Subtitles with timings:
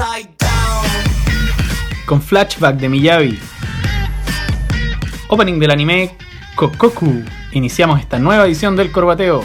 [0.00, 0.24] a.
[2.06, 3.38] Con flashback de Miyabi.
[5.28, 6.16] Opening del anime
[6.54, 7.22] Kokoku.
[7.52, 9.44] Iniciamos esta nueva edición del Corbateo.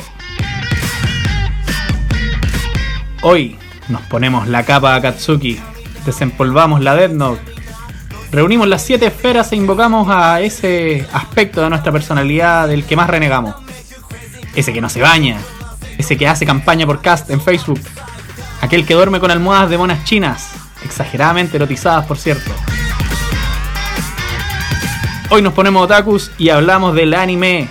[3.22, 3.58] Hoy
[3.90, 5.60] nos ponemos la capa Akatsuki,
[6.06, 7.42] desempolvamos la Death Note,
[8.32, 13.10] reunimos las siete esferas e invocamos a ese aspecto de nuestra personalidad del que más
[13.10, 13.56] renegamos.
[14.56, 15.38] Ese que no se baña,
[15.98, 17.80] ese que hace campaña por cast en Facebook,
[18.62, 20.52] aquel que duerme con almohadas de monas chinas,
[20.84, 22.52] exageradamente erotizadas por cierto.
[25.30, 27.68] Hoy nos ponemos otakus y hablamos del anime,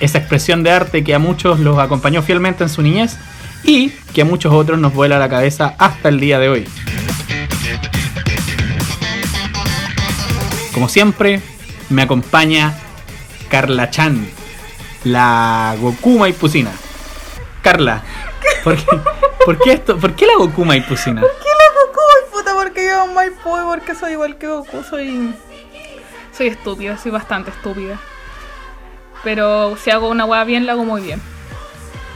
[0.00, 3.18] esa expresión de arte que a muchos los acompañó fielmente en su niñez
[3.64, 6.68] y que a muchos otros nos vuela la cabeza hasta el día de hoy.
[10.78, 11.42] Como siempre,
[11.90, 12.72] me acompaña
[13.50, 14.28] Carla Chan,
[15.02, 16.70] la Goku Maipusina.
[17.62, 18.04] Carla,
[18.62, 18.86] ¿por qué,
[19.44, 19.98] por qué esto?
[19.98, 21.20] ¿Por qué la Goku Maipusina?
[21.20, 22.00] ¿Qué la Goku?
[22.30, 24.84] Puta, porque yo y porque soy igual que Goku.
[24.88, 25.34] Soy.
[26.30, 27.98] Soy estúpida, soy bastante estúpida.
[29.24, 31.20] Pero si hago una hueá bien, la hago muy bien.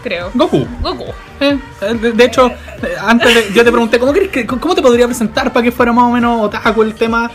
[0.05, 0.31] Creo.
[0.35, 0.69] Goku.
[0.81, 1.07] Goku.
[1.41, 4.77] Eh, eh, de, de hecho, eh, antes de- yo te pregunté ¿cómo, crees que, cómo
[4.77, 7.29] te podría presentar para que fuera más o menos otaku el tema.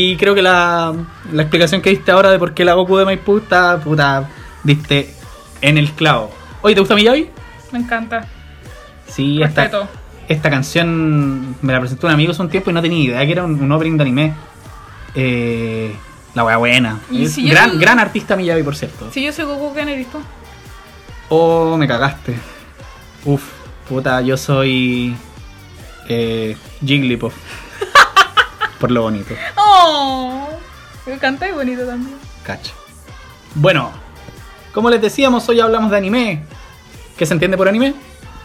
[0.00, 0.94] Y creo que la,
[1.32, 4.28] la explicación que diste ahora de por qué la Goku de Maipú está, puta,
[4.62, 5.12] diste
[5.60, 6.30] en el clavo.
[6.62, 7.28] Oye, ¿te gusta Miyabi?
[7.72, 8.24] Me encanta.
[9.08, 9.88] Sí, esta, Respeto.
[10.28, 13.32] esta canción me la presentó un amigo hace un tiempo y no tenía idea que
[13.32, 14.34] era un, un opening de anime.
[15.16, 15.92] Eh,
[16.32, 17.00] la wea buena.
[17.12, 19.10] Es si gran, gran artista Miyabi, por cierto.
[19.10, 20.18] Si yo soy Goku, ¿quién eres tú?
[21.28, 22.36] Oh, me cagaste.
[23.24, 23.42] Uf,
[23.88, 25.16] puta, yo soy.
[26.08, 27.34] Eh, Jigglypuff.
[28.78, 29.34] Por lo bonito.
[29.56, 30.48] ¡Oh!
[31.06, 32.16] Y bonito también.
[32.44, 32.72] Cacha.
[33.54, 33.90] Bueno,
[34.72, 36.44] como les decíamos, hoy hablamos de anime.
[37.16, 37.94] ¿Qué se entiende por anime?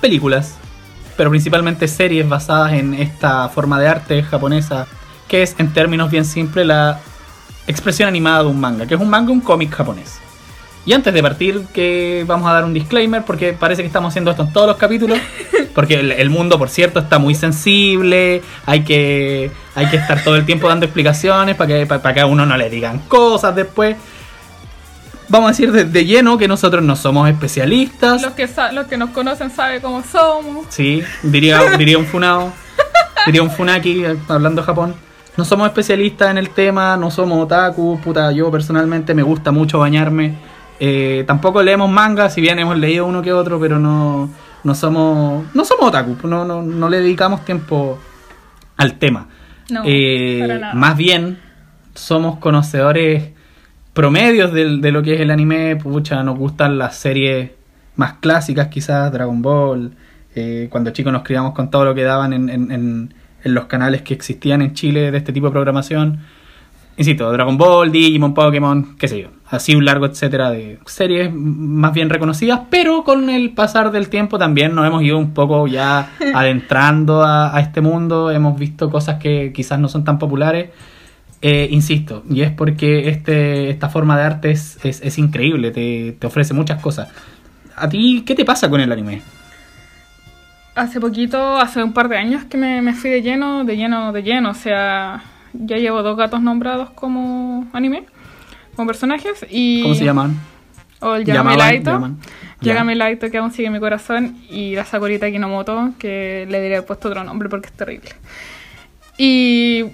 [0.02, 0.56] Películas.
[1.16, 4.88] Pero principalmente series basadas en esta forma de arte japonesa.
[5.28, 7.00] Que es, en términos bien simples, la
[7.68, 8.88] expresión animada de un manga.
[8.88, 10.20] Que es un manga, un cómic japonés.
[10.86, 14.32] Y antes de partir, que vamos a dar un disclaimer, porque parece que estamos haciendo
[14.32, 15.20] esto en todos los capítulos.
[15.76, 18.42] Porque el, el mundo, por cierto, está muy sensible.
[18.66, 22.26] Hay que, hay que estar todo el tiempo dando explicaciones para que, para, que a
[22.26, 23.96] uno no le digan cosas después.
[25.30, 28.22] Vamos a decir de, de lleno que nosotros no somos especialistas.
[28.22, 30.68] Los que, los que nos conocen saben cómo somos.
[30.70, 32.54] Sí, diría, diría un funao.
[33.26, 34.96] Diría un funaki eh, hablando Japón.
[35.38, 38.00] No somos especialistas en el tema, no somos otaku.
[38.04, 40.36] Puta, yo personalmente me gusta mucho bañarme.
[40.80, 44.30] Eh, tampoco leemos manga, si bien hemos leído uno que otro, pero no,
[44.64, 46.28] no somos no somos otaku.
[46.28, 47.98] No, no, no le dedicamos tiempo
[48.78, 49.28] al tema.
[49.70, 50.74] No, Eh, para nada.
[50.74, 51.38] más bien,
[51.96, 53.30] somos conocedores
[53.94, 55.76] promedios del- de, lo que es el anime.
[55.76, 57.52] Pucha, nos gustan las series
[57.96, 59.92] más clásicas, quizás Dragon Ball.
[60.36, 63.14] eh, cuando chicos nos criamos con todo lo que daban en, en- en-
[63.44, 66.22] en los canales que existían en Chile de este tipo de programación.
[66.96, 69.30] Insisto, Dragon Ball, Digimon, Pokémon, qué sé yo.
[69.50, 74.38] Así un largo etcétera de series más bien reconocidas, pero con el pasar del tiempo
[74.38, 78.32] también nos hemos ido un poco ya adentrando a, a este mundo.
[78.32, 80.70] Hemos visto cosas que quizás no son tan populares.
[81.46, 86.16] Eh, insisto, y es porque este, esta forma de arte es, es, es increíble, te,
[86.18, 87.10] te ofrece muchas cosas.
[87.76, 89.22] ¿A ti qué te pasa con el anime?
[90.74, 94.14] Hace poquito, hace un par de años que me, me fui de lleno, de lleno,
[94.14, 94.52] de lleno.
[94.52, 95.22] O sea,
[95.54, 98.06] ya llevo dos gatos nombrados como anime,
[98.76, 99.46] como personajes.
[99.50, 100.40] Y, ¿Cómo se llaman?
[101.00, 102.16] O el Yagami Laito.
[102.62, 104.38] Yagami Laito que aún sigue en mi corazón.
[104.50, 108.10] Y la Sakurita Kinomoto, que le diría puesto otro nombre porque es terrible.
[109.18, 109.86] Y.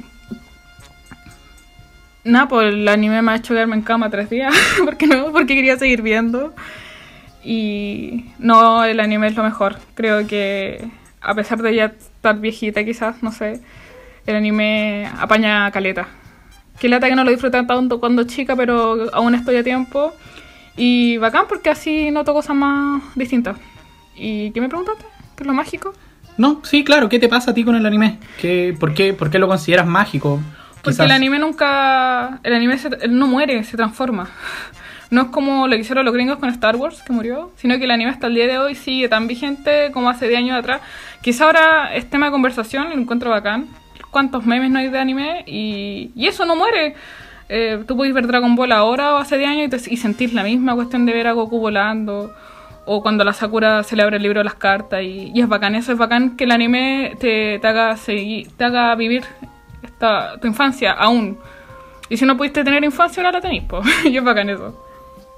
[2.24, 4.54] Nada, pues el anime me ha hecho quedarme en cama tres días.
[4.86, 6.54] porque no, porque quería seguir viendo.
[7.44, 9.78] Y no, el anime es lo mejor.
[9.96, 10.90] Creo que
[11.22, 13.62] a pesar de ya estar viejita quizás, no sé,
[14.32, 16.08] el anime apaña caleta.
[16.80, 20.14] Qué lata que no lo disfruté tanto cuando chica, pero aún estoy a tiempo.
[20.78, 23.58] Y bacán porque así noto cosas más distintas.
[24.16, 25.04] ¿Y qué me preguntaste?
[25.36, 25.94] ¿Qué es lo mágico?
[26.38, 28.18] No, sí, claro, ¿qué te pasa a ti con el anime?
[28.40, 30.40] ¿Qué, por, qué, ¿Por qué lo consideras mágico?
[30.82, 32.40] Porque Quizás- el anime nunca...
[32.44, 34.30] El anime se- no muere, se transforma.
[35.12, 37.86] No es como lo que hicieron los gringos con Star Wars, que murió, sino que
[37.86, 40.82] el anime hasta el día de hoy sigue tan vigente como hace 10 años atrás.
[41.22, 43.66] Quizá ahora es tema de conversación, lo encuentro bacán.
[44.12, 45.44] ¿Cuántos memes no hay de anime?
[45.48, 46.96] Y, y eso no muere.
[47.48, 50.34] Eh, tú puedes ver Dragon Ball ahora o hace 10 años y, te- y sentir
[50.34, 52.34] la misma cuestión de ver a Goku volando.
[52.86, 55.02] O cuando la Sakura se le abre el libro de las cartas.
[55.04, 59.24] Y, es bacán, eso es bacán que el anime te, haga seguir, te haga vivir
[60.00, 61.38] ta- tu infancia aún.
[62.10, 63.82] Y si no pudiste tener infancia, ahora la tenéis, po.
[64.06, 64.86] y es bacán eso.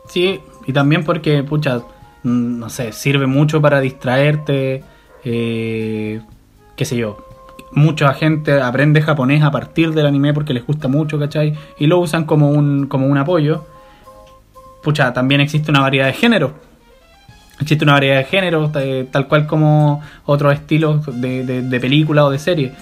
[0.08, 1.82] Sí, y también porque, pucha,
[2.24, 4.84] no sé, sirve mucho para distraerte,
[5.26, 6.22] eh,
[6.78, 7.18] qué sé yo.
[7.74, 11.54] Mucha gente aprende japonés a partir del anime porque les gusta mucho, ¿cachai?
[11.80, 13.66] Y lo usan como un, como un apoyo.
[14.84, 16.52] Pucha, también existe una variedad de géneros.
[17.60, 22.26] Existe una variedad de géneros, eh, tal cual como otros estilos de, de, de película
[22.26, 22.74] o de serie.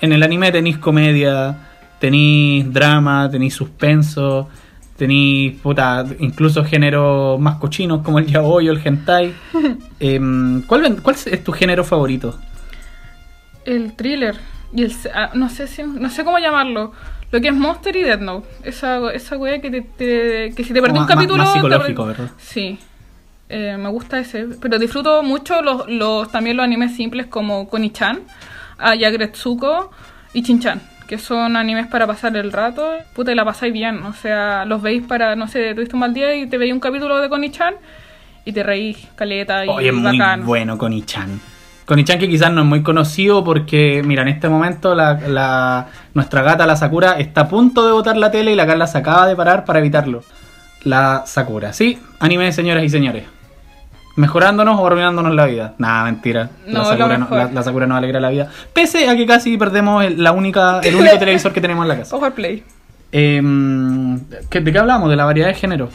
[0.00, 1.56] En el anime tenéis comedia,
[1.98, 4.48] tenéis drama, tenéis suspenso,
[4.96, 9.34] tenéis puta, incluso géneros más cochinos como el yaoi o el hentai.
[10.00, 12.38] Em, ¿cuál, ¿Cuál es tu género favorito?
[13.74, 14.36] El thriller.
[14.72, 16.92] Y el, ah, no sé si, no sé cómo llamarlo.
[17.30, 18.48] Lo que es Monster y Death Note.
[18.64, 21.42] Esa, esa wea que, te, te- que si te perdí un capítulo.
[21.44, 22.30] más psicológico, ¿verdad?
[22.38, 22.78] Sí.
[23.50, 24.46] Eh, me gusta ese.
[24.60, 28.20] Pero disfruto mucho los, los, también los animes simples como Koni-chan,
[28.78, 29.90] Ayagretsuko
[30.32, 30.80] y Chin-chan.
[31.06, 32.86] Que son animes para pasar el rato.
[33.14, 34.02] Puta, y la pasáis bien.
[34.04, 36.80] O sea, los veis para, no sé, tuviste un mal día y te veis un
[36.80, 37.74] capítulo de Koni-chan
[38.44, 40.44] y te reís caleta y Oye, es muy bacán.
[40.44, 40.92] bueno con
[41.88, 46.66] Que quizás no es muy conocido porque, mira, en este momento la, la- nuestra gata,
[46.66, 49.34] la Sakura, está a punto de botar la tele y la Carla se acaba de
[49.34, 50.22] parar para evitarlo.
[50.84, 53.24] La Sakura, sí, anime, señoras y señores.
[54.16, 55.74] Mejorándonos o arruinándonos la vida.
[55.78, 56.50] Nada, mentira.
[56.66, 57.38] No, la, Sakura no, mejor.
[57.38, 58.48] la, la Sakura nos alegra la vida.
[58.72, 61.96] Pese a que casi perdemos el, la única, el único televisor que tenemos en la
[61.98, 62.16] casa.
[62.34, 62.64] Play.
[63.12, 64.20] Em,
[64.50, 65.08] ¿qué- ¿De qué hablamos?
[65.08, 65.88] De la variedad de género.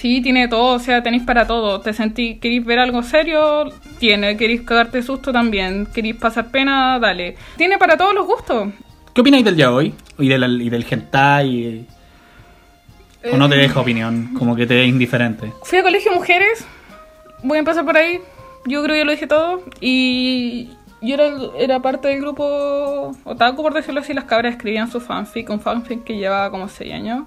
[0.00, 1.82] Sí, tiene todo, o sea, tenéis para todo.
[1.82, 4.34] Te sentí, queréis ver algo serio, tiene.
[4.38, 5.84] Queréis cagarte susto también.
[5.92, 7.36] Queréis pasar pena, dale.
[7.58, 8.70] Tiene para todos los gustos.
[9.12, 9.92] ¿Qué opináis del yaoi?
[10.18, 11.86] Y del, y del hentai.
[13.30, 14.32] ¿O no te Eh, deja opinión?
[14.38, 15.52] Como que te es indiferente.
[15.64, 16.66] Fui a colegio mujeres,
[17.42, 18.20] voy a empezar por ahí.
[18.64, 19.62] Yo creo que ya lo dije todo.
[19.82, 20.70] Y
[21.02, 24.14] yo era, era parte del grupo otaku, por decirlo así.
[24.14, 27.24] Las cabras escribían su fanfic, un fanfic que llevaba como 6 años.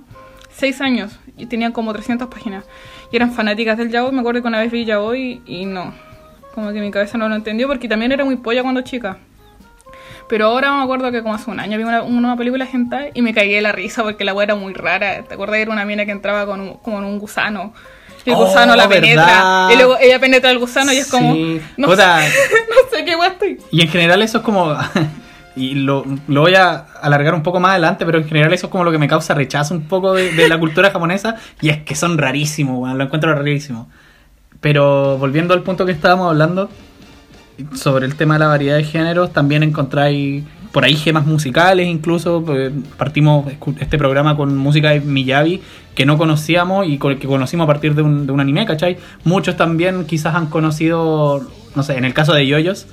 [0.55, 2.65] 6 años y tenían como 300 páginas.
[3.11, 4.11] Y eran fanáticas del yaoi.
[4.11, 5.93] Me acuerdo que una vez vi yaoi y no.
[6.53, 9.17] Como que mi cabeza no lo entendió porque también era muy polla cuando chica.
[10.29, 13.21] Pero ahora me acuerdo que como hace un año vi una, una película hentai y
[13.21, 15.23] me cagué de la risa porque la wea era muy rara.
[15.23, 15.57] ¿Te acuerdas?
[15.57, 17.73] Era una mina que entraba con un, como en un gusano.
[18.25, 19.25] Y el Oh, gusano la penetra.
[19.25, 19.69] ¿verdad?
[19.71, 21.33] Y luego ella penetra al gusano y es como...
[21.33, 21.61] Sí.
[21.75, 23.57] No, sé, no sé qué wea estoy.
[23.71, 24.73] Y en general eso es como...
[25.55, 28.71] y lo, lo voy a alargar un poco más adelante, pero en general eso es
[28.71, 31.35] como lo que me causa rechazo un poco de, la cultura japonesa.
[31.61, 33.87] Y es que son rarísimos, lo encuentro rarísimo.
[34.61, 36.69] Pero volviendo al punto que estábamos hablando,
[37.75, 42.43] sobre el tema de la variedad de géneros, también encontráis por ahí gemas musicales incluso.
[42.43, 43.45] pues, Partimos
[43.79, 45.61] este programa con música de Miyavi
[45.93, 48.97] que no conocíamos y que conocimos a partir de un, de un anime, ¿cachai?
[49.23, 52.87] Muchos también quizás han conocido, no sé, en el caso de Yoyos,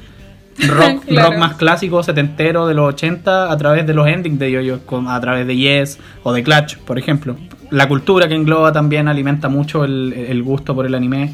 [0.68, 1.30] rock, Claro.
[1.30, 5.20] rock más clásico, setentero de los 80 a través de los endings de Yoyos, a
[5.20, 7.36] través de Yes o de Clutch, por ejemplo.
[7.70, 11.32] La cultura que engloba también alimenta mucho el, el gusto por el anime.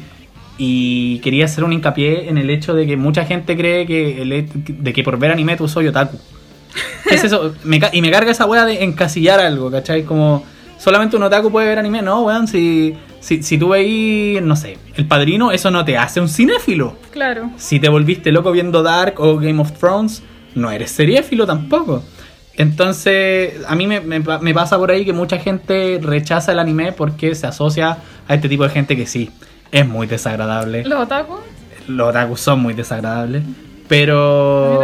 [0.59, 4.49] Y quería hacer un hincapié en el hecho de que mucha gente cree que el
[4.83, 6.17] de que por ver anime tú soy otaku.
[7.07, 7.53] ¿Qué es eso?
[7.63, 10.03] Me y me carga esa wea de encasillar algo, ¿cachai?
[10.03, 10.43] Como
[10.77, 12.01] solamente un otaku puede ver anime.
[12.01, 16.19] No, weón, si, si, si tú veis, no sé, El Padrino, eso no te hace
[16.21, 16.95] un cinéfilo.
[17.11, 17.49] Claro.
[17.57, 20.23] Si te volviste loco viendo Dark o Game of Thrones,
[20.55, 22.03] no eres seriéfilo tampoco.
[22.55, 26.59] Entonces, a mí me, me pa- me pasa por ahí que mucha gente rechaza el
[26.59, 29.29] anime porque se asocia a este tipo de gente que sí,
[29.71, 30.83] es muy desagradable.
[30.83, 31.35] Los otaku.
[31.87, 33.43] Los otakus son muy desagradables.
[33.87, 34.79] Pero...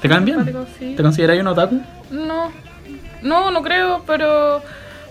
[0.00, 0.38] ¿Te caen bien?
[0.38, 0.94] Simpáticos, sí.
[0.96, 1.80] ¿Te consideras un otaku?
[2.10, 2.50] No,
[3.22, 4.62] no, no creo, pero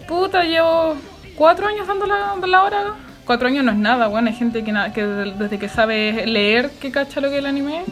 [0.07, 0.95] puta, llevo
[1.36, 2.83] cuatro años dando la, dando la hora.
[3.25, 6.91] Cuatro años no es nada, bueno, hay gente que, que desde que sabe leer que
[6.91, 7.83] cacha lo que es el anime.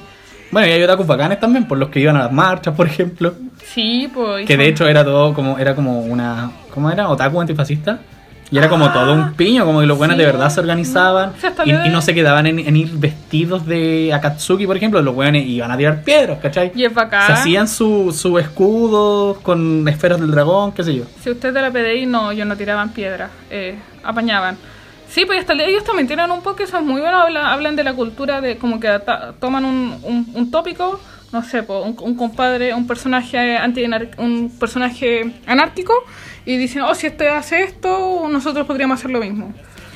[0.51, 3.34] Bueno, y hay otakus bacanes también, por los que iban a las marchas, por ejemplo.
[3.63, 4.46] Sí, pues.
[4.46, 7.08] Que de hecho era todo como, era como una, ¿cómo era?
[7.08, 8.00] Otaku antifascista.
[8.51, 11.48] Y era como todo un piño, como que los buenos de verdad se organizaban Sí,
[11.65, 15.72] y, no se quedaban en, en ir vestidos de Akatsuki, por ejemplo, los buenos iban
[15.72, 16.74] a tirar piedras, ¿cachai?
[16.75, 17.27] Y es bacán.
[17.27, 21.05] Se hacían su, su escudo con esferas del dragón, qué sé yo.
[21.22, 24.58] Si usted de la PDI, no, ellos no tiraban piedras, eh, apañaban.
[25.08, 27.46] Sí, pues hasta el día ellos también tienen un poco, eso es muy bueno, hablan,
[27.46, 29.00] hablan de la cultura, de como que
[29.39, 31.00] toman un, un, un tópico,
[31.31, 33.86] no sé, po, un, un compadre, un personaje anti
[34.17, 35.93] un personaje anárquico,
[36.46, 39.54] y dicen, oh, si este hace esto, nosotros podríamos hacer lo mismo.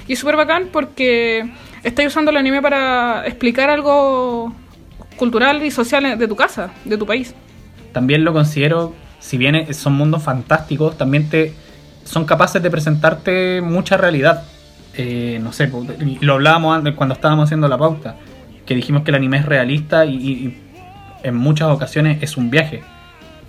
[0.07, 1.49] Y es súper bacán porque
[1.83, 4.53] estáis usando el anime para explicar algo
[5.17, 7.33] cultural y social de tu casa, de tu país.
[7.93, 11.53] También lo considero, si bien son mundos fantásticos, también te
[12.03, 14.43] son capaces de presentarte mucha realidad.
[14.93, 15.71] Eh, no sé,
[16.21, 18.15] lo hablábamos antes cuando estábamos haciendo la pauta,
[18.65, 20.61] que dijimos que el anime es realista y- y
[21.23, 22.83] en muchas ocasiones es un viaje.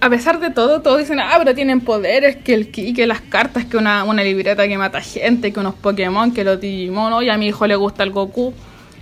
[0.07, 3.21] A pesar de todo, todos dicen, ah, pero tienen poderes, que el ki, que las
[3.21, 7.31] cartas, que una, una libreta que mata gente, que unos Pokémon, que los Digimon, oye,
[7.31, 8.55] a mi hijo le gusta el Goku.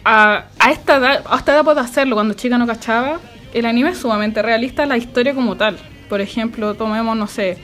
[0.04, 3.20] A, a esta edad, a esta edad puedo hacerlo, cuando chica no cachaba.
[3.52, 5.76] El anime es sumamente realista, la historia como tal.
[6.08, 7.58] Por ejemplo, tomemos, no sé,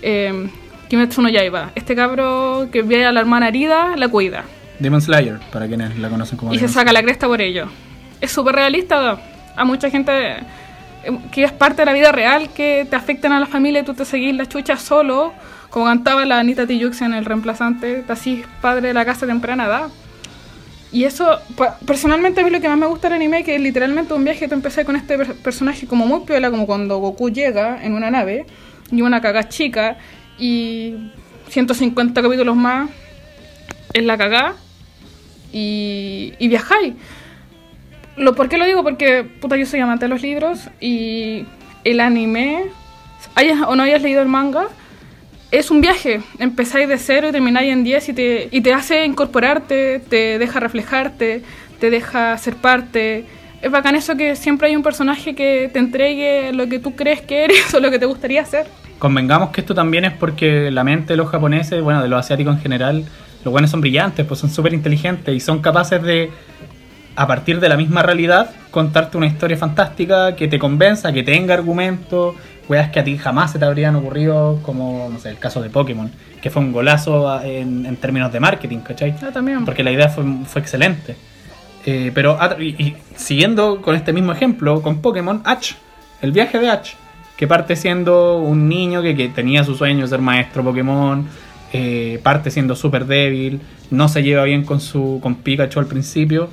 [0.00, 0.48] eh,
[0.88, 1.72] Kimetsu no Yaiba.
[1.74, 4.44] Este cabro que ve a la hermana herida, la cuida.
[4.78, 7.66] Demon Slayer, para quienes la conocen como Y se Demon saca la cresta por ello.
[8.20, 9.20] Es súper realista.
[9.56, 10.12] A mucha gente
[11.32, 13.94] que es parte de la vida real que te afectan a la familia y tú
[13.94, 15.32] te seguís la chucha solo.
[15.70, 19.66] Como cantaba la Anita Tijoux en El Reemplazante, te así padre de la casa temprana
[19.66, 19.88] edad.
[20.90, 21.38] Y eso,
[21.86, 24.48] personalmente a mí lo que más me gusta del anime es que literalmente un viaje
[24.48, 28.10] te empecé con este per- personaje como muy piola, como cuando Goku llega en una
[28.10, 28.46] nave
[28.90, 29.98] y una caga chica
[30.38, 30.94] y
[31.50, 32.88] 150 capítulos más
[33.92, 34.54] en la cagá
[35.52, 36.94] y, y viajáis.
[38.18, 38.82] Lo, ¿Por qué lo digo?
[38.82, 41.44] Porque, puta, yo soy amante de los libros y
[41.84, 42.64] el anime,
[43.34, 44.68] hayas o no hayas leído el manga,
[45.50, 46.20] es un viaje.
[46.38, 50.60] Empezáis de cero y termináis en 10 y te, y te hace incorporarte, te deja
[50.60, 51.42] reflejarte,
[51.80, 53.24] te deja ser parte.
[53.62, 57.22] Es bacán eso que siempre hay un personaje que te entregue lo que tú crees
[57.22, 58.66] que eres o lo que te gustaría ser.
[58.98, 62.56] Convengamos que esto también es porque la mente de los japoneses, bueno, de los asiáticos
[62.56, 63.04] en general,
[63.44, 66.30] los buenos son brillantes, pues son súper inteligentes y son capaces de,
[67.18, 71.52] a partir de la misma realidad, contarte una historia fantástica que te convenza, que tenga
[71.52, 72.36] argumentos,
[72.68, 75.68] weas que a ti jamás se te habrían ocurrido, como, no sé, el caso de
[75.68, 79.16] Pokémon, que fue un golazo en, en términos de marketing, ¿cachai?
[79.20, 79.64] Ah, también.
[79.64, 81.16] Porque la idea fue, fue excelente.
[81.84, 85.72] Eh, pero, ah, y, y siguiendo con este mismo ejemplo, con Pokémon, Ash,
[86.22, 86.92] el viaje de Ash,
[87.36, 91.26] que parte siendo un niño que, que tenía su sueño de ser maestro Pokémon,
[91.72, 93.60] eh, parte siendo súper débil,
[93.90, 96.48] no se lleva bien con, su, con Pikachu al principio,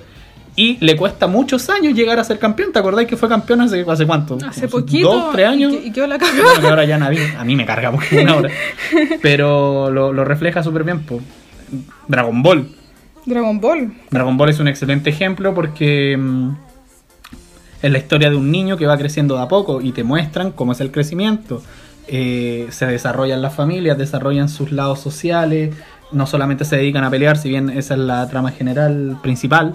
[0.55, 2.71] y le cuesta muchos años llegar a ser campeón.
[2.71, 4.37] ¿Te acordáis que fue campeón hace, hace cuánto?
[4.47, 5.11] Hace poquito.
[5.11, 5.73] ¿Dos, tres años?
[5.73, 6.43] Y, que- y quedó la cagada.
[6.53, 8.49] Bueno, ahora ya nadie, a mí me carga Pokémon ahora.
[9.21, 11.01] Pero lo, lo refleja súper bien.
[11.01, 11.19] po.
[12.07, 12.67] Dragon Ball.
[13.25, 13.93] Dragon Ball.
[14.11, 16.49] Dragon Ball es un excelente ejemplo porque mm,
[17.81, 20.51] es la historia de un niño que va creciendo de a poco y te muestran
[20.51, 21.61] cómo es el crecimiento.
[22.07, 25.75] Eh, se desarrollan las familias, desarrollan sus lados sociales,
[26.11, 29.73] no solamente se dedican a pelear, si bien esa es la trama general principal,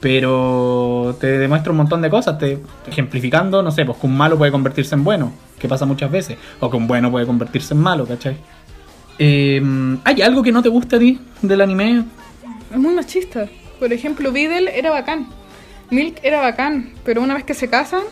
[0.00, 4.38] pero te demuestra un montón de cosas, te, ejemplificando, no sé, pues que un malo
[4.38, 7.80] puede convertirse en bueno, que pasa muchas veces, o que un bueno puede convertirse en
[7.80, 8.36] malo, ¿cachai?
[9.18, 9.60] Eh,
[10.04, 12.04] ¿Hay algo que no te gusta a ti del anime?
[12.72, 13.48] Es muy machista.
[13.78, 15.26] Por ejemplo, Videl era bacán.
[15.90, 16.94] Milk era bacán.
[17.04, 18.02] Pero una vez que se casan,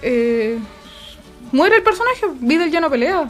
[0.00, 0.58] eh,
[1.50, 2.26] muere el personaje.
[2.40, 3.28] Videl ya no pelea.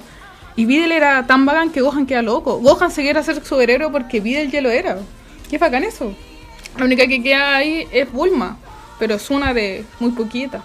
[0.54, 2.58] Y Videl era tan bacán que Gohan queda loco.
[2.58, 4.98] Gohan se quiere hacer superhéroe porque Videl ya lo era.
[5.48, 6.14] ¿Qué bacán eso?
[6.78, 8.56] La única que queda ahí es Bulma.
[8.98, 10.62] Pero es una de muy poquita.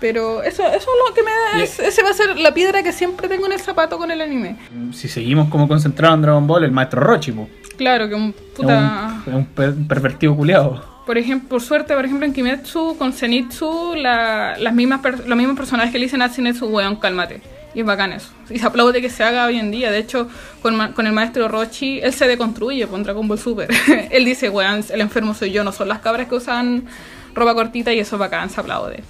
[0.00, 1.62] Pero eso, eso es lo que me da.
[1.64, 4.20] Es- ese va a ser la piedra que siempre tengo en el zapato con el
[4.20, 4.56] anime.
[4.92, 7.48] si seguimos como concentrados en Dragon Ball, el maestro Rochi, po.
[7.78, 9.22] Claro que un puta.
[9.26, 10.82] es un per- pervertido culiado.
[11.06, 15.56] Por ejemplo, por suerte, por ejemplo, en Kimetsu, con Zenitsu, la- las mismas los mismos
[15.56, 17.40] personajes que le dicen a Zenitsu, weón, cálmate.
[17.76, 18.30] Y es bacán eso.
[18.48, 19.90] Y se aplaude que se haga hoy en día.
[19.90, 20.28] De hecho,
[20.62, 23.68] con, con el maestro Rochi, él se deconstruye con Dragon Ball Super.
[24.10, 26.86] él dice, weón, el enfermo soy yo, no son las cabras que usan
[27.34, 29.04] ropa cortita y eso es bacán, se aplaude.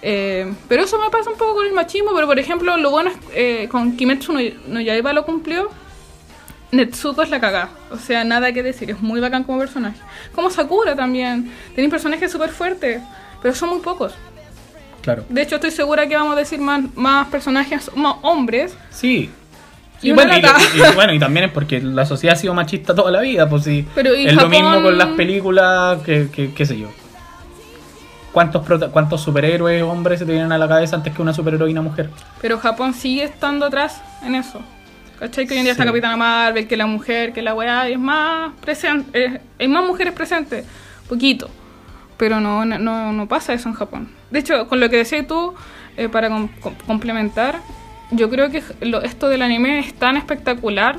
[0.00, 3.10] Eh, pero eso me pasa un poco con el machismo, pero por ejemplo, lo bueno
[3.10, 5.68] es eh, con Kimetsu no, no Yaiba lo cumplió.
[6.72, 7.68] Netsuko es la cagada.
[7.90, 8.90] O sea, nada que decir.
[8.90, 10.00] Es muy bacán como personaje.
[10.34, 11.52] Como Sakura también.
[11.74, 13.02] Tenéis personajes súper fuertes.
[13.42, 14.14] Pero son muy pocos.
[15.02, 15.24] Claro.
[15.28, 18.76] De hecho, estoy segura que vamos a decir más, más personajes más hombres.
[18.90, 19.30] Sí.
[20.02, 20.58] Y bueno, y, lata.
[20.74, 23.64] y- bueno, y también es porque la sociedad ha sido machista toda la vida, pues
[23.64, 23.86] sí.
[23.94, 26.88] Pero, ¿y es lo mismo con las películas, que, que- qué sé yo.
[28.32, 32.10] ¿Cuántos, ¿Cuántos superhéroes hombres se te vienen a la cabeza antes que una superheroína mujer?
[32.40, 34.60] Pero Japón sigue estando atrás en eso.
[35.18, 35.46] ¿Cachai?
[35.46, 35.84] Que hoy en día está.
[35.84, 39.40] Capitana Marvel, que la mujer, que la weá, es más presente.
[39.58, 40.64] hay más mujeres presentes.
[41.08, 41.50] Poquito.
[42.16, 44.08] Pero no, no, no pasa eso en Japón.
[44.30, 45.54] De hecho, con lo que decías tú,
[45.96, 47.60] eh, para com- com- complementar,
[48.12, 50.96] yo creo que lo- esto del anime es tan espectacular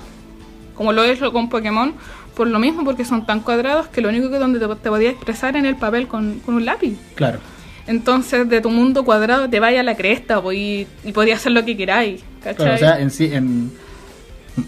[0.75, 1.93] como lo es lo con Pokémon,
[2.35, 5.13] por lo mismo, porque son tan cuadrados que lo único que donde te, te podías
[5.13, 6.97] expresar en el papel con, con un lápiz.
[7.15, 7.39] Claro.
[7.87, 11.51] Entonces, de tu mundo cuadrado te vaya a la cresta po, y, y podías hacer
[11.51, 12.23] lo que queráis.
[12.43, 12.55] ¿cachai?
[12.55, 13.71] Claro, o sea, en sí, en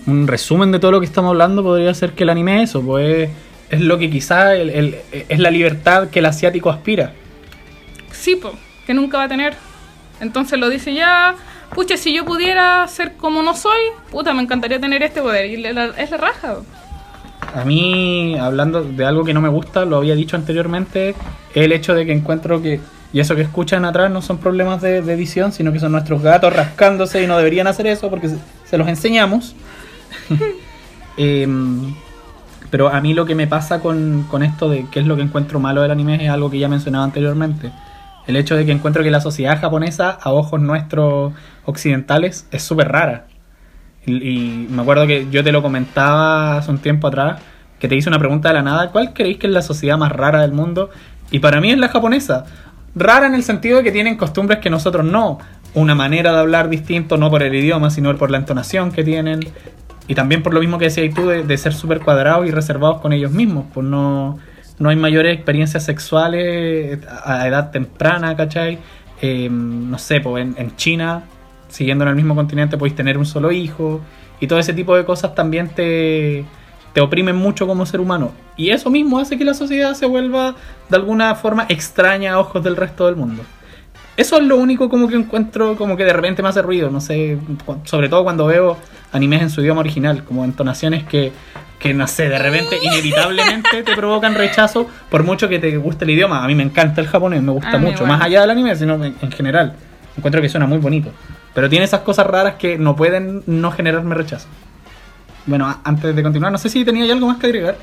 [0.08, 2.82] un resumen de todo lo que estamos hablando podría ser que el anime es eso,
[2.82, 3.29] pues
[3.70, 4.96] es lo que quizá el- el-
[5.29, 7.13] es la libertad que el asiático aspira.
[8.24, 8.51] Sí, po,
[8.86, 9.53] que nunca va a tener.
[10.20, 11.36] Entonces lo dice ya,
[11.75, 15.46] pucha, si yo pudiera ser como no soy, puta, me encantaría tener este poder.
[15.48, 16.58] Y la- es la raja.
[17.53, 21.15] A mí, hablando de algo que no me gusta, lo había dicho anteriormente,
[21.53, 22.80] el hecho de que encuentro que
[23.15, 26.24] Y eso que escuchan atrás no son problemas de, de edición, sino que son nuestros
[26.24, 29.56] gatos rascándose y no deberían hacer eso porque se, se los enseñamos.
[31.18, 31.94] Em,
[32.72, 35.22] pero a mí lo que me pasa con, con esto de qué es lo que
[35.22, 37.72] encuentro malo del anime es algo que ya mencionaba anteriormente.
[38.27, 41.34] El hecho de que encuentro que la sociedad japonesa, a ojos nuestros
[41.65, 43.27] occidentales, es súper rara.
[44.06, 47.42] Y, me acuerdo que yo te lo comentaba hace un tiempo atrás,
[47.80, 50.12] que te hice una pregunta de la nada, ¿cuál creéis que es la sociedad más
[50.12, 50.89] rara del mundo?
[51.32, 52.46] Y para mí es la japonesa.
[52.96, 55.39] Rara en el sentido de que tienen costumbres que nosotros no.
[55.74, 59.39] Una manera de hablar distinto, no por el idioma, sino por la entonación que tienen.
[60.08, 63.01] Y también por lo mismo que decías tú, de, de ser súper cuadrados y reservados
[63.01, 63.65] con ellos mismos.
[63.74, 64.38] Pues no,
[64.80, 68.80] no hay mayores experiencias sexuales a edad temprana, ¿cachai?
[69.22, 71.24] Eh, no sé, pues en, China,
[71.70, 74.01] siguiendo en el mismo continente, podéis tener un solo hijo.
[74.39, 76.44] Y todo ese tipo de cosas también te,
[76.94, 78.32] te oprimen mucho como ser humano.
[78.58, 80.56] Y eso mismo hace que la sociedad se vuelva
[80.89, 83.44] de alguna forma extraña a ojos del resto del mundo.
[84.15, 87.01] Eso es lo único como que encuentro como que de repente me hace ruido, no
[87.01, 87.39] sé,
[87.86, 88.77] sobre todo cuando veo
[89.12, 91.32] animes en su idioma original, como entonaciones que,
[91.84, 96.12] que no sé, de repente inevitablemente te provocan rechazo por mucho que te guste el
[96.12, 96.42] idioma.
[96.42, 98.74] A mí me encanta el japonés, me gusta A mí mucho, más allá del anime,
[98.78, 99.74] sino en, en general.
[100.16, 101.12] Encuentro que suena muy bonito.
[101.54, 104.48] Pero tiene esas cosas raras que no pueden no generarme rechazo.
[105.46, 107.75] Bueno, antes de continuar, no sé si tenía algo más que agregar.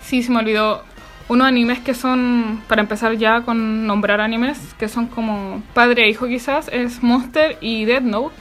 [0.00, 0.84] Sí, se me olvidó.
[1.26, 6.08] Unos animes que son, para empezar ya con nombrar animes, que son como padre e
[6.08, 8.34] hijo quizás, es Monster y Death Note.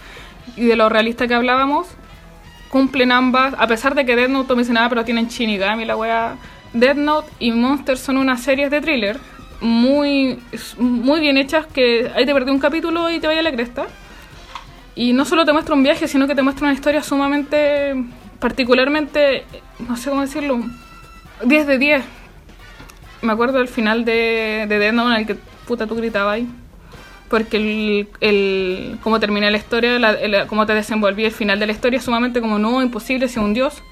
[0.56, 1.88] Y de lo realista que hablábamos,
[2.78, 6.36] cumplen ambas, a pesar de que Death Note no mencionaba, pero tienen Shinigami, la wea.
[6.74, 9.18] Death Note y Monster son unas series de thriller
[9.62, 10.38] muy,
[10.78, 13.88] muy bien hechas que ahí te perdí un capítulo y te vaya a la cresta.
[14.94, 17.96] Y no solo te muestra un viaje, sino que te muestra una historia sumamente,
[18.40, 19.44] particularmente,
[19.80, 20.60] no sé cómo decirlo,
[21.44, 22.04] 10 de 10.
[23.24, 25.36] Me acuerdo del final de, de Death Note en el que
[25.68, 26.48] puta tú gritabas ahí.
[27.30, 31.66] Porque el, el cómo termina la historia, la, el- cómo te desenvolví el final de
[31.68, 33.84] la historia es sumamente como no, imposible, ser un dios.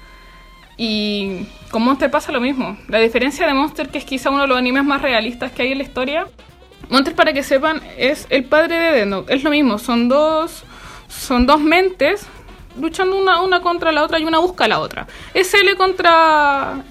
[0.78, 2.76] Y con Monster pasa lo mismo.
[2.88, 5.72] La diferencia de Monster, que es quizá uno de los animes más realistas que hay
[5.72, 6.26] en la historia,
[6.90, 9.34] Monster, para que sepan, es el padre de Death Note.
[9.34, 10.64] Es lo mismo, son dos,
[11.08, 12.26] son dos mentes
[12.80, 15.06] luchando una, una contra la otra y una busca a la otra.
[15.34, 16.82] Es L contra.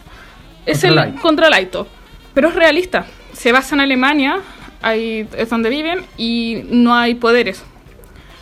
[0.66, 1.22] Es Contra el Light.
[1.22, 1.88] contra Laito.
[2.34, 3.06] Pero es realista.
[3.34, 4.40] Se basa en Alemania,
[4.86, 7.64] ahí es donde viven, y no hay poderes.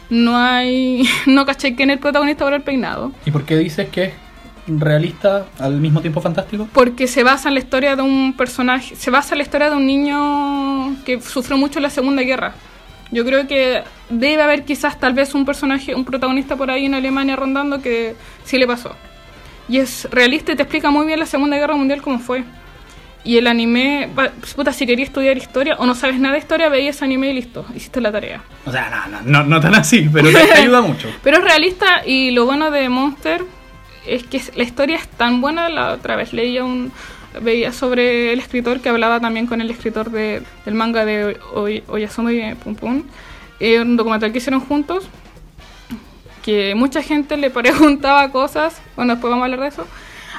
[0.09, 1.07] No hay.
[1.25, 3.11] No caché quién es el protagonista por el peinado.
[3.25, 4.13] ¿Y por qué dices que es
[4.67, 6.67] realista al mismo tiempo fantástico?
[6.73, 9.75] Porque se basa en la historia de un personaje, se basa en la historia de
[9.75, 12.53] un niño que sufrió mucho en la Segunda Guerra.
[13.11, 16.95] Yo creo que debe haber quizás tal vez un personaje, un protagonista por ahí en
[16.95, 18.95] Alemania rondando que sí le pasó.
[19.69, 22.43] Y es realista y te explica muy bien la Segunda Guerra Mundial cómo fue.
[23.25, 26.67] Y el anime, va- puta, si querías estudiar historia o no sabes nada de historia,
[26.69, 28.41] veías anime y listo, hiciste la tarea.
[28.65, 31.07] O sea, no, no, no, no tan así, pero te, ayuda mucho.
[31.23, 33.43] Pero es realista y lo bueno de Monster
[34.05, 35.69] es que la historia es tan buena.
[35.69, 36.91] La otra vez leía un
[37.41, 41.83] veía sobre el escritor que hablaba también con el escritor de- del manga de Oy-
[41.87, 43.03] Oyasumi Pum Pum.
[43.61, 45.07] Eh, un documental que hicieron juntos
[46.43, 48.81] que mucha gente le preguntaba cosas.
[48.95, 49.87] Bueno, después vamos a hablar de eso.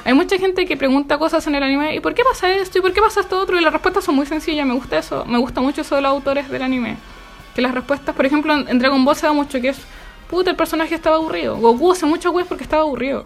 [0.05, 2.77] Hay mucha gente que pregunta cosas en el anime, ¿y por qué pasa esto?
[2.77, 3.59] ¿Y por qué pasa esto otro?
[3.59, 6.11] Y las respuestas son muy sencillas, me gusta eso, me gusta mucho eso de los
[6.11, 6.97] autores del anime.
[7.55, 9.77] Que las respuestas, por ejemplo, en Dragon Ball se da mucho que es,
[10.29, 11.57] puta, el personaje estaba aburrido.
[11.57, 13.25] Goku hace mucho weas porque estaba aburrido.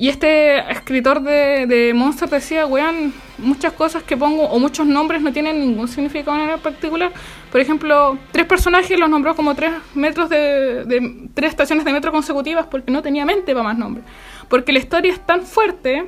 [0.00, 5.20] Y este escritor de, de Monster decía, weón, muchas cosas que pongo, o muchos nombres
[5.20, 7.12] no tienen ningún significado en particular.
[7.50, 12.12] Por ejemplo, tres personajes los nombró como tres metros de, de- tres estaciones de metro
[12.12, 14.04] consecutivas porque no tenía mente para más nombres.
[14.48, 16.04] Porque la historia es tan fuerte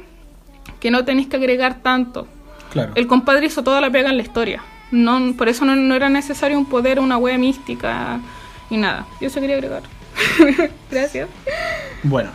[0.81, 2.26] que no tenéis que agregar tanto.
[2.72, 2.92] Claro.
[2.94, 4.62] El compadre hizo toda la pega en la historia.
[4.90, 8.20] No, por eso no, no era necesario un poder, una wea mística
[8.70, 9.07] y nada.
[9.20, 9.83] Yo eso quería agregar.
[10.90, 11.29] Gracias.
[12.03, 12.31] Bueno,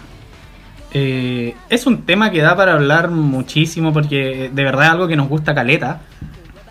[0.91, 5.15] eh, es un tema que da para hablar muchísimo porque de verdad es algo que
[5.15, 6.01] nos gusta caleta.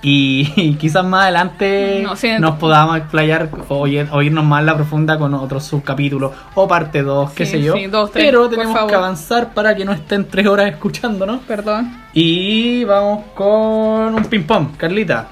[0.07, 2.31] Y, y quizás más adelante No, sí.
[2.39, 7.03] nos podamos explayar o, oye- o irnos más la profunda con otros subcapítulos o parte
[7.03, 7.73] 2, qué Sí, sé yo.
[7.75, 11.41] sí, dos, tres, Pero tenemos que avanzar para que no estén tres horas escuchándonos.
[11.49, 11.91] Perdón.
[12.13, 14.77] Y vamos con un ping-pong.
[14.77, 15.27] Carlita,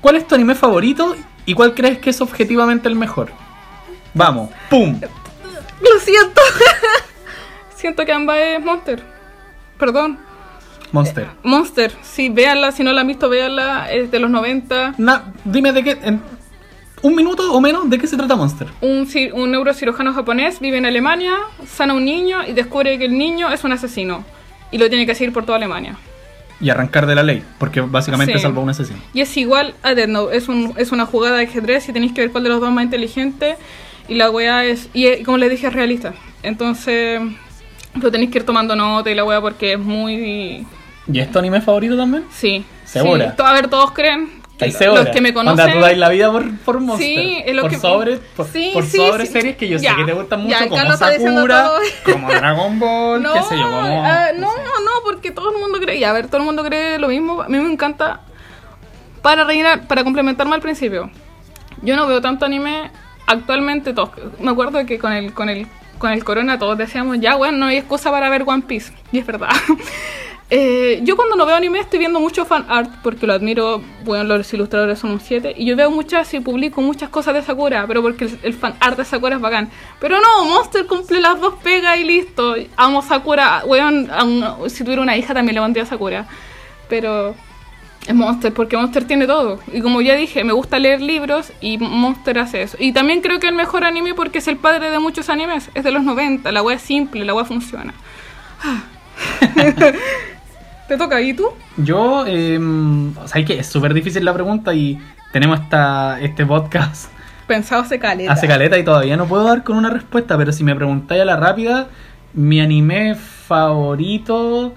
[0.00, 1.14] ¿cuál es tu anime favorito
[1.46, 3.30] y cuál crees que es objetivamente el mejor?
[4.14, 5.00] Vamos, ¡pum!
[5.80, 6.40] Lo siento.
[7.76, 9.00] siento que ambas es Monster.
[9.78, 10.18] Perdón.
[10.92, 11.26] Monster.
[11.42, 11.92] Monster.
[12.02, 12.70] Sí, véanla.
[12.72, 13.90] Si no la han visto, véanla.
[13.92, 14.94] Es de los 90.
[14.98, 15.98] Na- dime de qué.
[16.02, 16.20] En
[17.02, 18.68] un minuto o menos, ¿de qué se trata Monster?
[18.80, 21.32] Un, un neurocirujano japonés vive en Alemania,
[21.66, 24.24] sana a un niño y descubre que el niño es un asesino.
[24.70, 25.96] Y lo tiene que seguir por toda Alemania.
[26.60, 28.38] y arrancar de la ley, porque básicamente Sí.
[28.38, 29.00] salvó a un asesino.
[29.12, 32.12] Y es igual a Death Note, es, un, es una jugada de ajedrez y tenéis
[32.12, 33.56] que ver cuál de los dos es más inteligente.
[34.06, 36.14] Y la wea es, y eh, como les dije, es realista.
[36.44, 37.20] Entonces,
[38.00, 40.64] lo tenéis que ir tomando nota y la wea porque es muy.
[41.10, 42.24] ¿Y es tu anime favorito también?
[42.30, 42.64] Sí.
[42.84, 43.34] ¿Segura?
[43.36, 43.42] Sí.
[43.44, 44.40] A ver, todos creen.
[44.58, 45.72] que los que me Onda, conocen.
[45.74, 47.06] tú dais la vida por, por Monster.
[47.06, 49.90] Sí, es lo por que- sobre, por, Sí, por sí, sobre series que yo Ya,
[49.90, 51.70] sé que te gustan ya, mucho, el como Carlos Sakura,
[52.04, 54.04] como Dragon Ball, No, qué sé yo, como...
[54.04, 55.98] ah, no, no, porque todo el mundo cree.
[55.98, 57.42] Y a ver, todo el mundo cree lo mismo.
[57.42, 58.20] A mí me encanta.
[59.22, 61.10] Para rellenar, para complementarme al principio.
[61.82, 62.90] Yo no veo tanto anime
[63.26, 63.92] actualmente.
[63.94, 65.66] Todos, me acuerdo que con el, con el,
[65.98, 68.92] con el corona todos decíamos, ya, bueno, no hay excusa para ver One Piece.
[69.10, 69.48] Y es verdad.
[70.54, 74.24] Eh, yo cuando no veo anime estoy viendo mucho fan art porque lo admiro, bueno,
[74.36, 77.86] los ilustradores son un 7 y yo veo muchas y publico muchas cosas de Sakura,
[77.86, 79.70] pero porque el, el fan art de Sakura es bacán.
[79.98, 82.54] Pero no, Monster cumple las dos pegas y listo.
[82.76, 86.26] Amo Sakura, aun- si tuviera una hija también le Sakura.
[86.86, 87.34] Pero
[88.06, 89.58] es Monster porque Monster tiene todo.
[89.72, 92.76] Y como ya dije, me gusta leer libros y Monster hace eso.
[92.78, 95.82] Y también creo que el mejor anime porque es el padre de muchos animes, es
[95.82, 97.94] de los 90, la wea es simple, la wea funciona.
[100.92, 101.46] ¿Te toca y tú?
[101.78, 104.98] Yo, eh, o sea, que es súper difícil la pregunta y
[105.32, 107.10] tenemos esta, este podcast
[107.46, 108.30] Pensado hace caleta.
[108.30, 111.24] hace caleta y todavía no puedo dar con una respuesta, pero si me preguntáis a
[111.24, 111.88] la rápida,
[112.34, 114.74] mi anime favorito,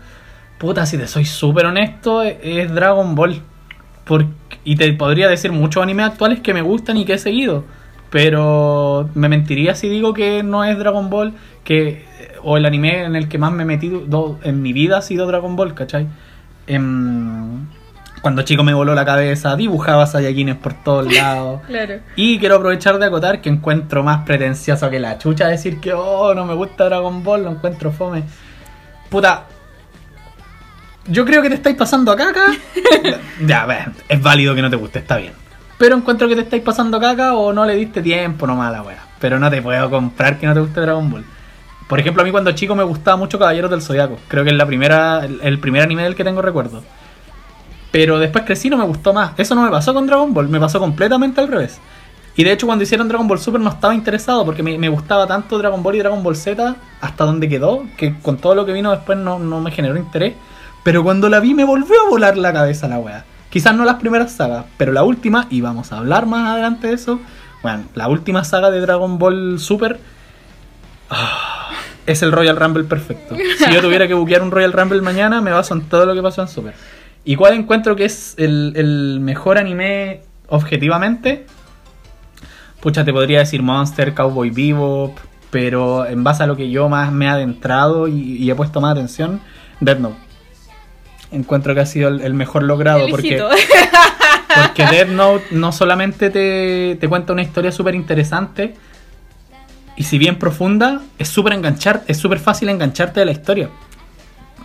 [0.58, 3.41] puta, si te soy súper honesto, es Dragon Ball.
[4.06, 4.25] Por-
[4.63, 7.65] y te podría decir muchos animes actuales que me gustan y que he seguido,
[8.10, 11.34] pero me mentiría si digo que no es Dragon Ball,
[11.65, 12.06] que
[12.45, 15.25] o el anime en el que más me he metido en mi vida ha sido
[15.25, 16.08] Dragon Ball, ¿cachai?
[16.67, 17.65] Em,
[18.21, 21.62] cuando chico me voló la cabeza, dibujaba Saiyajines por todos lados.
[21.65, 21.95] Claro.
[22.15, 26.36] Y quiero aprovechar de acotar que encuentro más pretencioso que la chucha decir que, oh,
[26.36, 28.23] no me gusta Dragon Ball, lo encuentro fome.
[29.10, 29.45] Puta.
[31.08, 32.45] Yo creo que te estáis pasando a caca.
[33.45, 35.34] ya, ver, es válido que no te guste, está bien.
[35.79, 38.84] Pero encuentro que te estáis pasando caca o no le diste tiempo nomás a la
[38.84, 39.03] wea.
[39.19, 41.25] Pero no te puedo comprar que no te guste Dragon Ball.
[41.87, 44.17] Por ejemplo, a mí cuando chico me gustaba mucho Caballeros del Zodiaco.
[44.27, 46.83] Creo que es la primera, el, primer anime del que tengo recuerdo.
[47.91, 49.31] Pero después crecí y no me gustó más.
[49.37, 51.79] Eso no me pasó con Dragon Ball, me pasó completamente al revés.
[52.35, 55.57] Y de hecho cuando hicieron Dragon Ball Super no estaba interesado porque me, gustaba tanto
[55.57, 58.91] Dragon Ball y Dragon Ball Z hasta donde quedó, que con todo lo que vino
[58.91, 60.33] después no, no me generó interés.
[60.83, 63.25] Pero cuando la vi me volvió a volar la cabeza la wea.
[63.49, 66.93] Quizás no las primeras sagas, pero la última, y vamos a hablar más adelante de
[66.93, 67.21] eso,
[67.63, 69.97] bueno, la última saga de Dragon Ball Super
[71.09, 71.54] ah,
[72.05, 73.35] es el Royal Rumble perfecto.
[73.35, 76.21] Si yo tuviera que buquear un Royal Rumble mañana, me baso en todo lo que
[76.21, 76.73] pasó en Super.
[77.23, 81.45] ¿Y cuál encuentro que es el, el mejor anime objetivamente?
[82.81, 85.17] Pucha, te podría decir Monster, Cowboy Bebop,
[85.49, 88.79] pero en base a lo que yo más me he adentrado y, y he puesto
[88.79, 89.41] más atención,
[89.79, 90.17] Death Note.
[91.31, 93.41] Encuentro que ha sido el, el mejor logrado porque,
[94.55, 98.75] porque Death Note no solamente te, te cuenta una historia súper interesante,
[99.95, 103.69] y si bien profunda, es súper enganchar, es súper fácil engancharte de la historia.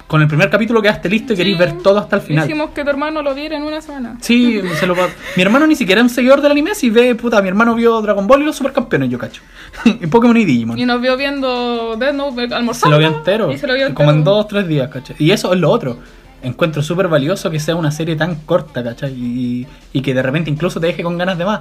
[0.07, 1.61] Con el primer capítulo quedaste listo y queréis Sí.
[1.65, 2.45] ver todo hasta el final.
[2.45, 4.17] Hicimos que tu hermano lo viera en una semana.
[4.21, 4.97] Sí, se lo
[5.37, 8.01] mi hermano ni siquiera es un seguidor del anime, si ve, puta, mi hermano vio
[8.03, 9.41] Dragon Ball y los supercampeones, yo cacho.
[9.85, 10.77] y Pokémon y Digimon.
[10.77, 12.97] Y nos vio viendo Death Note se almorzando.
[12.97, 13.53] lo vio entero.
[13.53, 15.15] Y se lo vio Como en dos, tres días, ¿cachai?
[15.21, 15.99] Y eso es lo otro.
[16.43, 19.13] Encuentro súper valioso que sea una serie tan corta, ¿cachai?
[19.13, 21.61] Y, y que de repente incluso te deje con ganas de más.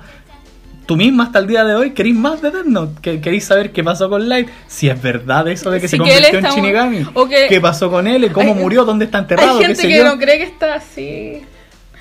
[0.90, 3.72] Tú misma hasta el día de hoy querís más de Death Note, que queréis saber
[3.72, 6.46] qué pasó con Light, si es verdad eso de que Sí, se que convirtió en
[6.56, 9.82] Shinigami, que- qué pasó con él, cómo Hay- murió, dónde está enterrado, Hay qué gente
[9.84, 10.04] sé que yo.
[10.06, 11.44] no cree que está así.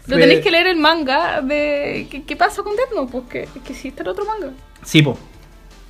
[0.06, 2.06] Pero Fe- tenéis que leer el manga de.
[2.10, 3.12] ¿Qué, qué pasa con Death Note?
[3.12, 4.54] Pues que, existe el otro manga.
[4.82, 5.18] Sí, po.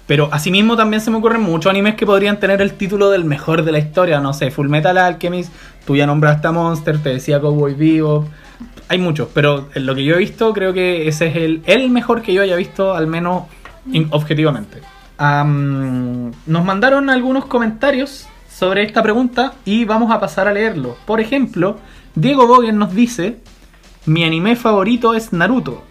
[0.09, 3.63] Pero asimismo también se me ocurren muchos animes que podrían tener el título del mejor
[3.63, 4.19] de la historia.
[4.19, 5.53] No sé, Full Metal Alchemist,
[5.87, 8.27] tú ya nombraste a Monster, te decía Cowboy Bebop.
[8.89, 11.91] Hay muchos, pero en lo que yo he visto creo que ese es el, el
[11.91, 13.45] mejor que yo haya visto, al menos
[13.93, 14.79] in- objetivamente.
[15.19, 20.97] Am, nos mandaron algunos comentarios sobre esta pregunta y vamos a pasar a leerlo.
[21.07, 21.77] Por ejemplo,
[22.15, 23.37] Diego Bogen nos dice,
[24.07, 25.85] mi anime favorito es Naruto.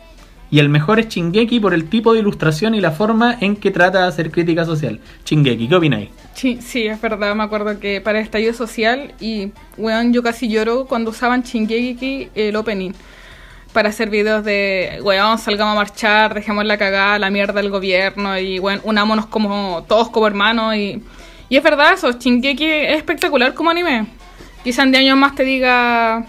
[0.49, 3.69] Y el mejor es Chingeki por el tipo de ilustración y la forma en que
[3.69, 5.01] trata de hacer crítica social.
[5.25, 6.09] Chingeki, ¿qué opináis?
[6.37, 7.33] Sí, sí, es verdad.
[7.33, 12.29] Me acuerdo que para el estallido social y, weón, yo casi lloro cuando usaban Shingeki
[12.35, 12.91] el opening.
[13.73, 18.37] Para hacer videos de, weón, salgamos a marchar, dejemos la cagada, la mierda del gobierno
[18.37, 20.75] y, weón, unámonos como todos como hermanos.
[20.75, 21.01] Y,
[21.49, 24.05] y es verdad eso, Shingeki es espectacular como anime.
[24.63, 26.23] Quizá en 10 años más te diga,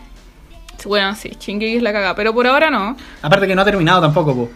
[0.87, 2.97] bueno, sí, Shingeki es la cagada, pero por ahora no.
[3.21, 4.51] Aparte que no ha terminado tampoco, po.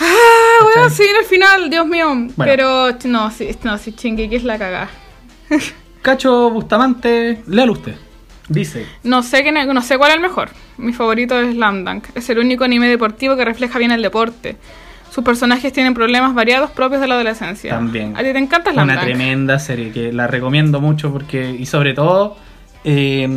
[0.00, 2.08] Ah, weón, sí, en el final, Dios mío.
[2.08, 2.32] Bueno.
[2.38, 4.88] Pero no, sí, no, sí, Shingeki es la cagada.
[6.02, 7.94] Cacho Bustamante, léalo usted.
[8.48, 10.48] Dice, No sé, es- no sé cuál es el mejor.
[10.78, 12.06] Mi favorito es Slam Dunk.
[12.14, 14.56] Es el único anime deportivo que refleja bien el deporte.
[15.10, 17.70] Sus personajes tienen problemas variados propios de la adolescencia.
[17.74, 18.16] También.
[18.16, 19.04] ¿A ti te encanta Slam una Dunk?
[19.04, 22.36] tremenda serie que la recomiendo mucho porque, y sobre todo,
[22.84, 23.28] eh,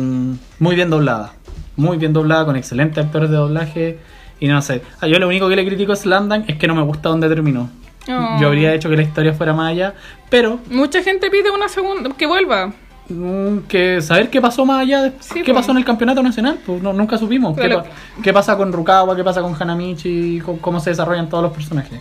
[0.58, 1.34] muy bien doblada.
[1.76, 3.98] Muy bien doblada, con excelentes actores de doblaje.
[4.44, 6.66] Y no sé, ah, yo lo único que le critico a Slam Dunk es que
[6.66, 7.70] no me gusta dónde terminó.
[8.06, 8.36] Oh.
[8.38, 9.94] Yo habría hecho que la historia fuera más allá,
[10.28, 12.74] pero Mucha gente pide una segunda, que vuelva.
[13.08, 16.58] mm, que saber qué pasó más allá, de, Sí, qué pasó en el campeonato nacional,
[16.66, 17.56] pues no- nunca supimos.
[17.56, 17.84] ¿Qué, Claro.
[17.84, 21.98] pa- qué pasa con Rukawa, qué pasa con Hanamichi, cómo, se desarrollan todos los personajes.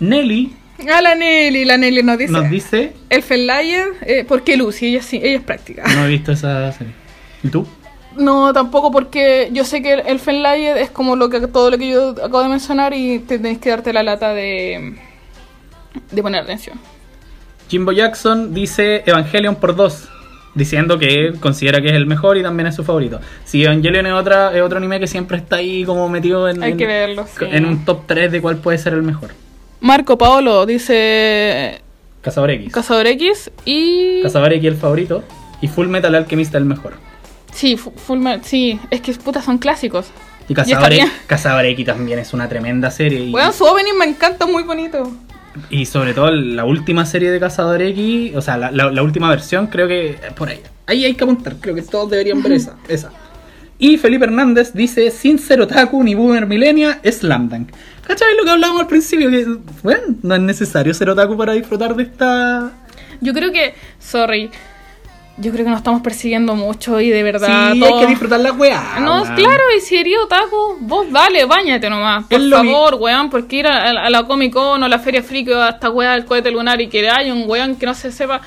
[0.00, 0.56] Nelly
[0.92, 2.32] A la Nelly, la Nelly nos dice.
[2.32, 4.86] nos dice, El Fenlayer, eh, ¿por qué Lucy?
[4.86, 5.84] Ella sí, ella es práctica.
[5.94, 6.92] no he visto esa serie.
[7.44, 7.64] ¿Y tú?
[8.16, 11.78] No, tampoco porque yo sé que el, el Fenlayer es como lo que todo lo
[11.78, 14.96] que yo acabo de mencionar y te tenés que darte la lata de,
[16.10, 16.78] de poner atención.
[17.68, 20.08] Jimbo Jackson dice Evangelion por dos,
[20.54, 23.20] diciendo que él considera que es el mejor y también es su favorito.
[23.44, 26.76] Si Evangelion es, otra, es otro anime que siempre está ahí como metido en, Hay
[26.76, 27.44] que verlo, sí.
[27.50, 29.30] en un top 3 de cuál puede ser el mejor.
[29.80, 31.80] Marco Paolo dice
[32.22, 32.72] Cazador X.
[32.72, 34.22] Cazador X y...
[34.22, 35.24] Cazador X el favorito
[35.60, 36.94] y Full Metal Alchemist el mejor.
[37.54, 40.06] Sí, Fu- Full Metal- sí, es que puta son clásicos.
[40.48, 40.54] Y.
[41.26, 43.20] Cazador X también es una tremenda serie.
[43.20, 45.10] Y, Bueno, su opening me encanta, muy bonito.
[45.70, 49.30] y sobre todo la última serie de Cazador X, o sea, la, la- la última
[49.30, 50.60] versión, creo que eh, por ahí.
[50.86, 52.76] Ahí hay que apuntar, creo que todos deberían ver esa.
[52.88, 53.10] esa.
[53.78, 57.70] Y Felipe Hernández dice, sin ser otaku ni boomer milenia, Slam Dunk.
[58.06, 59.30] ¿Cachai lo que hablábamos al principio?
[59.30, 59.46] Que,
[59.82, 62.70] bueno, no es necesario ser otaku para disfrutar de esta...
[63.20, 64.50] Yo creo que, sorry,
[65.36, 67.72] yo creo que nos estamos persiguiendo mucho y de verdad...
[67.72, 68.98] sí, todo- hay que disfrutar la weá.
[69.00, 69.34] No, weón.
[69.34, 72.24] claro, y si eres otaku, vos dale, bañate nomás.
[72.26, 75.50] Por Es favor, weón, porque ir a, a la Comic Con o la Feria Friki
[75.50, 78.12] o a esta weá del cohete lunar y que haya un weón que no se
[78.12, 78.40] sepa,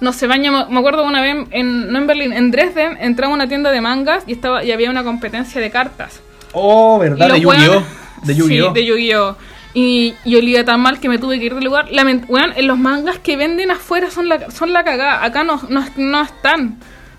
[0.00, 0.66] no se baña.
[0.68, 3.80] Me acuerdo una vez, en, no en Berlín, en Dresden, entraba a una tienda de
[3.80, 6.20] mangas y estaba y había una competencia de cartas.
[6.52, 7.28] Oh, ¿verdad?
[7.32, 7.72] De Yu-Gi-Oh!
[7.72, 7.84] weones-
[8.24, 8.68] De Yu-Gi-Oh!
[8.68, 9.36] Sí, de Yu-Gi-Oh!
[9.78, 11.86] Y, y olía tan mal que me tuve que ir del lugar.
[11.92, 15.24] Lament weón, en los mangas que venden afuera son la, son la cagada.
[15.24, 16.78] Acá no, no, no están.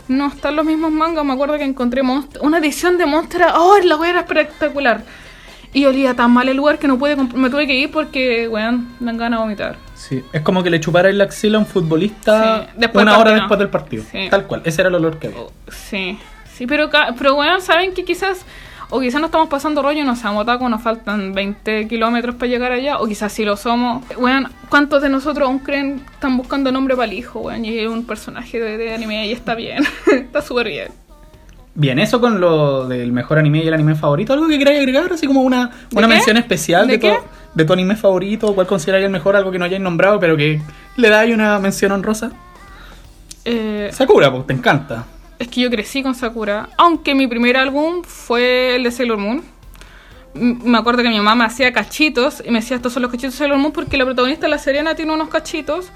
[0.09, 1.23] No están los mismos mangas.
[1.23, 2.01] Me acuerdo que encontré
[2.41, 3.43] una edición de Monster.
[3.55, 5.03] ¡Oh, la weá era espectacular!
[5.71, 8.89] Y olía tan mal el lugar que no pude me tuve que ir porque, weón,
[8.99, 9.77] me dan ganas de vomitar.
[9.93, 13.57] Sí, es como que le chupara la axila a un futbolista Sí, una hora después
[13.57, 14.03] del partido.
[14.11, 14.27] Sí.
[14.29, 15.39] Tal cual, ese era el olor que había.
[15.39, 16.19] Oh, sí,
[16.55, 18.45] sí, pero, pero weón, ¿saben que quizás...
[18.91, 22.71] O quizás no estamos pasando rollo, no seamos otaku, nos faltan 20 kilómetros para llegar
[22.71, 24.03] allá, o quizás sí lo somos.
[24.17, 27.65] Weón, ¿cuántos de nosotros aún creen están buscando nombre para el hijo, weón?
[27.65, 30.87] Y es un personaje de, de anime y está bien, está súper bien.
[31.75, 34.33] Bien, eso con lo del mejor anime y el anime favorito.
[34.33, 35.13] ¿Algo que queráis agregar?
[35.13, 36.13] Así como una, una qué?
[36.13, 37.11] mención especial de, ¿De qué?
[37.11, 37.23] tu,
[37.53, 38.53] de tu anime favorito.
[38.55, 39.35] ¿Cuál consideráis el mejor?
[39.35, 40.59] Algo que no hayáis nombrado, pero que
[40.97, 42.31] le dais una mención honrosa.
[43.45, 45.05] Eh, Sakura, pues te encanta.
[45.39, 49.41] Es que yo crecí con Sakura, aunque mi primer álbum fue el de Sailor Moon.
[50.33, 53.33] Me acuerdo que mi mamá me hacía cachitos y me decía estos son los cachitos
[53.33, 55.91] de Sailor Moon porque la protagonista, la Serena, tiene unos cachitos.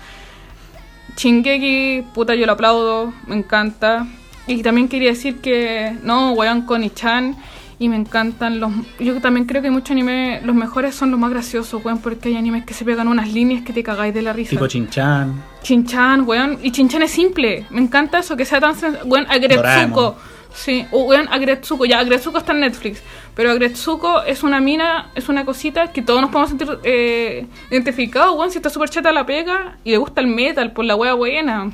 [1.17, 4.07] Shingeki, puta, yo lo aplaudo, me encanta.
[4.47, 7.35] Y también quería decir que, no, weón, Connie-chan.
[7.83, 8.71] Y me encantan los.
[8.97, 12.37] Yo también creo que muchos animes, los mejores son los más graciosos, weón, porque hay
[12.37, 14.51] animes que se pegan unas líneas que te cagáis de la risa.
[14.51, 15.43] Tipo Chinchan.
[15.63, 16.59] Chinchan, weón.
[16.63, 17.65] Y Chinchan es simple.
[17.71, 20.15] Me encanta eso, que sea tan Weón, Agretsuko.
[20.53, 21.83] Sí, o weón, Agretsuko.
[21.83, 23.03] Ya, Agretsuko está en Netflix.
[23.35, 28.33] Pero Agretsuko es una mina, es una cosita que todos nos podemos sentir eh, identificados,
[28.37, 28.49] weón.
[28.49, 31.69] Si está súper chata la pega y le gusta el metal por la wea buena.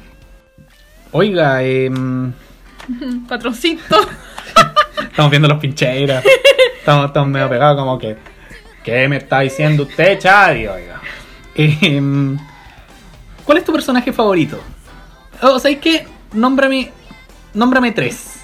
[1.11, 2.33] Oiga, em,
[3.27, 3.95] Patroncito.
[5.09, 6.23] estamos viendo los pincheiras.
[6.79, 8.17] estamos, estamos medio pegados, como que.
[8.83, 10.67] ¿Qué me está diciendo usted, Chadi?
[10.67, 11.01] Oiga.
[11.55, 12.37] Em,
[13.45, 14.59] ¿Cuál es tu personaje favorito?
[15.41, 16.91] O sea, que Nómbrame,
[17.53, 18.39] nómbrame tres.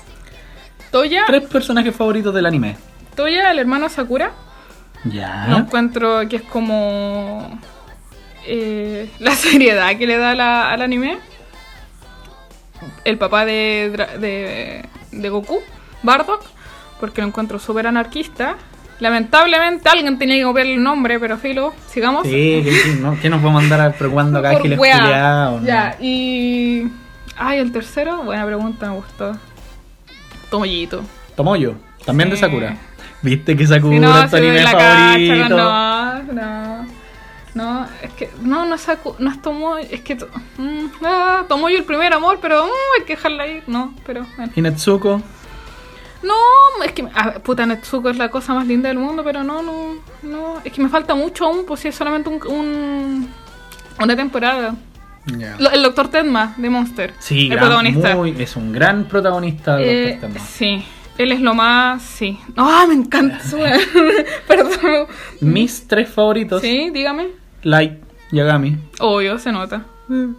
[0.92, 2.76] Toya, Tres personajes favoritos del anime.
[3.16, 4.32] Toya, el hermano Sakura.
[5.04, 5.46] Ya.
[5.48, 7.60] No encuentro que es como
[8.46, 11.20] eh, la seriedad que le da la- al anime.
[13.04, 15.62] El papá de, de, de Goku,
[16.04, 16.44] Bardock,
[17.00, 18.56] porque lo encuentro súper anarquista.
[19.00, 22.24] Lamentablemente alguien tenía que copiar el nombre, pero filo, sigamos.
[22.26, 25.68] Sí, que, que no, que nos vamos a andar preocupando acá culiados, ¿no?
[25.68, 26.88] Ya, y.
[27.38, 29.38] Ay, el tercero, buena pregunta, me gustó.
[30.50, 31.04] Tomoyito.
[31.36, 32.42] Tomoyo, también de Sí.
[32.42, 32.78] Sakura.
[33.22, 35.34] ¿Viste que Sakura Sí, no, es tu anime la favorito?
[35.36, 36.86] cacha, no, no.
[37.56, 38.30] No, es que.
[38.42, 39.88] No, no es, Saku- no es Tomoyo.
[39.90, 40.16] Es que.
[40.16, 43.64] mm, ah, Tomoyo el primer amor, pero mm, hay que dejarla ir.
[43.68, 44.26] No, pero.
[44.38, 44.52] Bueno.
[44.56, 45.22] ¿Y Netsuko?
[46.26, 47.06] No, es que.
[47.14, 49.96] ah, puta, Netsuko es la cosa más linda del mundo, pero no, no.
[50.24, 53.30] no es que me falta mucho aún, pues si es solamente un, un-
[54.02, 54.76] una temporada.
[55.28, 57.14] El doctor Tenma de Monster.
[57.20, 58.16] Sí, el gran- protagonista.
[58.16, 59.82] muy- es un gran protagonista.
[59.82, 60.40] Eh, Dr.
[60.40, 60.86] Sí,
[61.18, 62.04] él es lo más.
[62.04, 62.38] Sí.
[62.56, 63.40] ¡Ah, me encanta!
[63.44, 63.58] su-
[64.48, 65.08] Perdón.
[65.42, 67.28] Mis tres favoritos, Sí, dígame.
[67.64, 67.94] Light,
[68.32, 68.78] Yagami.
[69.00, 69.86] Obvio, se nota.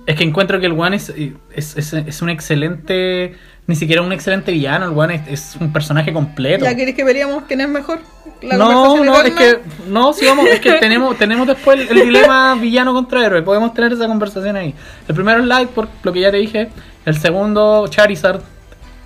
[0.06, 1.08] Es que encuentro que el One es,
[1.52, 3.34] es, es, es un excelente.
[3.68, 6.64] Ni siquiera un excelente villano, el One es, es un personaje completo.
[6.64, 7.98] queréis que veríamos quién es mejor?
[8.42, 9.58] no, no, es que.
[9.88, 13.42] No, si vamos, es que tenemos, tenemos después el, el dilema villano contra héroe.
[13.42, 14.72] Podemos tener esa conversación ahí.
[15.08, 16.68] El primero es Light, por lo que ya te dije.
[17.04, 18.40] El segundo, Charizard.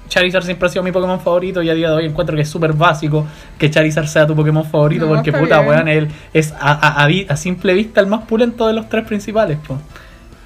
[0.09, 2.49] Charizard siempre ha sido mi Pokémon favorito y a día de hoy encuentro que es
[2.49, 6.73] súper básico que Charizard sea tu Pokémon favorito No, porque puta weón, él es a,
[6.73, 9.57] a- a vi- a simple vista el más pulento de los tres principales.
[9.67, 9.79] po.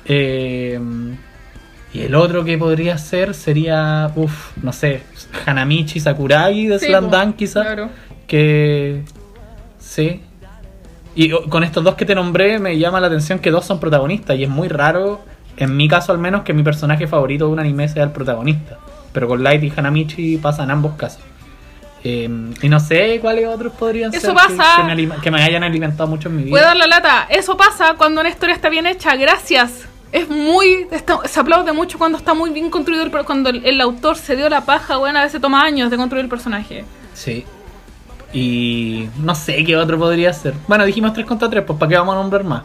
[0.04, 0.78] Eh,
[1.94, 5.02] y el otro que podría ser sería, uff, no sé,
[5.46, 7.62] Hanamichi Sakuragi de Slam Dunk quizá.
[7.62, 7.88] Claro.
[8.26, 9.04] Que.
[9.78, 10.20] Sí.
[11.14, 14.36] Y con estos dos que te nombré, me llama la atención que dos son protagonistas.
[14.36, 15.20] Y es muy raro,
[15.56, 18.78] en mi caso al menos, que mi personaje favorito de un anime sea el protagonista.
[19.12, 21.22] Pero con Light y Hanamichi pasan ambos casos.
[22.02, 22.28] Eh,
[22.60, 24.84] y no sé cuáles otros podrían Eso ser pasa.
[24.84, 26.50] Que, me que me hayan alimentado mucho en mi vida.
[26.50, 27.28] Puedo dar la lata.
[27.30, 29.14] Eso pasa cuando una historia está bien hecha.
[29.14, 29.93] Gracias.
[30.14, 30.86] Es muy.
[30.92, 33.02] está- se aplaude mucho cuando está muy bien construido.
[33.02, 35.96] El, cuando el, el autor se dio la paja, bueno, a veces toma años de
[35.96, 36.84] construir el personaje.
[37.14, 37.44] Sí.
[38.32, 40.54] Y no sé qué otro podría ser.
[40.68, 42.62] Bueno, dijimos 3 contra 3, pues ¿para qué vamos a nombrar más?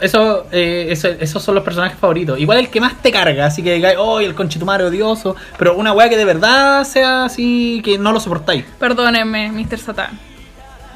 [0.00, 2.38] Eso, eh, eso- esos son los personajes favoritos.
[2.38, 5.34] Igual el que más te carga, así que digáis, oh, el conchetumare odioso.
[5.58, 8.64] Pero una weá que de verdad sea así, que no lo soportáis.
[8.78, 9.78] Perdónenme, Mr.
[9.78, 10.18] Satan.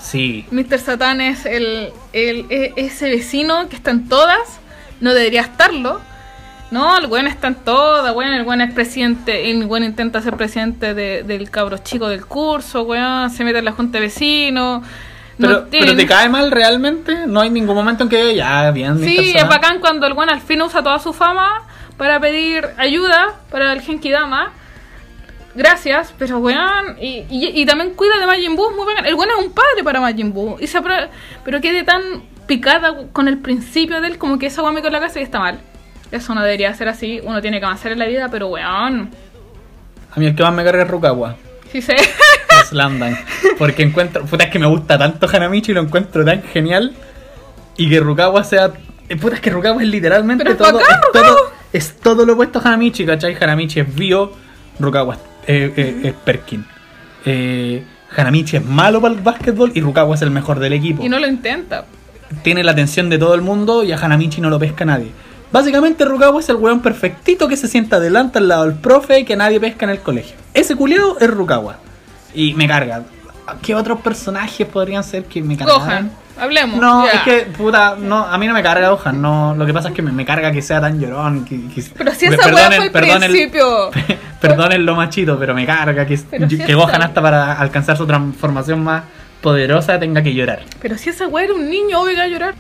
[0.01, 0.45] Sí.
[0.51, 0.79] Mr.
[0.81, 4.59] Satan es el, el- e- ese vecino que está en todas.
[5.03, 6.01] No debería estarlo.
[6.71, 8.33] No, el buen está en todas, weón.
[8.33, 9.51] El buen es presidente.
[9.51, 13.29] El buen intenta ser presidente de- del cabro chico del curso, weón.
[13.29, 14.83] Se mete en la junta de vecinos.
[15.39, 17.27] no Pero, tiene- pero te cae mal realmente.
[17.27, 20.41] No hay ningún momento en que ya, bien, Sí, es bacán cuando el buen al
[20.41, 21.63] fin usa toda su fama
[21.99, 24.53] para pedir ayuda para el Genki Dama.
[25.55, 26.97] Gracias, pero weón.
[27.01, 29.05] Y, y, y también cuida de Majin Buu, muy bacán.
[29.05, 30.57] El buen es un padre para Majin Buu.
[30.61, 30.81] Y se
[31.45, 32.01] pero quede tan
[32.47, 35.23] picada con el principio de él como que esa weón me con la casa y
[35.23, 35.61] está mal.
[36.11, 37.21] Eso no debería ser así.
[37.25, 39.11] Uno tiene que avanzar en la vida, pero weón.
[40.15, 41.37] A mí el que más me carga es Rukawa.
[41.71, 41.97] Sí sé.
[42.69, 43.17] Slam Dunk.
[43.59, 44.25] Porque encuentro.
[44.27, 46.93] Puta, es que me gusta tanto Hanamichi y lo encuentro tan genial.
[47.79, 48.71] Y que Rukawa sea.
[49.09, 50.81] eh, Puta, es que Rukawa es literalmente Pero todo.
[50.81, 51.37] es, todo
[51.73, 53.35] es todo lo opuesto a Hanamichi, ¿cachai?
[53.41, 54.33] Hanamichi es bio,
[54.79, 56.67] Rukawa es, eh, eh, es Perkin.
[57.25, 57.83] Eh,
[58.15, 61.03] Hanamichi es malo para el básquetbol y Rukawa es el mejor del equipo.
[61.03, 61.87] y no lo intenta.
[62.43, 65.13] Tiene la atención de todo el mundo y a Hanamichi no lo pesca nadie.
[65.53, 69.25] Básicamente Rukawa es el weón perfectito que se sienta adelante al lado del profe y
[69.25, 70.35] que nadie pesca en el colegio.
[70.55, 71.77] Ese culiao es Rukawa.
[72.35, 73.03] Y me carga.
[73.61, 75.77] ¿Qué otros personajes podrían ser que me cargan?
[75.79, 76.81] Gohan, hablemos.
[76.81, 77.13] No, ya.
[77.13, 79.21] es que, puta, no, a mí no me carga Gohan.
[79.21, 81.45] No, lo que pasa es que me, me carga que sea tan llorón.
[81.45, 83.91] Que, que- Pero si esa weá fue el principio.
[84.41, 87.97] Perdonen lo machito, pero me carga que, Pero si que esa- Gohan hasta para alcanzar
[87.99, 89.03] su transformación más
[89.43, 90.65] poderosa tenga que llorar.
[90.81, 92.55] Pero si esa weá era un niño, obvio que a llorar.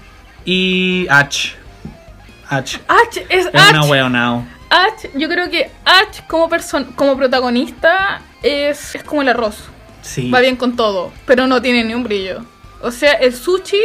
[0.44, 1.54] Y H.
[2.48, 2.80] H.
[2.86, 3.88] H es Es una H.
[3.90, 4.44] weonao.
[4.68, 6.48] H, yo creo que H como,
[6.94, 9.56] como protagonista es, es como el arroz.
[10.02, 10.30] Sí.
[10.30, 12.44] Va bien con todo, pero no tiene ni un brillo.
[12.80, 13.80] O sea, el sushi,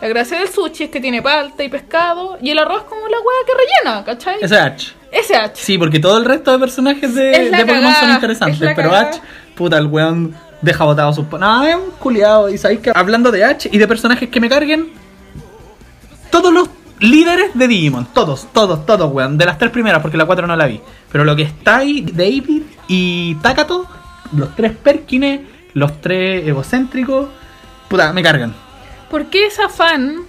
[0.00, 3.16] la gracia del sushi es que tiene palta y pescado, y el arroz como la
[3.16, 4.36] hueá que rellena, ¿cachai?
[4.40, 4.92] Ese H.
[5.10, 5.52] Ese H.
[5.56, 9.08] Sí, porque todo el resto de personajes de, de Pokémon son es interesantes, pero cagá.
[9.08, 9.20] H,
[9.56, 11.26] puta, el weón deja botado sus...
[11.30, 12.50] No, es un culiado.
[12.50, 14.90] Y sabéis que hablando de H y de personajes que me carguen,
[16.30, 16.68] todos los
[17.00, 19.38] líderes de Digimon, todos, todos, todos, weón.
[19.38, 20.80] De las tres primeras, porque la cuatro no la vi.
[21.10, 23.86] Pero lo que está ahí, David y Takato,
[24.36, 25.40] los tres Perkines,
[25.72, 27.28] los tres egocéntricos,
[27.88, 28.54] puta, me cargan.
[29.10, 30.26] ¿Por qué ese afán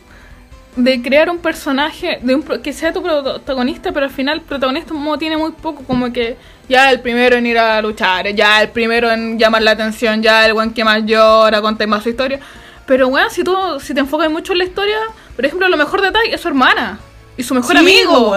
[0.78, 5.36] de crear un personaje de un que sea tu protagonista, pero al final protagonista tiene
[5.36, 6.38] muy poco, como que
[6.70, 10.46] ya el primero en ir a luchar, ya el primero en llamar la atención, ya
[10.46, 12.40] el buen que más llora, contar más su historia.
[12.86, 14.98] Pero bueno, si tú si te enfocas mucho en la historia,
[15.36, 17.00] por ejemplo, lo mejor de Tai es su hermana
[17.38, 18.36] y su mejor Sí, amigo.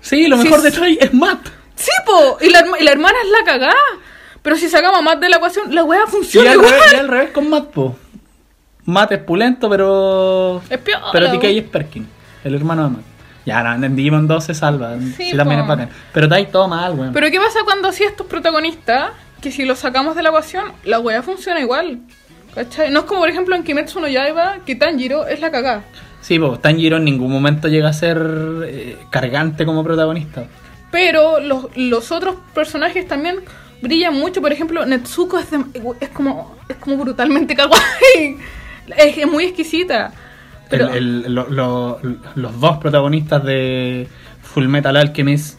[0.00, 0.70] Sí, lo Sí, mejor de.
[0.72, 1.46] Troy es Matt.
[1.76, 3.74] Sí, po, y la, y la hermana es la cagá.
[4.42, 6.72] Pero si sacamos a Matt de la ecuación, la wea Y funciona al, igual.
[6.72, 7.96] revés, y al revés con Matt, po.
[8.84, 10.62] Matt es pulento, pero.
[10.68, 11.30] Es piola, Pero.
[11.38, 12.08] TK es Perkin,
[12.44, 13.04] el hermano de Matt.
[13.44, 14.96] Ya, no, en Digimon 2 se salva.
[15.16, 15.88] Sí, Sí, también es bacán.
[16.12, 17.12] Pero Tai todo mal, weón.
[17.12, 21.00] Pero ¿qué pasa cuando así estos protagonistas, que si los sacamos de la ecuación, la
[21.00, 21.98] wea funciona igual?
[22.54, 22.90] ¿Cachai?
[22.90, 25.82] No es como por ejemplo en Kimetsu no Yaiba, que Tanjiro es la cagá.
[26.20, 28.20] Sí, pues Tanjiro en ningún momento llega a ser
[28.66, 30.44] eh, cargante como protagonista.
[30.92, 33.36] Pero los, los otros personajes también
[33.80, 34.40] brillan mucho.
[34.42, 35.64] Por ejemplo, Netsuko es, de-
[36.00, 38.36] es como es como brutalmente kawaii.
[38.96, 40.12] Es, es muy exquisita.
[40.72, 42.00] Pero El- el- lo- lo-
[42.34, 44.08] los dos protagonistas de
[44.42, 45.58] Full Metal Alchemist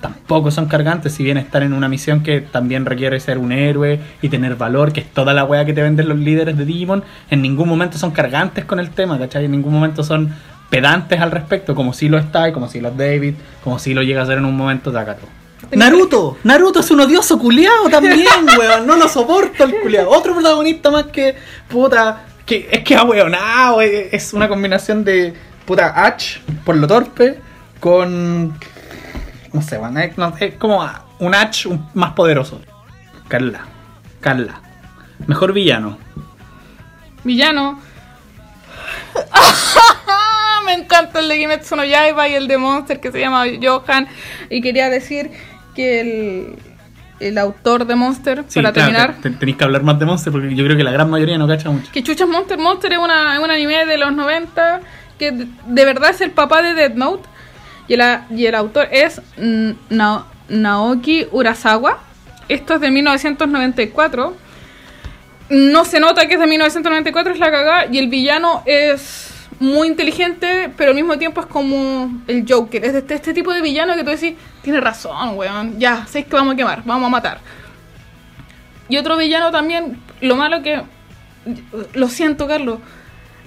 [0.00, 4.00] tampoco son cargantes, si bien están en una misión que también requiere ser un héroe
[4.20, 7.04] y tener valor, que es toda la wea que te venden los líderes de Digimon,
[7.30, 9.44] en ningún momento son cargantes con el tema, ¿cachai?
[9.44, 10.32] En ningún momento son
[10.70, 13.94] pedantes al respecto, como si lo está y como si lo es David, como si
[13.94, 15.26] lo llega a ser en un momento Takato.
[15.70, 18.26] Naruto, Naruto es un odioso culiao también,
[18.58, 20.10] weón, no lo soporto el culiao.
[20.10, 21.36] Otro protagonista más que,
[21.68, 22.24] puta,
[22.70, 25.34] es que ahueonado, es es una combinación de,
[25.66, 27.38] puta, H, por lo torpe,
[27.80, 28.54] con
[29.52, 30.88] no sé, bueno, es, como
[31.18, 32.60] un H más poderoso.
[33.28, 33.66] Carla.
[34.20, 34.62] Carla.
[35.26, 35.98] Mejor villano.
[37.22, 37.80] Villano.
[40.66, 44.08] Me encanta el de Kimetsu no Yaiba y el de Monster que se llama Johan.
[44.48, 45.30] Y quería decir
[45.74, 46.56] que el,
[47.28, 50.04] el autor de Monster, Sí, para claro, terminar, te- te- tenéis que hablar más de
[50.06, 51.90] Monster porque yo creo que la gran mayoría no cacha mucho.
[51.92, 52.58] que Chucha es Monster.
[52.58, 54.80] Monster es, una, es un anime de los 90
[55.18, 57.28] que de, de verdad es el papá de Death Note.
[57.88, 61.98] Y el, y el autor es Nao- Naoki Urasawa.
[62.48, 64.36] Esto es de 1994.
[65.50, 67.86] No se nota que es de 1994, es la cagada.
[67.90, 69.31] Y el villano es
[69.62, 72.84] muy inteligente, pero al mismo tiempo es como el Joker.
[72.84, 75.78] Es este, este tipo de villano que tú decís, tiene razón, weón.
[75.78, 77.38] Ya, sé que vamos a quemar, vamos a matar.
[78.88, 80.82] Y otro villano también, lo malo que.
[81.94, 82.80] Lo siento, Carlos.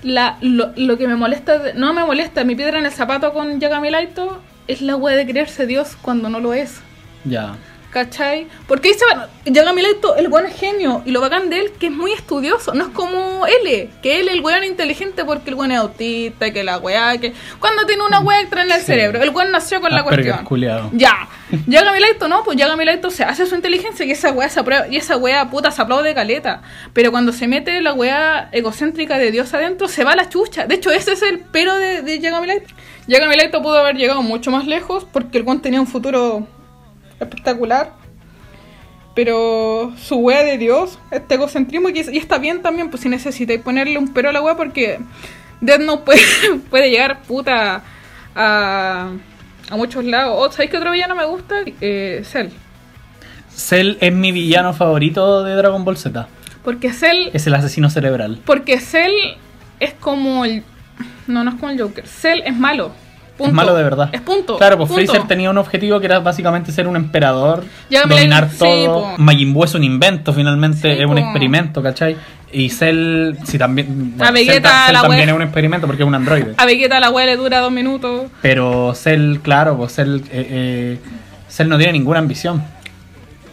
[0.04, 3.60] La, lo, lo que me molesta, no me molesta, mi piedra en el zapato con
[3.60, 6.80] Yagami Laito es la wea de creerse Dios cuando no lo es.
[7.26, 7.56] Ya.
[7.96, 8.48] ¿Cachai?
[8.68, 11.02] Porque dice, bueno, Yagami Laito, el buen genio.
[11.06, 12.74] Y lo bacán de él, que es muy estudioso.
[12.74, 16.62] No es como L, que él, el weón inteligente porque el weón es autista, que
[16.66, 17.32] la weá, que.
[17.62, 18.88] Cuando tiene una weá extra en el Sí.
[18.88, 19.24] cerebro.
[19.24, 20.46] El weón nació con la Asperger cuestión.
[20.46, 20.90] culiao.
[20.92, 21.30] Ya.
[21.68, 24.90] Yagami Laito no, pues Yagami Laito se hace su inteligencia y esa weá se aprueba,
[24.90, 26.64] y esa weá puta se aplaude de caleta.
[26.92, 30.68] Pero cuando se mete la weá egocéntrica de Dios adentro, se va a la chucha.
[30.68, 32.74] De hecho, ese es el pero de, de Yagami Laito.
[33.08, 36.46] Yagami Laito pudo haber llegado mucho más lejos porque el weón tenía un futuro
[37.20, 37.94] espectacular.
[39.16, 43.62] Pero su wea de Dios, este egocentrismo, y, y está bien también, pues si necesitáis
[43.62, 45.00] ponerle un pero a la wea, porque
[45.62, 46.22] Death Note puede,
[46.70, 47.82] puede llegar puta
[48.36, 49.12] a,
[49.70, 50.36] a muchos lados.
[50.38, 51.56] O, ¿Sabéis qué otro villano me gusta?
[51.80, 52.50] Eh, Cell.
[53.56, 56.28] Cell es mi villano favorito de Dragon Ball Z.
[56.62, 58.42] Porque Cell, Es el asesino cerebral.
[58.46, 59.14] porque Cell
[59.80, 60.64] es como el.
[61.28, 62.06] No, no es como el Joker.
[62.06, 62.92] Cell es malo.
[63.38, 63.50] Punto.
[63.50, 64.10] Es malo de verdad.
[64.14, 64.58] Es punto.
[64.58, 65.04] Claro, pues punto.
[65.12, 69.02] Freezer tenía un objetivo que era básicamente ser un emperador, Ya, dominar la- sí, todo.
[69.02, 69.14] po.
[69.18, 72.16] Majin Buu es un invento, finalmente, Sí, es un experimento, ¿cachai?
[72.54, 74.16] Y Cell, si también.
[74.22, 76.54] A Vegeta, Cell, ta- Cell la también es un experimento porque es un androide.
[76.56, 78.28] A Vegeta la wea le dura dos minutos.
[78.42, 81.00] Pero Cell, claro, pues Cell, eh, eh,
[81.50, 82.64] Cell no tiene ninguna ambición.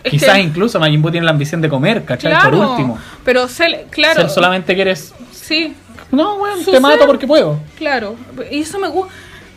[0.05, 2.31] Es Quizás que- incluso Majin Buu tiene la ambición de comer, ¿cachai?
[2.33, 2.99] Claro, Por último.
[3.25, 4.21] Pero Cell, claro.
[4.21, 5.13] Cell solamente quieres.
[5.33, 5.75] Sí,
[6.13, 7.59] No, Su te mato porque puedo.
[7.79, 8.17] Claro,
[8.51, 9.07] y eso me, gu-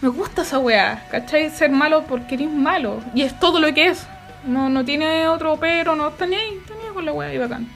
[0.05, 1.49] me gusta esa weá, ¿cachai?
[1.49, 3.01] Ser malo porque eres malo.
[3.15, 4.05] Y es todo lo que es.
[4.45, 7.33] No, no tiene otro pero, no está ni ahí, está ni ahí con la weá
[7.33, 7.67] y bacán.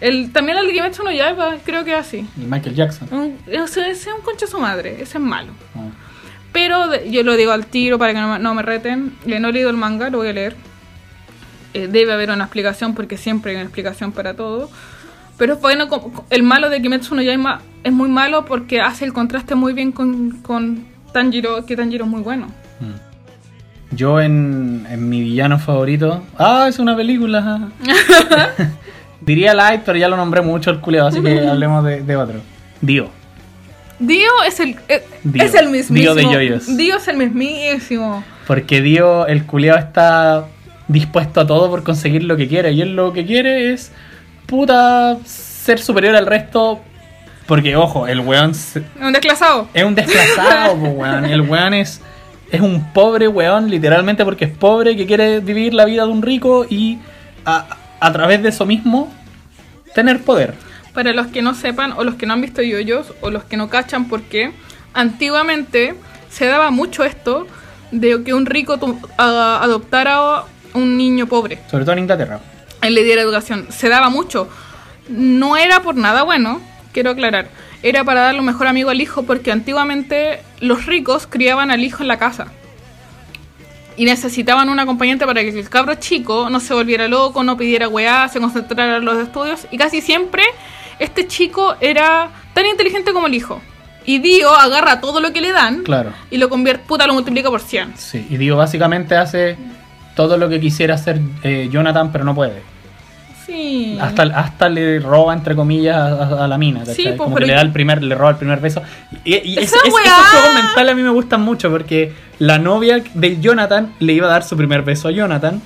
[0.00, 2.18] El, también el de Kimetsu no Yaiba, creo que es así.
[2.36, 3.08] Y Michael Jackson.
[3.10, 5.52] Un- Ese ese es un concha su madre, ese es malo.
[5.74, 5.90] No.
[6.52, 9.16] Pero de- yo lo digo al tiro para que no me, no me reten.
[9.26, 10.54] Eh, no he leído el manga, lo voy a leer.
[11.74, 14.70] Eh, debe haber una explicación porque siempre hay una explicación para todo.
[15.38, 15.88] Pero es bueno,
[16.30, 19.92] el malo de Kimetsu no Yaiba es muy malo porque hace el contraste muy bien
[19.92, 20.86] con, con
[21.16, 22.48] Tanjiro, que Tanjiro es muy bueno.
[22.78, 23.96] Mm.
[23.96, 26.22] Yo en, en mi villano favorito.
[26.36, 27.70] Ah, es una película.
[29.22, 32.40] Diría Light, pero ya lo nombré mucho el culiado, así que hablemos de, de otro.
[32.82, 33.08] Dio.
[33.98, 35.42] Dio es el, eh, Dio.
[35.42, 36.14] es el mismísimo.
[36.14, 36.76] Dio de yoyos.
[36.76, 38.22] Dio es el mismísimo.
[38.46, 40.48] Porque Dio, el culiado está
[40.86, 42.72] dispuesto a todo por conseguir lo que quiere.
[42.72, 43.90] Y él lo que quiere es,
[44.44, 46.82] puta, ser superior al resto.
[47.46, 49.68] Porque, ojo, el weón se- Un desclasado.
[49.72, 51.24] es un desplazado, po, weón.
[51.26, 52.00] El weón es,
[52.50, 56.22] es un pobre weón, literalmente porque es pobre, que quiere vivir la vida de un
[56.22, 56.98] rico y
[57.44, 57.66] a,
[58.00, 59.12] a través de eso mismo
[59.94, 60.54] tener poder.
[60.92, 63.56] Para los que no sepan, o los que no han visto yoyos, o los que
[63.56, 64.52] no cachan por qué,
[64.94, 65.94] antiguamente
[66.30, 67.46] se daba mucho esto
[67.92, 68.78] de que un rico
[69.18, 70.44] a- adoptara a
[70.74, 72.40] un niño pobre, Sobre todo en Inglaterra.
[72.82, 73.66] él le diera educación.
[73.70, 74.48] Se daba mucho.
[75.08, 76.60] No era por nada bueno,
[76.96, 77.48] quiero aclarar.
[77.82, 82.00] Era para darle un mejor amigo al hijo, porque antiguamente los ricos criaban al hijo
[82.02, 82.46] en la casa.
[83.98, 87.86] Y necesitaban un acompañante para que el cabro chico no se volviera loco, no pidiera
[87.88, 89.66] weá, se concentrara en los estudios.
[89.70, 90.42] Y casi siempre
[90.98, 93.60] este chico era tan inteligente como el hijo.
[94.06, 96.12] Y Dio agarra todo lo que le dan Claro.
[96.30, 97.92] y lo convierte, puta, lo multiplica por 100.
[97.98, 99.58] Sí, y Dio básicamente hace
[100.14, 102.62] todo lo que quisiera hacer eh, Jonathan, pero no puede.
[103.46, 103.96] Sí.
[104.00, 106.80] Hasta, hasta le roba, entre comillas, a, a la mina.
[106.80, 106.94] ¿cachai?
[106.96, 108.82] Sí, pues, Como que le da el primer, le roba el primer beso.
[109.24, 110.02] Y, y es- ¡Esa es- weá!
[110.04, 114.26] esos juegos mentales a mí me gustan mucho porque la novia de Jonathan le iba
[114.26, 115.62] a dar su primer beso a Jonathan,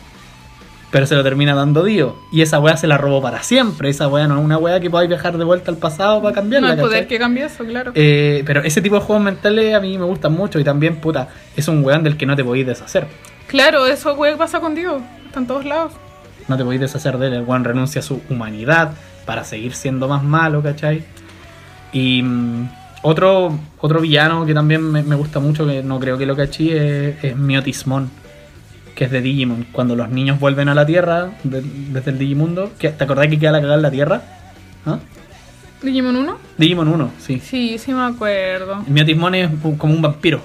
[0.91, 2.17] pero se lo termina dando Dio.
[2.33, 3.89] Y esa weá se la robó para siempre.
[3.89, 6.35] Esa weá no es una weá que podáis viajar de vuelta al pasado para no
[6.35, 6.71] cambiarla.
[6.73, 7.09] hay poder ¿cachai?
[7.09, 7.93] que cambie eso, claro.
[7.95, 11.29] Eh, pero ese tipo de juegos mentales a mí me gustan mucho y también, puta,
[11.57, 13.07] es un weón del que no te podéis deshacer.
[13.47, 15.01] Claro, eso güey pasa contigo.
[15.27, 15.93] Está en todos lados.
[16.51, 17.33] No te podéis deshacer de él.
[17.35, 18.93] El weón renuncia a su humanidad
[19.25, 21.05] para seguir siendo más malo, ¿cachai?
[21.93, 22.69] Y mm,
[23.03, 26.71] otro, otro villano que también me, me gusta mucho, que no creo que lo cachí,
[26.73, 28.11] es, es Miotismon,
[28.97, 29.67] que es de Digimon.
[29.71, 33.53] Cuando los niños vuelven a la Tierra de- desde el Digimundo, ¿te acordás que queda
[33.53, 34.23] la cagada en la Tierra?
[34.87, 34.99] ¿Ah?
[35.83, 36.37] ¿Digimon 1?
[36.59, 37.41] Digimon 1, sí.
[37.43, 38.83] Sí, sí me acuerdo.
[38.89, 40.41] Miotismon es como un vampiro.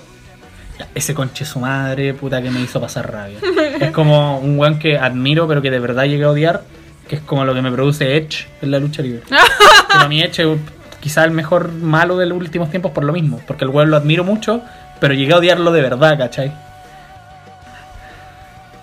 [0.93, 3.37] Ese conche su madre, puta que me hizo pasar rabia.
[3.79, 6.63] es como un weón que admiro, pero que de verdad llegué a odiar,
[7.07, 9.21] que es como lo que me produce Edge en la lucha libre.
[9.93, 10.59] pero mi Edge es
[10.99, 13.97] quizá el mejor malo de los últimos tiempos por lo mismo, porque el weón lo
[13.97, 14.61] admiro mucho,
[14.99, 16.53] pero llegué a odiarlo de verdad, ¿cachai?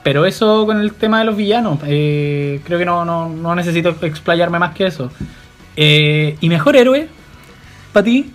[0.03, 3.97] Pero eso con el tema de los villanos, eh, creo que no, no, no necesito
[4.03, 5.11] explayarme más que eso.
[5.77, 7.09] Eh, ¿Y mejor héroe?
[7.93, 8.33] ¿Para ti?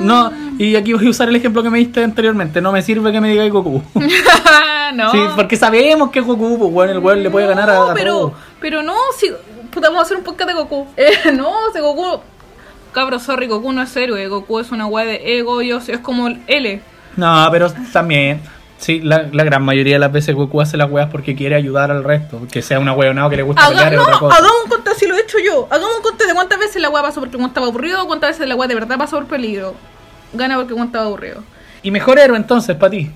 [0.00, 2.60] No, y aquí voy a usar el ejemplo que me diste anteriormente.
[2.60, 3.82] No me sirve que me digáis Goku.
[4.94, 5.10] no.
[5.12, 7.82] Sí, porque sabemos que es Goku, pues bueno, el weón le puede ganar a, No,
[7.90, 9.30] a pero, pero no, si.
[9.70, 10.86] Puta, vamos a hacer un podcast de Goku.
[10.96, 12.20] Eh, no, si Goku.
[12.92, 14.26] Cabro, sorry, Goku no es héroe.
[14.28, 16.80] Goku es una weá de ego, yo es como el L.
[17.16, 18.40] No, pero también.
[18.78, 21.90] Sí, la, la gran mayoría de las veces Goku hace las weas porque quiere ayudar
[21.90, 22.40] al resto.
[22.50, 24.36] Que sea una weonado que le gusta Haga, no, otra cosa.
[24.36, 25.66] hagamos un conteo si lo he hecho yo.
[25.70, 28.30] Hagamos un conteo de cuántas veces la weá pasó porque Juan estaba aburrido o cuántas
[28.30, 29.74] veces la weá de verdad pasó por peligro.
[30.32, 31.42] Gana porque Juan estaba aburrido.
[31.82, 33.10] Y mejor héroe entonces, para ti.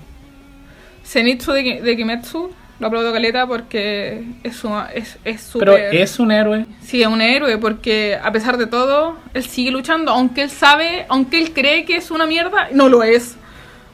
[1.05, 5.95] Zenitsu de, Ki- de Kimetsu, lo aplaudo caleta porque es su- es es Pero súper...
[5.95, 6.65] es un héroe.
[6.81, 11.05] Sí, es un héroe porque a pesar de todo, él sigue luchando, aunque él sabe,
[11.09, 13.35] aunque él cree que es una mierda, no lo es.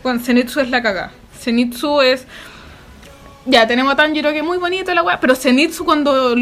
[0.03, 1.11] Bueno, Zenitsu es la caga.
[1.39, 2.25] Zenitsu es...
[3.45, 6.35] Ya, tenemos a Tanjiro que es muy bonito la weá, pero Zenitsu cuando,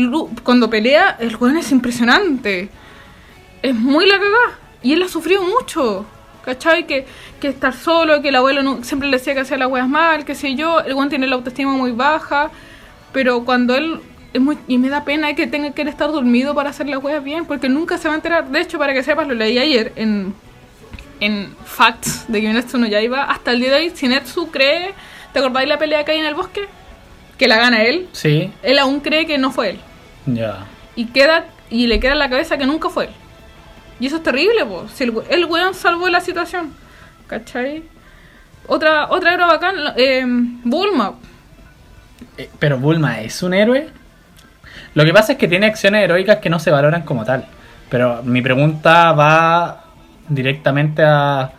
[0.43, 2.69] cuando pelea, el weón es impresionante.
[3.61, 4.59] Es muy la cagá.
[4.83, 6.05] Y él ha sufrido mucho.
[6.43, 6.87] ¿Cachai?
[6.87, 7.05] Que,
[7.39, 10.35] que estar solo, que el abuelo siempre le decía que hacía las weas mal, qué
[10.35, 10.79] sé yo.
[10.81, 12.51] El weón tiene la autoestima muy baja.
[13.13, 13.99] Pero cuando él.
[14.33, 17.23] Es muy, y me da pena que tenga que estar dormido para hacer las weas
[17.23, 18.49] bien, porque nunca se va a enterar.
[18.49, 20.33] De hecho, para que sepas, lo leí ayer en,
[21.19, 23.23] en Facts de Kimetsu no Yaiba.
[23.23, 24.93] Hasta el día de hoy, Shinetsu cree.
[25.33, 26.65] ¿Te acordáis la pelea que hay en el bosque?
[27.37, 28.07] Que la gana él.
[28.13, 29.79] Sí, Él aún cree que no fue él.
[30.25, 30.65] ya.
[30.95, 33.11] Y queda y le queda en la cabeza que nunca fue él.
[33.99, 34.91] Y eso es terrible, pues.
[34.93, 36.73] Si el, el weón salvó la situación.
[37.27, 37.83] ¿Cachai?
[38.67, 41.13] Otra, otra héroe bacán, eh, Bulma.
[42.37, 43.89] Eh, Pero Bulma es un héroe.
[44.95, 47.45] Lo que pasa es que tiene acciones heroicas que no se valoran como tal.
[47.89, 49.83] Pero mi pregunta va
[50.29, 51.51] directamente a,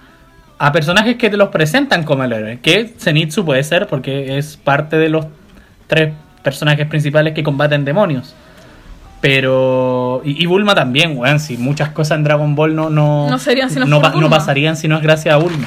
[0.58, 2.58] a personajes que te los presentan como el héroe.
[2.60, 5.26] Que Zenitsu puede ser porque es parte de los
[5.86, 6.12] tres
[6.42, 8.34] personajes principales que combaten demonios.
[9.20, 10.22] Pero.
[10.24, 11.40] Y, y Bulma también, weón.
[11.40, 12.88] Si muchas cosas en Dragon Ball no.
[12.90, 15.66] No, No serían si no no, pa- no pasarían si no es gracias a Bulma.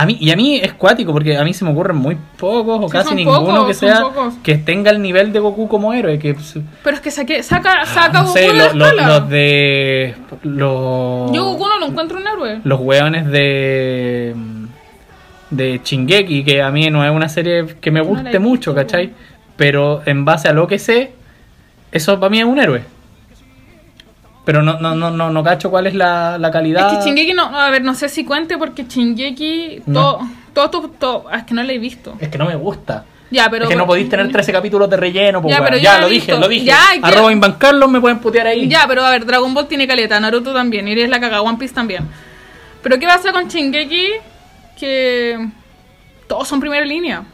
[0.00, 2.84] A mí, y a mí es cuático porque a mí se me ocurren muy pocos
[2.84, 4.04] o Sí, casi ninguno pocos, que sea
[4.44, 6.20] que tenga el nivel de Goku como héroe.
[6.20, 6.36] Que,
[6.84, 10.14] Pero es que saque, saca, saca Ah, no Goku sé, de la lo- los de.
[10.44, 12.60] Los, Yo Goku no lo encuentro un héroe.
[12.62, 14.36] los weones de.
[15.50, 18.74] de Chingeki, que a mí no es una serie que me guste mucho.
[18.76, 19.12] ¿cachai?
[19.56, 21.10] Pero en base a lo que sé,
[21.90, 22.82] eso para mí es un héroe.
[24.48, 26.90] Pero no, no, no, no, no cacho cuál es la, la calidad.
[26.90, 30.26] Es que Shingeki no, a ver, no sé si cuente porque Shingeki, No.
[30.54, 32.16] todo, todo, todo, todo- ah, es que no la he visto.
[32.18, 33.04] Es que no me gusta.
[33.30, 33.64] Ya, pero.
[33.64, 36.48] es que no podéis tener 13 capítulos de relleno, pues, Ya, pero lo dije, lo
[36.48, 36.64] dije.
[36.64, 36.78] Ya.
[37.02, 38.66] Arroba Inbancarlos me pueden putear ahí.
[38.70, 41.74] Ya, pero a ver, Dragon Ball tiene caleta, Naruto también, eres la caga, One Piece
[41.74, 42.08] también.
[42.82, 44.06] Pero ¿qué pasa con Shingeki?
[44.80, 45.46] Que
[46.26, 47.24] todos son primera línea.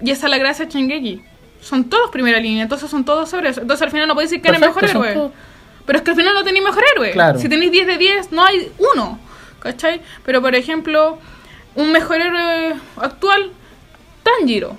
[0.00, 1.20] Y esa es la gracia de Shingeki.
[1.62, 3.60] Son todos primera línea, entonces son todos sobre eso.
[3.60, 5.30] Entonces al final no podéis decir que eres Perfecto, mejor son héroe.
[5.86, 7.10] Pero es que al final no tenéis mejor héroe.
[7.12, 7.38] Claro.
[7.38, 9.18] Si tenéis 10 de 10, no hay uno.
[9.60, 10.00] ¿Cachai?
[10.24, 11.18] Pero por ejemplo,
[11.74, 13.52] un mejor héroe actual,
[14.22, 14.76] Tanjiro.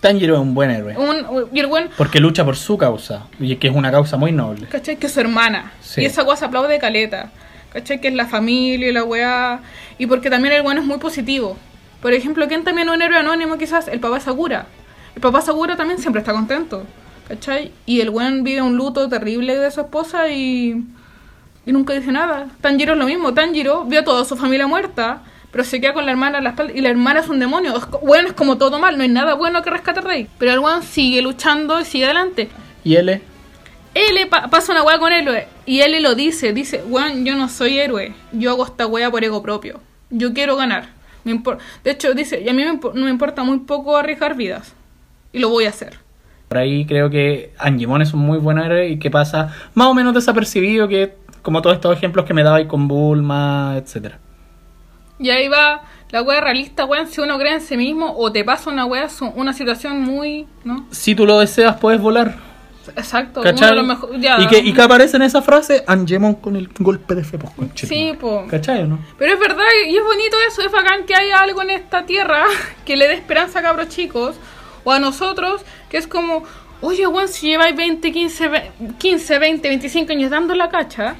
[0.00, 0.96] Tanjiro es un buen héroe.
[0.96, 3.26] Un, y el buen Porque lucha por su causa.
[3.38, 4.66] Y que es una causa muy noble.
[4.66, 4.96] ¿Cachai?
[4.96, 5.72] Que es su hermana.
[5.82, 6.00] Sí.
[6.00, 7.30] Y esa weá se aplaude de caleta.
[7.72, 8.00] ¿Cachai?
[8.00, 9.60] Que es la familia y la weá.
[9.98, 11.56] Y porque también el bueno es muy positivo.
[12.00, 13.88] Por ejemplo, ¿quién también es un héroe anónimo quizás?
[13.88, 14.66] El papá Sakura.
[15.14, 16.86] El papá Sakura también siempre está contento.
[17.30, 17.70] ¿Cachai?
[17.86, 20.84] Y el buen vive un luto terrible de su esposa y...
[21.64, 22.48] Y nunca dice nada.
[22.60, 23.32] Tanjiro es lo mismo.
[23.34, 25.22] Tanjiro vio a toda su familia muerta.
[25.52, 27.76] pero se queda con la hermana en la espalda y la hermana es un demonio.
[27.76, 30.28] Es Bueno, es como todo mal, no hay nada bueno que rescatar de ahí.
[30.38, 32.48] Pero el weón sigue luchando y sigue adelante.
[32.82, 33.10] Y él
[33.94, 37.24] Él le pa- pasa una weá con héroe y él le lo dice, dice, weón,
[37.24, 40.88] yo no soy héroe, yo hago esta weá por ego propio, yo quiero ganar.
[41.22, 41.40] Me
[41.84, 44.72] de hecho, dice, y a mí me no me importa muy poco arriesgar vidas,
[45.32, 45.98] y lo voy a hacer.
[46.50, 49.94] Por ahí creo que Angemon es un muy buen héroe y que pasa más o
[49.94, 54.18] menos desapercibido que como todos estos ejemplos que me daba ahí con Bulma, etcétera.
[55.20, 58.42] Y ahí va la weá realista, weón, si uno cree en sí mismo o te
[58.42, 60.86] pasa una su- una situación muy, ¿no?
[60.90, 62.34] Si tú lo deseas, puedes volar.
[62.96, 63.42] Exacto,
[63.84, 64.40] mejor- ya.
[64.40, 65.84] ¿Y, que, ¿Y que aparece en esa frase?
[65.86, 68.46] Angemon con el golpe de fe, pues, Sí, po.
[68.50, 68.98] ¿Cachai o no?
[69.18, 72.42] Pero es verdad y es bonito eso, es bacán que haya algo en esta tierra
[72.84, 74.34] que le dé esperanza a cabros chicos
[74.82, 76.44] o a nosotros, que es como,
[76.80, 81.16] oye, weón, si lleváis 20, 15, ve- 15, 20, 25 años dando la cacha,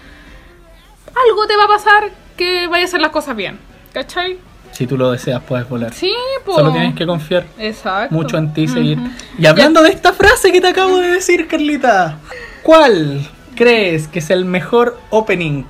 [1.27, 3.59] algo te va a pasar que vaya a hacer las cosas bien,
[3.93, 4.39] ¿cachai?
[4.73, 5.93] Si tú lo deseas, puedes volar.
[5.93, 6.15] Sí,
[6.45, 6.57] pues.
[6.57, 8.15] Solo tienes que confiar Exacto.
[8.15, 8.99] mucho en ti y seguir.
[9.37, 12.19] Y hablando de esta frase que te acabo de decir, Carlita,
[12.63, 15.65] ¿cuál crees que es el mejor opening?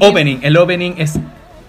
[0.00, 1.18] Opening, el opening es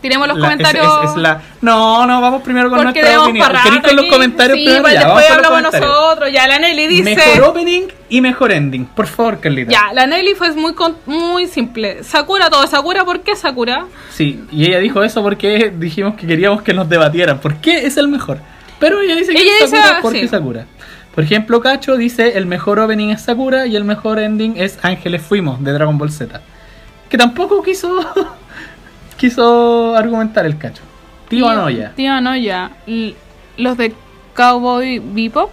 [0.03, 0.87] Tiremos los la- es- comentarios.
[1.05, 3.47] es- es la- No, no, vamos primero con porque nuestra opinión.
[3.47, 4.87] para ¿Queréis con los comentarios Sí, primero?
[4.89, 6.29] Ya, después hablamos nosotros.
[6.31, 7.15] Ya, la Nelly dice.
[7.15, 8.85] Mejor opening y mejor ending.
[8.85, 9.71] Por favor, Carlita.
[9.71, 10.75] Ya, la Nelly fue muy,
[11.05, 12.03] muy simple.
[12.03, 13.85] Sakura, todo Sakura, ¿por qué Sakura?
[14.11, 17.39] Sí, y ella dijo eso porque dijimos que queríamos que nos debatieran.
[17.39, 18.39] ¿Por qué es el mejor?
[18.79, 20.27] Pero ella dice que Ella es dice, Sakura ah, porque sí.
[20.27, 20.65] Sakura.
[21.15, 25.21] Por ejemplo, Cacho dice el mejor opening es Sakura y el mejor ending es Ángeles
[25.21, 26.41] Fuimos de Dragon Ball Z.
[27.07, 27.99] Que tampoco quiso
[29.27, 30.83] quiso argumentar el Cacho.
[31.29, 31.93] Tío Anoya.
[31.95, 32.71] Tío Anoya.
[33.57, 33.93] Los de
[34.35, 35.49] Cowboy Bebop.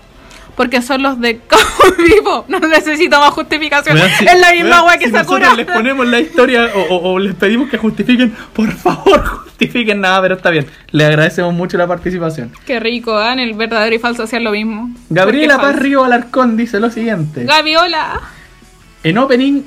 [0.57, 2.49] Porque son los de Cowboy Bebop.
[2.49, 3.97] No necesito más justificación.
[3.97, 5.39] Si- es la misma wea que si Sakura.
[5.51, 10.01] nosotros les ponemos la historia o, o- o les pedimos que justifiquen, por favor, justifiquen
[10.01, 10.67] nada, pero está bien.
[10.91, 12.51] Le agradecemos mucho la participación.
[12.67, 13.33] Qué rico, ¿eh?
[13.33, 14.91] En el verdadero y falso hacían lo mismo.
[15.09, 15.83] Gabriela ¿Por qué Paz?
[15.83, 17.45] Río Alarcón dice lo siguiente.
[17.45, 18.21] Gaby, hola.
[19.05, 19.63] En opening,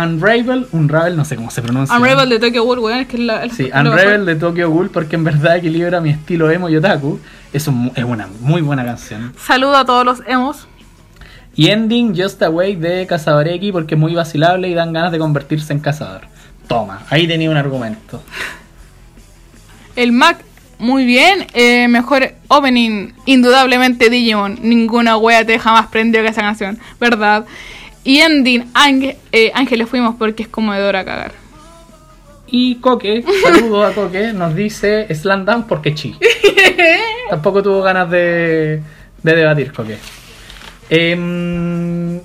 [0.00, 1.96] Unravel, Unravel, no sé cómo se pronuncia.
[1.96, 2.98] Unravel de Tokyo Ghoul, weón.
[3.00, 6.10] Es que es la, el- Sí, Unravel de Tokyo Ghoul porque en verdad equilibra mi
[6.10, 7.18] estilo emo y otaku.
[7.52, 9.34] Es, un es una muy buena canción.
[9.38, 10.66] Saludo a todos los emos.
[11.54, 15.72] Y Ending Just Away de Cazadoreki porque es muy vacilable y dan ganas de convertirse
[15.74, 16.22] en cazador.
[16.66, 18.22] Toma, ahí tenía un argumento.
[19.96, 20.38] El Mac,
[20.78, 21.46] muy bien.
[21.52, 24.58] Eh, mejor opening, indudablemente Digimon.
[24.62, 27.44] Ninguna wea te jamás prendió que esa canción, ¿verdad?
[28.04, 31.32] Y ending, Ángel, eh, Ángeles fuimos porque es comedor a cagar.
[32.46, 36.16] Y Coque, saludo a Coque, nos dice Slam Dunk porque chi.
[37.30, 38.82] Tampoco tuvo ganas de,
[39.22, 39.98] de debatir Coque.
[40.90, 42.20] Em,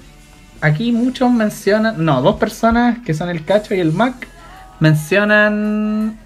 [0.59, 4.28] aquí muchos mencionan, no, dos personas que son el Cacho y el Mac
[4.80, 6.19] mencionan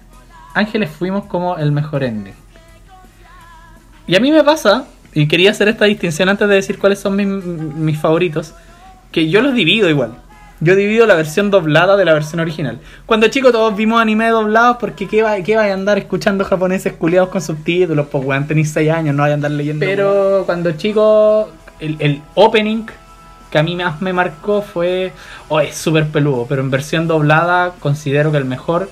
[0.54, 2.34] Ángeles fuimos como el mejor ending.
[4.06, 7.16] Y a mí me pasa, y quería hacer esta distinción antes de decir cuáles son
[7.16, 8.54] mis, mis favoritos,
[9.12, 10.14] que yo los divido igual.
[10.60, 12.78] Yo divido la versión doblada de la versión original.
[13.04, 16.92] Cuando chico todos vimos anime doblados porque ¿qué va, qué va a andar escuchando japoneses
[16.92, 18.06] culiados con subtítulos?
[18.06, 19.84] Pues weón, tenéis 6 años, no vaya a andar leyendo.
[19.84, 21.50] Pero cuando chico,
[21.80, 22.84] el, el opening
[23.50, 25.12] que a mí más me marcó fue...
[25.48, 28.88] Oh, es súper peludo, pero en versión doblada considero que el mejor,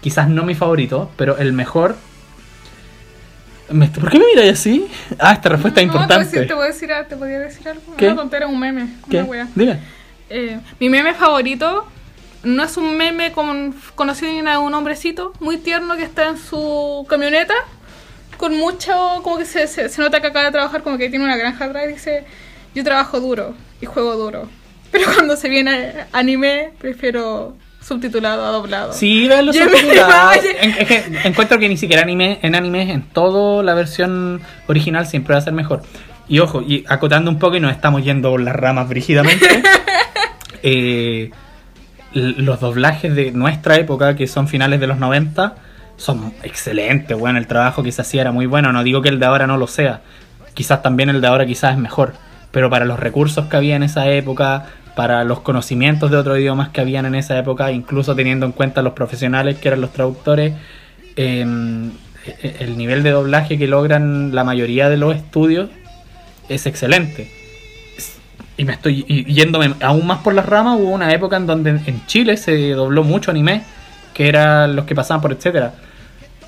[0.00, 1.94] quizás no mi favorito, pero el mejor...
[3.68, 4.86] ¿Por qué me miráis así?
[5.18, 6.46] Ah, esta respuesta es No, a importante.
[6.46, 7.96] Te voy a decir, te podía decir algo.
[7.96, 8.06] ¿Qué?
[8.06, 8.88] Una tontera, un meme.
[9.10, 9.18] ¿Qué?
[9.18, 9.48] Una wea.
[9.54, 9.78] Dime.
[10.30, 11.86] Eh, mi meme favorito
[12.44, 16.38] no es un meme con, conocido ni nada, un hombrecito muy tierno que está en
[16.38, 17.54] su camioneta
[18.38, 21.24] con mucho, como que se, se, se nota que acaba de trabajar, como que tiene
[21.24, 22.24] una granja atrás y dice,
[22.74, 24.48] yo trabajo duro y juego duro.
[24.90, 27.56] Pero cuando se viene anime, prefiero
[27.88, 28.92] subtitulado a doblado.
[28.92, 30.08] Sí, vean los subtitulados.
[30.36, 30.50] vaya.
[30.60, 35.06] En- es que encuentro que ni siquiera anime, en anime, en todo la versión original
[35.06, 35.82] siempre va a ser mejor.
[36.28, 39.62] Y ojo, y acotando un poco y nos estamos yendo las ramas brígidamente.
[40.62, 41.30] eh,
[42.12, 45.54] los doblajes de nuestra época, que son finales de los 90,
[45.96, 47.18] son excelentes.
[47.18, 48.72] Bueno, el trabajo que se hacía era muy bueno.
[48.72, 50.00] No digo que el de ahora no lo sea.
[50.54, 52.14] Quizás también el de ahora quizás es mejor.
[52.50, 54.66] Pero para los recursos que había en esa época,
[54.98, 58.82] para los conocimientos de otros idiomas que habían en esa época, incluso teniendo en cuenta
[58.82, 60.54] los profesionales que eran los traductores,
[61.14, 61.46] eh,
[62.58, 65.70] el nivel de doblaje que logran la mayoría de los estudios
[66.48, 67.30] es excelente.
[68.56, 70.80] Y me estoy yéndome aún más por las ramas.
[70.80, 73.62] Hubo una época en donde en Chile se dobló mucho anime,
[74.14, 75.74] que eran los que pasaban por etcétera.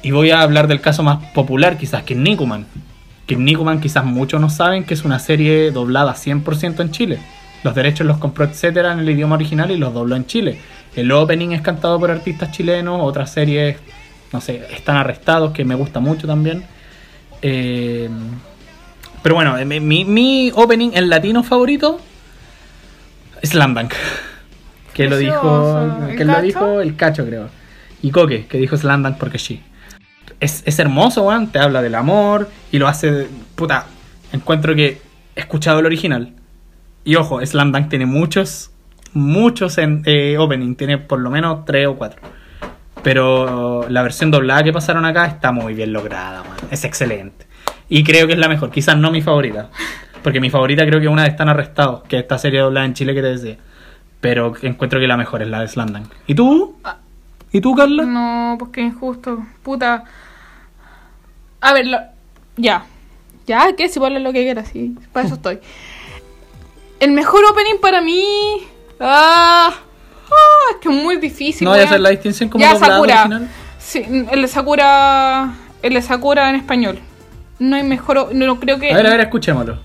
[0.03, 2.67] Y voy a hablar del caso más popular, quizás, que es Nikuman.
[3.29, 7.21] Que Nikuman quizás muchos no saben que es una serie doblada 100% en Chile.
[7.63, 10.59] Los derechos los compró etcétera en el idioma original y los dobló en Chile.
[10.97, 13.77] El opening es cantado por artistas chilenos, otras series
[14.33, 16.65] no sé, están arrestados, que me gusta mucho también.
[17.43, 18.09] Eh,
[19.23, 22.01] pero bueno, mi, mi opening en latino favorito
[23.43, 23.95] Slam Dunk.
[24.95, 25.41] Que lo dijo.
[25.41, 26.09] Precioso.
[26.11, 26.43] ¿El Que lo Cacho?
[26.43, 27.49] dijo el cacho, creo.
[28.03, 29.63] Y Coque, que dijo Slam Dunk porque sí.
[30.41, 31.47] Es, es hermoso, weón.
[31.47, 32.51] Te habla del amor.
[32.73, 33.29] Y lo hace.
[33.55, 33.87] Puta.
[34.33, 35.01] Encuentro que
[35.37, 36.35] he escuchado el original.
[37.05, 38.71] Y ojo, Slam Dunk tiene muchos.
[39.13, 40.75] Muchos en eh, opening.
[40.77, 42.21] Tiene por lo menos tres o cuatro.
[43.03, 46.57] Pero la versión doblada que pasaron acá está muy bien lograda, weón.
[46.71, 47.47] Es excelente.
[47.89, 48.71] Y creo que es la mejor.
[48.71, 49.71] Quizás no mi favorita.
[50.23, 52.03] Porque mi favorita creo que es una de Están Arrestados.
[52.03, 53.57] Que es esta serie doblada en Chile que te decía.
[54.21, 56.13] Pero encuentro que la mejor es la de Slam Dunk.
[56.27, 56.77] ¿Y tú?
[57.53, 58.05] ¿Y tú, Carla?
[58.05, 59.45] No, pues qué injusto.
[59.63, 60.05] Puta.
[61.63, 61.99] A ver, lo-
[62.57, 62.85] ya.
[63.47, 63.89] Ya, ¿qué?
[63.89, 64.95] Si vos lo que quieras, sí.
[65.13, 65.59] Para eso estoy.
[67.01, 68.25] El mejor opening para mí.
[69.01, 71.65] Ah, ah, es que es muy difícil.
[71.65, 73.23] no voy a hacer la distinción como Ya, Sakura.
[73.23, 73.49] original.
[73.79, 75.55] Sí, el de Sakura.
[75.83, 76.99] El de Sakura en español.
[77.59, 78.19] No hay mejor.
[78.19, 78.93] o- No creo que.
[78.93, 79.79] A ver, a ver, escuchémoslo.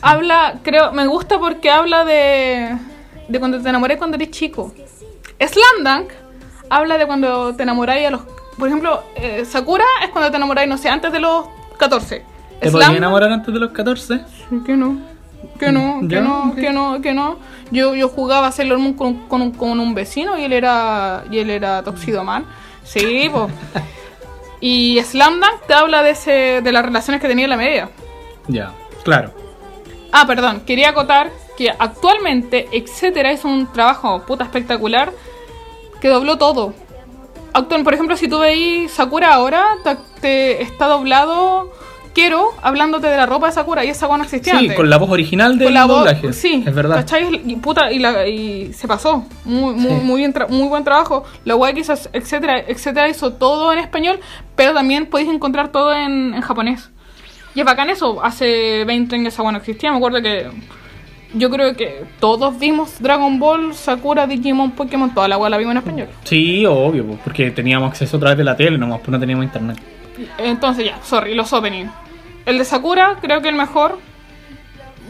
[0.00, 2.76] Habla, creo, me gusta porque habla de,
[3.28, 4.72] de cuando te enamoré cuando eres chico.
[5.40, 6.10] Slam Dunk
[6.70, 8.22] habla de cuando te enamoráis a los...
[8.58, 11.46] Por ejemplo, eh, Sakura es cuando te enamoráis, no sé, antes de los
[11.78, 12.24] 14.
[12.60, 14.18] ¿Te podías enamorar antes de los 14?
[14.50, 14.98] Sí, que no.
[15.60, 16.20] Que no, que ¿Ya?
[16.20, 16.54] no, Ok.
[16.56, 17.36] que no, que no.
[17.70, 21.22] Yo, yo jugaba a Sailor Moon con, con, un- con un vecino y él era
[21.30, 22.44] y él era Toxidoman.
[22.84, 23.46] Sí, pues.
[24.60, 27.90] Y Slam Dunk te habla de ese de las relaciones que tenía en la media.
[28.48, 28.72] Ya,
[29.04, 29.30] claro.
[30.10, 35.12] Ah, perdón, quería acotar que actualmente Etcétera hizo un trabajo puta espectacular
[36.00, 36.74] que dobló todo.
[37.52, 39.64] Actual, por ejemplo, si tú veis Sakura ahora,
[40.20, 41.72] te, está doblado
[42.14, 44.76] Quiero hablándote de la ropa de Sakura y esa agua no existía Sí, antes.
[44.76, 46.32] con la voz original del doblaje.
[46.32, 46.96] Sí, es verdad.
[46.96, 47.42] ¿cachai?
[47.46, 49.24] Y, puta, y, la- y se pasó.
[49.44, 50.00] Muy, muy, Sí.
[50.04, 51.22] muy, bien muy buen trabajo.
[51.44, 54.18] La web que hizo, etcétera, etcétera, hizo todo en español,
[54.56, 56.90] pero también podéis encontrar todo en, en japonés.
[57.54, 58.20] Y es bacán eso.
[58.24, 59.92] Hace 20 años esa wea no existía.
[59.92, 60.50] Me acuerdo que
[61.34, 65.72] yo creo que todos vimos Dragon Ball, Sakura, Digimon, Pokémon, toda la web la vimos
[65.72, 66.08] en español.
[66.24, 69.78] Sí, obvio, porque teníamos acceso a través de la tele, nomás, pues no teníamos internet.
[70.38, 71.86] Entonces ya, sorry, los opening.
[72.46, 73.98] El de Sakura, creo que el mejor.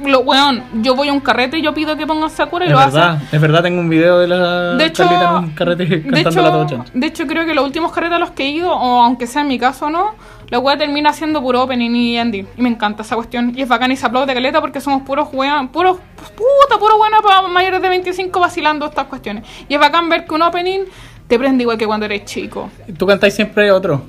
[0.05, 2.73] Lo, weón, yo voy a un carrete y yo pido que pongan Sakura y Es
[2.73, 3.29] lo verdad, hacen.
[3.33, 6.43] es verdad, tengo un video de la De hecho, en un carrete de la hecho,
[6.53, 6.85] tocha.
[6.93, 9.43] de hecho, creo que los últimos carretes a los que he ido, o aunque sea
[9.43, 10.15] en mi caso o no,
[10.51, 12.47] la wea termina siendo puro opening y ending.
[12.57, 13.53] Y me encanta esa cuestión.
[13.55, 17.21] Y es bacán y se aplaude caleta porque somos puros weón, puros, puta, puro buena
[17.21, 19.45] para mayores de 25 vacilando estas cuestiones.
[19.69, 20.81] Y es bacán ver que un opening
[21.27, 22.71] te prende igual que cuando eres chico.
[22.97, 24.03] Tú cantáis siempre otro.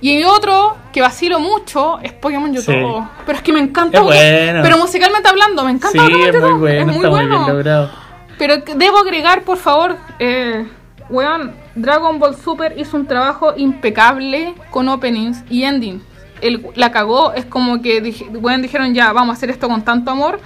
[0.00, 2.72] Y otro que vacilo mucho es Pokémon Sí.
[2.72, 3.08] Yoto.
[3.24, 3.98] Pero es que me encanta.
[3.98, 4.60] Es bueno.
[4.62, 7.38] Pero musicalmente hablando, me encanta Sí, es muy bueno, es muy está muy bueno.
[7.44, 7.90] bien logrado.
[8.38, 10.66] Pero debo agregar, por favor, eh,
[11.08, 16.02] weón, Dragon Ball Super hizo un trabajo impecable con openings y endings.
[16.40, 19.82] El- la cagó, es como que dije- weón, dijeron ya, vamos a hacer esto con
[19.82, 20.40] tanto amor,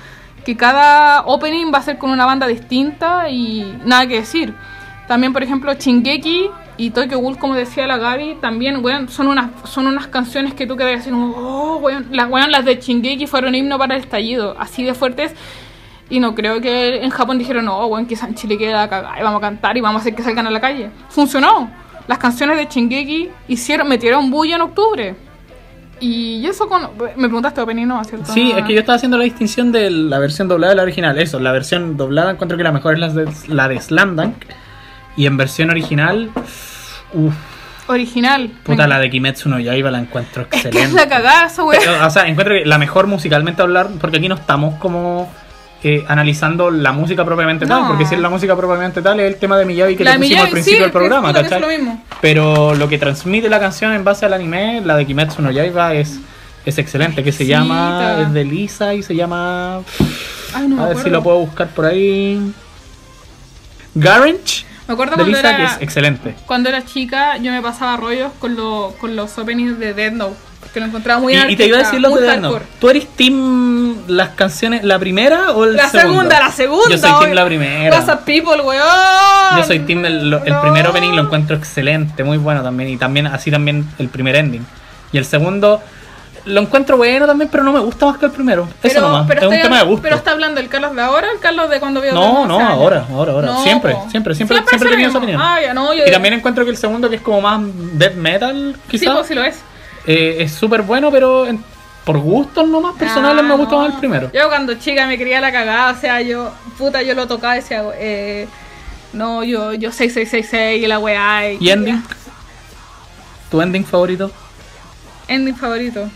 [0.44, 4.54] que cada opening va a ser con una banda distinta y nada que decir.
[5.08, 9.50] También, por ejemplo, Chingeki y Tokyo Ghoul, como decía la Gaby, también, weón, son unas,
[9.64, 13.56] son unas canciones que tú quedas así oh, weón, las, weón, las de Chingeki fueron
[13.56, 15.34] himno para el estallido, así de fuertes.
[16.08, 19.22] Y no creo que en Japón dijeron, no, bueno, quizás en Chile queda cagada y
[19.22, 20.90] vamos a cantar y vamos a hacer que salgan a la calle.
[21.10, 21.70] Funcionó.
[22.06, 25.16] Las canciones de Chingeki hicieron, metieron bulla en octubre.
[26.00, 26.82] Y eso con...
[27.16, 28.02] Me preguntaste opening, ¿no?
[28.04, 28.32] ¿Cierto?
[28.32, 31.18] Sí, es que yo estaba haciendo la distinción de la versión doblada de la original.
[31.18, 34.36] Eso, la versión doblada encuentro que la mejor es la de Slam Dunk.
[35.16, 36.30] Y en versión original,
[37.12, 37.34] uff,
[37.88, 38.50] Original.
[38.62, 41.08] puta, la de Kimetsu no Yaiba la encuentro Es que es excelente.
[41.08, 41.80] la wea.
[41.80, 45.30] Pero, o sea, encuentro que la mejor musicalmente hablar, porque aquí no estamos como
[45.82, 49.38] eh, analizando la música propiamente tal, porque si es la música propiamente tal es el
[49.38, 51.54] tema de Miyavi que La le pusimos Miyavi, al principio sí, del programa, ¿cachai?
[51.54, 52.04] es lo mismo.
[52.20, 55.94] Pero lo que transmite la canción en base al anime, la de Kimetsu no Yaiba,
[55.94, 56.18] es,
[56.66, 59.80] es excelente, que se llama, es de Lisa y se llama...
[60.52, 62.52] Ay, no me a ver si lo puedo buscar por ahí.
[63.94, 66.34] Garage Me acuerdo de cuando Lisa, que era, es excelente.
[66.46, 70.34] cuando era chica, yo me pasaba rollos con, lo- con los openings de Dead Note.
[70.72, 72.64] Que lo encontraba muy Y, y te iba a decir muy de Death Note.
[72.78, 76.10] ¿Tú eres team las canciones, la primera o el La segundo?
[76.20, 76.90] segunda, la segunda.
[76.90, 77.96] Yo soy team la primera.
[77.96, 78.84] WhatsApp People, weón.
[79.56, 80.60] Yo soy team el, lo- el No.
[80.60, 82.90] primer opening lo encuentro excelente, muy bueno también.
[82.90, 84.64] Y también así también el primer ending.
[85.12, 85.82] Y el segundo
[86.48, 88.68] lo encuentro bueno también, pero no me gusta más que el primero.
[88.82, 89.30] Eso nomás.
[89.30, 90.02] es un tema de gusto.
[90.02, 92.70] Pero está hablando el Carlos de ahora, el Carlos de cuando vio No, no, años?
[92.70, 93.46] ahora, ahora, ahora.
[93.48, 94.06] No, Siempre, po.
[94.10, 95.40] siempre, siempre, siempre, hace he tenido esa opinión.
[95.42, 97.60] Ah, ya, no, yo Y también encuentro que el segundo, que es como más
[97.92, 99.56] death metal, Sí, quizás, pues sí lo es.
[100.06, 101.46] eh, es súper bueno, pero
[102.04, 104.30] por gustos nomás personales me Ah, gusta más el primero.
[104.32, 107.60] Yo cuando chica me quería la cagada, o sea, yo, puta, yo lo tocaba y
[107.60, 108.48] decía, eh,
[109.12, 111.52] no, yo, yo 6666 y la weá.
[111.52, 112.02] ¿Y ending?
[113.50, 114.30] ¿Tu ending favorito?
[115.26, 116.08] Ending favorito.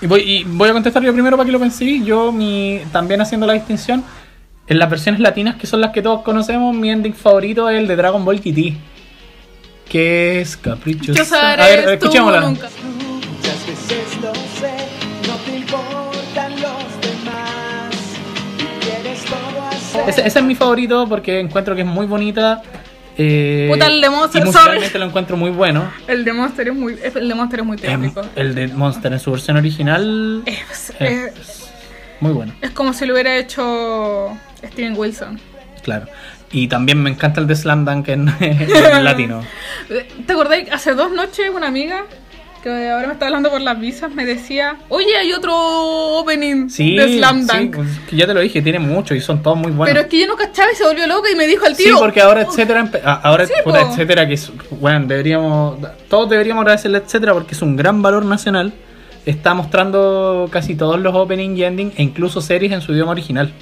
[0.00, 2.00] Y voy, y voy a contestar yo primero para que lo pensé.
[2.04, 4.04] Yo, mi, también haciendo la distinción,
[4.68, 7.88] en las versiones latinas, que son las que todos conocemos, mi ending favorito es el
[7.88, 8.76] de Dragon Ball GT.
[9.88, 11.34] Que es caprichoso.
[11.34, 12.42] A ver, escuchémosla.
[12.42, 12.68] nunca.
[12.68, 14.74] Muchas veces no sé,
[15.26, 17.94] no te importan los demás.
[18.58, 20.08] Y quieres todo hacer.
[20.08, 22.62] Ese, ese es mi favorito porque encuentro que es muy bonita.
[23.20, 25.90] Eh, Puta, el de Monster, y musicalmente lo encuentro muy bueno.
[26.06, 28.22] El de Monster es muy, el de Monster es muy Em, técnico.
[28.36, 31.68] el de Monster en su versión original Es, es-
[32.20, 35.40] muy bueno, es como si lo hubiera hecho Steven Wilson.
[35.82, 36.06] claro.
[36.50, 39.44] Y también me encanta el de Slam Dunk en, en latino.
[40.26, 40.60] ¿Te acordás?
[40.72, 42.04] Hace dos noches una amiga
[42.76, 45.54] que ahora me está hablando por las visas me decía, oye, hay otro
[46.18, 47.76] opening Sí, de Slam sí, Dunk.
[47.76, 49.88] pues, que ya te lo dije, tiene mucho y son todos muy buenos.
[49.92, 51.84] Pero es que yo no cachaba y se volvió loca y me dijo al Sí,
[51.84, 51.98] tiro.
[51.98, 56.62] porque ahora etcétera, empe- a- ahora Sí, puta, etcétera, que es, bueno, deberíamos, todos deberíamos
[56.62, 58.72] agradecerle etcétera porque es un gran valor nacional.
[59.26, 63.52] Está mostrando casi todos los opening y ending e incluso series en su idioma original.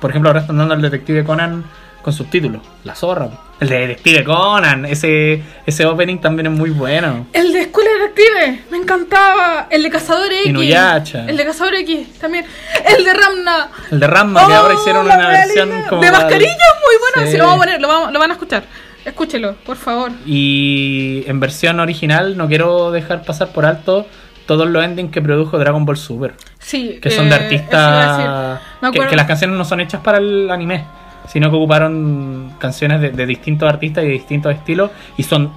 [0.00, 1.64] Por ejemplo, ahora están dando el Detective Conan
[2.02, 2.62] con subtítulos.
[2.84, 3.28] La zorra.
[3.60, 7.26] El de Detective Conan, ese, ese opening también es muy bueno.
[7.32, 9.66] El de Escuela Detective, me encantaba.
[9.70, 10.46] El de Cazador X.
[10.46, 11.24] Inuyasha.
[11.26, 12.44] El de Cazador X también.
[12.86, 13.68] El de Ramna.
[13.90, 15.88] El de Ramma, que Oh, ahora hicieron una wea versión linda.
[15.88, 16.02] como.
[16.02, 17.24] De mascarilla, muy.
[17.24, 17.32] Sí.
[17.32, 18.62] Si lo vamos a poner, lo, vamos- lo van a escuchar.
[19.04, 20.12] Escúchelo, por favor.
[20.26, 24.06] Y en versión original no quiero dejar pasar por alto
[24.46, 26.34] todos los endings que produjo Dragon Ball Super.
[26.58, 26.98] Sí.
[27.02, 28.60] Que son de eh, artistas...
[28.92, 30.84] Que, que las canciones no son hechas para el anime,
[31.32, 34.90] sino que ocuparon canciones de, de distintos artistas y de distintos estilos.
[35.16, 35.52] Y son...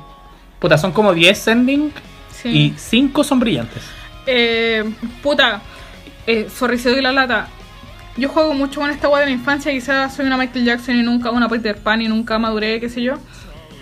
[0.59, 1.93] Puta, son como 10 endings
[2.32, 2.49] Sí.
[2.49, 3.84] y 5 son brillantes.
[4.26, 4.84] Eh,
[5.22, 5.61] puta,
[6.28, 7.47] eh, sorry doy la lata.
[8.17, 11.03] Yo juego mucho con esta weá de la infancia, quizás soy una Michael Jackson y
[11.03, 13.15] nunca una Peter Pan y nunca maduré, qué sé yo.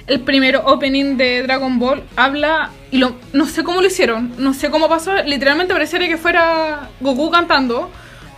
[0.08, 4.54] El primer opening de Dragon Ball habla, y lo, no sé cómo lo hicieron, no
[4.54, 7.90] sé cómo pasó, literalmente pareciera que fuera Goku cantando,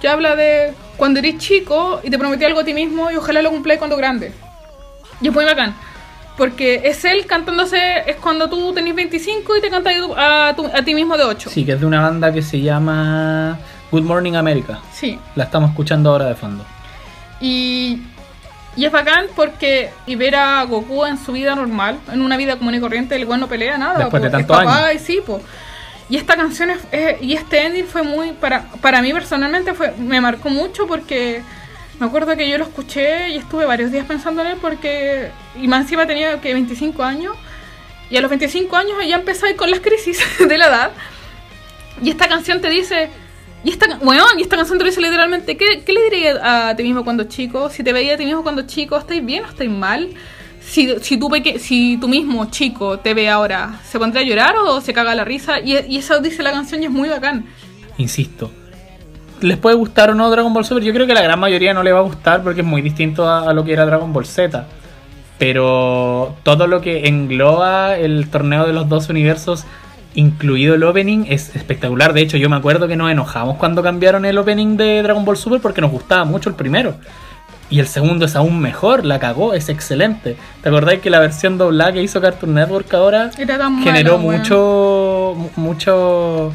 [0.02, 3.42] que habla de cuando eres chico y te prometí algo a ti mismo y ojalá
[3.42, 4.34] lo cumpláis cuando grande.
[5.22, 5.76] Y es muy bacán.
[6.38, 7.78] Porque es él cantándose,
[8.08, 11.50] es cuando tú tenés 25 y te cantas a, tu- a ti mismo de 8.
[11.52, 13.60] Sí, que es de una banda que se llama
[13.92, 14.80] Good Morning America.
[14.92, 15.20] Sí.
[15.36, 16.66] La estamos escuchando ahora de fondo.
[17.40, 18.02] Y,
[18.76, 22.56] y es bacán porque y ver a Goku en su vida normal, en una vida
[22.56, 24.00] común y corriente, el weón no pelea nada.
[24.00, 24.96] Después de po, tantos años.
[24.96, 25.42] Y sí, po.
[26.12, 26.80] Y esta canción es,
[27.22, 31.42] y este ending fue muy, para, para mí personalmente fue, me marcó mucho porque
[32.02, 35.70] me acuerdo que yo lo escuché y estuve varios días pensando en él porque, y
[35.70, 37.38] más encima tenía que 25 años,
[38.10, 40.92] y a los 25 años ya empecé con las crisis de la edad,
[42.04, 43.10] y esta canción te dice,
[43.64, 46.84] y esta, bueno, y esta canción te dice literalmente, ¿qué, qué le dirías a ti
[46.84, 47.70] mismo cuando chico?
[47.70, 50.14] Si te veía a ti mismo cuando chico, ¿estáis bien o estáis mal?
[50.62, 54.80] Si, si, tú si tú mismo, chico, te ve ahora, ¿se pondría a llorar o
[54.80, 55.60] se caga la risa?
[55.60, 57.46] Y, y eso dice la canción y es muy bacán.
[57.98, 58.52] Insisto.
[59.42, 60.84] ¿Les puede gustar o no Dragon Ball Super?
[60.84, 63.28] Yo creo que la gran mayoría no le va a gustar porque es muy distinto
[63.28, 64.66] a, a lo que era Dragon Ball Z.
[65.40, 69.66] Pero todo lo que engloba el torneo de los dos universos,
[70.14, 72.14] incluido el opening, es espectacular.
[72.14, 75.38] De hecho, yo me acuerdo que nos enojamos cuando cambiaron el opening de Dragon Ball
[75.38, 76.96] Super porque nos gustaba mucho el primero.
[77.72, 80.36] Y el segundo es aún mejor, la cagó, es excelente.
[80.62, 84.32] ¿Te acordáis que la versión doblada que hizo Cartoon Network ahora Era tan generó malo,
[84.38, 86.54] mucho mu- mucho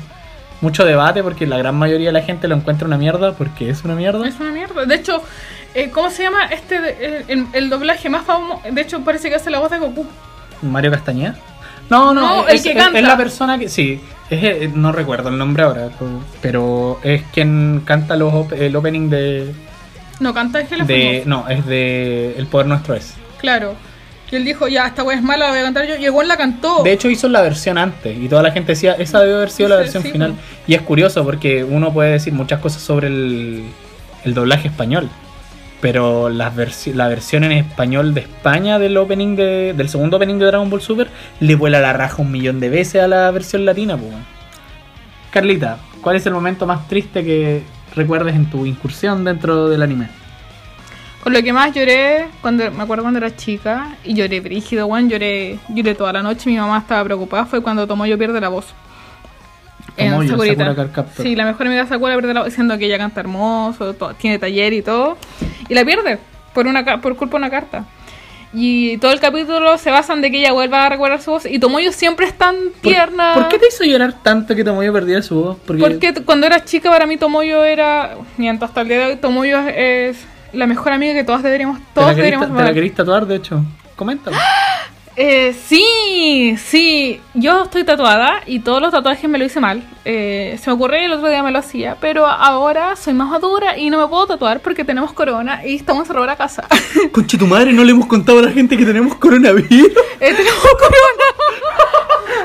[0.60, 3.84] mucho debate porque la gran mayoría de la gente lo encuentra una mierda porque es
[3.84, 4.84] una mierda Es una mierda.
[4.86, 5.22] De hecho,
[5.74, 8.60] eh, ¿cómo se llama este el, el doblaje más famoso?
[8.70, 10.06] De hecho, parece que hace la voz de Goku.
[10.62, 11.34] Mario Castañeda
[11.90, 12.98] no no, No, es, el que es- canta.
[12.98, 17.22] es la persona que sí es, eh, no recuerdo el nombre ahora pero- pero es
[17.32, 19.54] quien canta los el opening de,
[20.20, 23.74] No canta Ángel de no es de el poder nuestro es Claro.
[24.30, 25.94] Y él dijo, ya, esta wea es mala, la voy a cantar yo.
[25.96, 26.82] Y weón la cantó.
[26.82, 29.68] De hecho hizo la versión antes y toda la gente decía, esa debe haber sido
[29.68, 30.32] la versión sí, final.
[30.32, 30.44] pues.
[30.66, 33.62] Y es curioso porque uno puede decir muchas cosas sobre el,
[34.24, 35.08] el doblaje español,
[35.80, 40.46] pero versi- la versión en español de España del opening de, del segundo opening de
[40.46, 41.08] Dragon Ball Super
[41.38, 43.96] le vuela la raja un millón de veces a la versión latina.
[43.96, 44.10] pues.
[45.30, 47.62] Carlita, ¿cuál es el momento más triste que
[47.96, 50.08] recuerdes en tu incursión dentro del anime?
[51.22, 55.10] Con lo que más lloré, cuando me acuerdo cuando era chica, y lloré brígido, weón,
[55.10, 58.66] lloré, lloré toda la noche, mi mamá estaba preocupada, fue cuando Tomoyo pierde la voz.
[59.96, 60.74] Tomoyo, Sakurita.
[60.74, 61.06] Sakura.
[61.16, 64.38] Sí, la mejor amiga de Sakura pierde la voz, diciendo que ella canta hermoso, tiene
[64.38, 65.16] taller y todo,
[65.68, 66.20] y la pierde
[66.54, 67.84] por una por culpa de una carta.
[68.58, 71.44] Y todo el capítulo se basa en de que ella vuelva a recordar su voz.
[71.44, 73.34] Y Tomoyo siempre es tan ¿Por- tierna.
[73.34, 75.58] ¿Por, qué te hizo llorar tanto que Tomoyo perdiera su voz?
[75.66, 79.58] Porque, cuando era chica para mí Tomoyo era, mientras hasta el día de hoy, Tomoyo
[79.68, 82.94] es, es la mejor amiga que todas deberíamos, te la, todos deberíamos te la querís
[82.94, 83.62] tatuar, de hecho.
[83.94, 84.38] Coméntalo.
[85.18, 89.82] Eh, sí, sí, yo estoy tatuada y todos los tatuajes me lo hice mal.
[90.04, 93.30] Eh, se me ocurrió y el otro día me lo hacía, pero ahora soy más
[93.30, 96.64] madura y no me puedo tatuar porque tenemos corona y estamos encerrados en la casa.
[97.12, 99.70] Conche tu madre, no le hemos contado a la gente que tenemos coronavirus.
[100.20, 101.24] Eh, tenemos corona.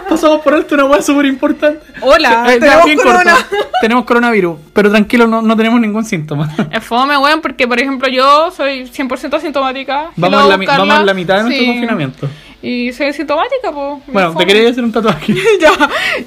[0.07, 1.79] Pasamos por alto una hueá súper importante.
[2.01, 3.33] Hola, tenemos corona.
[3.33, 3.55] corto.
[3.81, 6.53] Tenemos coronavirus, pero tranquilo, no, no tenemos ningún síntoma.
[6.71, 10.11] Es fome, weón, porque por ejemplo yo soy 100% asintomática.
[10.15, 11.71] Vamos, Fui en a la, vamos en la mitad de nuestro Sí.
[11.71, 12.29] confinamiento.
[12.61, 14.03] Y soy asintomática, pues.
[14.07, 15.33] Bueno, te quería hacer un tatuaje.
[15.59, 15.71] ya.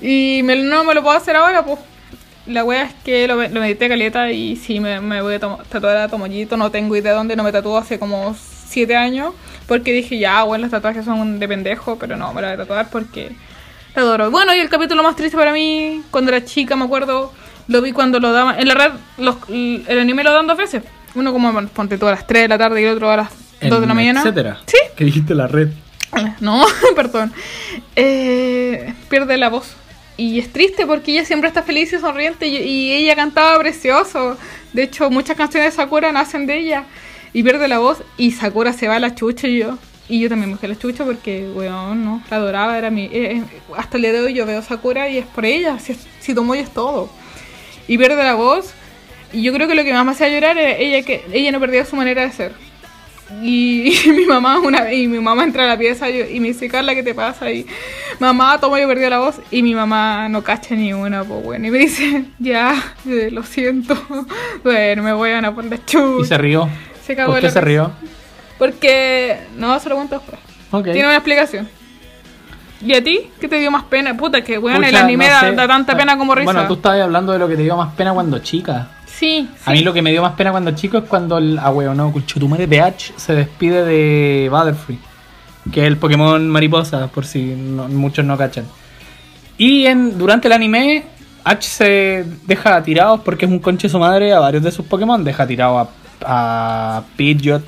[0.03, 1.79] Y me- no me lo puedo hacer ahora, pues.
[2.47, 5.97] La wea es que lo, lo medité caleta y sí, me, me voy a tatuar
[5.97, 6.57] a Tomollito.
[6.57, 8.37] No tengo idea de dónde, no me tatúo hace como
[8.69, 9.33] 7 años.
[9.67, 12.59] Porque dije, ya, bueno, los tatuajes son de pendejo, pero no, me lo voy a
[12.59, 13.31] tatuar porque
[13.95, 14.31] la adoro.
[14.31, 17.33] Bueno, y el capítulo más triste para mí, cuando era chica, me acuerdo,
[17.69, 18.61] lo vi cuando lo daban.
[18.61, 20.83] En la red, los, el anime lo dan dos veces.
[21.15, 23.17] Uno como, bueno, ponte tú a las 3 de la tarde y el otro a
[23.17, 23.31] las
[23.63, 24.21] 2 de la mañana.
[24.21, 24.59] Etcétera.
[24.67, 25.69] Sí, Que dijiste la red.
[26.41, 26.65] no,
[26.97, 27.33] perdón.
[27.97, 29.77] Eh, pierde la voz.
[30.17, 34.37] Y es triste porque ella siempre está feliz y sonriente y, ella cantaba precioso.
[34.73, 36.85] De hecho, muchas canciones de Sakura nacen de ella.
[37.33, 39.79] Y pierde la voz y Sakura se va a la chucha y yo.
[40.09, 43.05] Y yo también me fui la chucha porque, weón, no, la adoraba, era mi...
[43.07, 43.43] eh, eh,
[43.77, 46.61] hasta el día de hoy yo veo Sakura y es por ella, si, si Tomoyo
[46.61, 47.09] es todo.
[47.89, 48.73] Y pierde la voz.
[49.33, 51.59] Y yo creo que lo que más me hacía llorar era ella que ella no
[51.59, 52.53] perdía su manera de ser.
[53.43, 56.49] Y, mi mamá una vez, y mi mamá entra a la pieza y, y me
[56.49, 57.51] dice, Carla, ¿qué te pasa?
[57.51, 57.67] Y
[58.19, 59.37] mamá, toma, yo perdió la voz.
[59.51, 61.67] Y mi mamá no cacha ni una, pues bueno.
[61.67, 62.75] Y me dice, ya,
[63.07, 63.97] eh, lo siento.
[64.63, 66.23] Bueno, me voy a una la chucha.
[66.23, 66.69] Y se rió.
[67.05, 67.93] Se cagó ¿Por qué se rió?
[68.59, 70.41] Porque, no, se lo cuento después.
[70.71, 70.85] Ok.
[70.85, 71.69] Tiene una explicación.
[72.81, 73.31] ¿Y a ti?
[73.41, 74.17] ¿Qué te dio más pena?
[74.17, 76.45] Puta, que weón, el Pucha, anime no da, da tanta pena como risa.
[76.45, 78.89] Bueno, tú estabas hablando de lo que te dio más pena cuando chica.
[79.19, 82.11] Sí, A mí lo que me dio más pena cuando chico es cuando el ahueonado
[82.13, 84.99] Conchetumare PH se despide de Butterfree,
[85.73, 88.65] que es el Pokémon mariposa, por si no- muchos no cachan.
[89.57, 91.05] Y en, durante el anime,
[91.45, 95.23] H se deja tirados porque es un conche su madre a varios de sus Pokémon.
[95.23, 95.89] Deja tirado a,
[96.27, 97.63] a Pidgeot,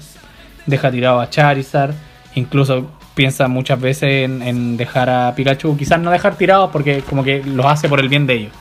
[0.67, 1.95] deja tirado a Charizard,
[2.35, 5.77] incluso piensa muchas veces en, en dejar a Pikachu.
[5.77, 8.53] Quizás no dejar tirados porque como que los hace por el bien de ellos.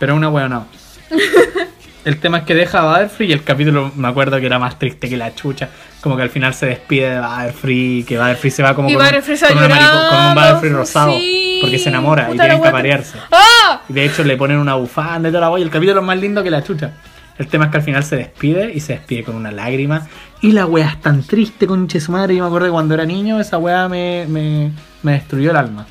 [0.00, 0.66] Pero es una hueonado.
[2.04, 4.78] El tema es que deja a Butterfree y el capítulo me acuerdo que era más
[4.78, 5.70] triste que la chucha.
[6.02, 9.02] Como que al final se despide de Butterfree, que Butterfree se va como Y con,
[9.06, 9.64] un- se con, con
[10.26, 11.12] un Butterfree rosado.
[11.12, 11.58] sí.
[11.62, 13.16] Porque se enamora y tienen que aparearse.
[13.32, 13.80] ¡Ah!
[13.88, 16.18] Y de hecho le ponen una bufanda y toda la y el capítulo es más
[16.18, 16.90] lindo que la chucha.
[17.38, 20.06] El tema es que al final se despide y se despide con una lágrima.
[20.42, 22.36] Y la wea es tan triste, conche su madre.
[22.36, 24.70] Yo me acuerdo que cuando era niño esa wea me, me,
[25.02, 25.86] me destruyó el alma.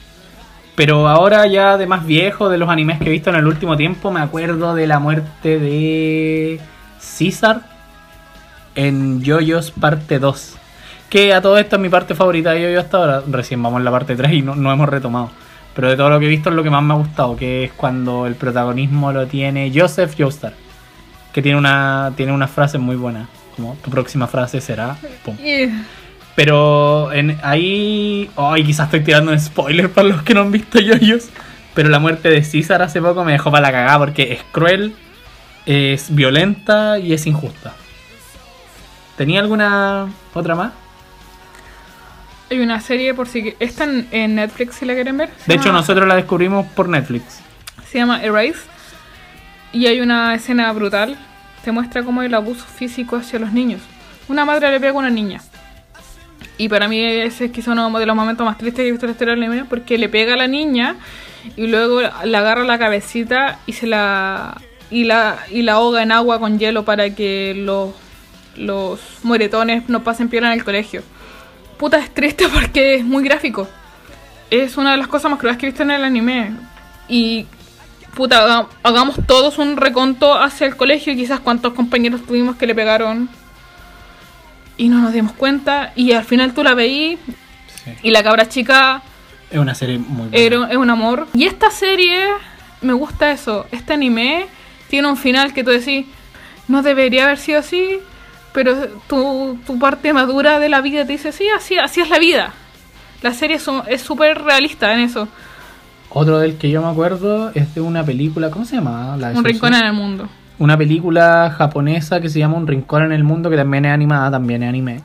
[0.76, 3.78] Pero ahora ya de más viejo, de los animes que he visto en el último
[3.78, 6.60] tiempo, me acuerdo de la muerte de
[7.00, 7.62] César
[8.76, 10.56] en Yoyos parte 2.
[11.10, 13.24] Que a todo esto es mi parte favorita de Yoyo hasta ahora.
[13.28, 15.30] Recién vamos en la parte 3 y no, no hemos retomado.
[15.76, 17.66] Pero de todo lo que he visto es lo que más me ha gustado, que
[17.66, 20.54] es cuando el protagonismo lo tiene Joseph Joestar.
[21.32, 23.28] Que tiene una, tiene una frase muy buena.
[23.56, 24.96] Como tu próxima frase será.
[25.24, 25.36] pum.
[26.36, 28.30] Pero en, ahí.
[28.36, 31.30] Ay, quizás estoy tirando un spoiler para los que no han visto yoyos.
[31.74, 34.96] Pero la muerte de César hace poco me dejó para la cagada porque es cruel,
[35.66, 37.74] es violenta y es injusta.
[39.18, 40.72] ¿Tenía alguna otra más?
[42.52, 43.56] Hay una serie por si...
[43.60, 45.30] Está en, Netflix si la quieren ver.
[45.48, 47.40] De hecho, llama- nosotros la descubrimos por Netflix.
[47.90, 48.60] Se llama Erase.
[49.72, 51.18] Y hay una escena brutal.
[51.64, 53.82] Te muestra cómo el abuso físico hacia los niños.
[54.28, 55.42] Una madre le pega a una niña.
[56.58, 59.06] Y para mí ese es quizá uno de los momentos más tristes que he visto
[59.06, 59.66] en la historia del anime.
[59.66, 60.96] Porque le pega a la niña
[61.56, 64.62] y luego le agarra la cabecita y se la...
[64.92, 67.96] Y la, y la ahoga en agua con hielo para que los,
[68.56, 71.02] los moretones no pasen piola en el colegio.
[71.78, 73.68] Puta, es triste porque es muy gráfico.
[74.52, 76.52] Es una de las cosas más crueles que he visto en el anime.
[77.08, 77.48] Y
[78.14, 82.68] puta, haga- hagamos todos un reconto hacia el colegio y quizás cuántos compañeros tuvimos que
[82.68, 83.28] le pegaron
[84.78, 87.18] y no nos dimos cuenta y al final tú la veí
[88.02, 89.02] y la cabra chica
[89.52, 90.38] Es una serie muy buena.
[90.38, 91.28] era, es un amor.
[91.34, 92.26] Y esta serie,
[92.82, 94.48] me gusta eso, este anime
[94.90, 96.06] tiene un final que tú decís,
[96.68, 98.00] no debería haber sido así,
[98.54, 102.20] pero tu, tu parte madura de la vida te dice, sí, así, así es la
[102.20, 102.54] vida.
[103.22, 103.58] La serie
[103.88, 105.28] es súper realista en eso.
[106.10, 109.18] Otro del que yo me acuerdo es de una película, ¿cómo se llama?
[109.18, 110.30] La de Un rincón en el mundo.
[110.60, 114.32] Una película japonesa que se llama Un Rincón en el Mundo, que también es animada,
[114.32, 115.02] también es anime.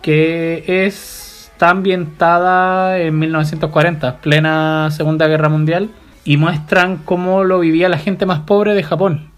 [0.00, 1.22] Que es
[1.62, 5.90] está ambientada en 1940, plena Segunda Guerra Mundial,
[6.24, 9.30] y muestran cómo lo vivía la gente más pobre de Japón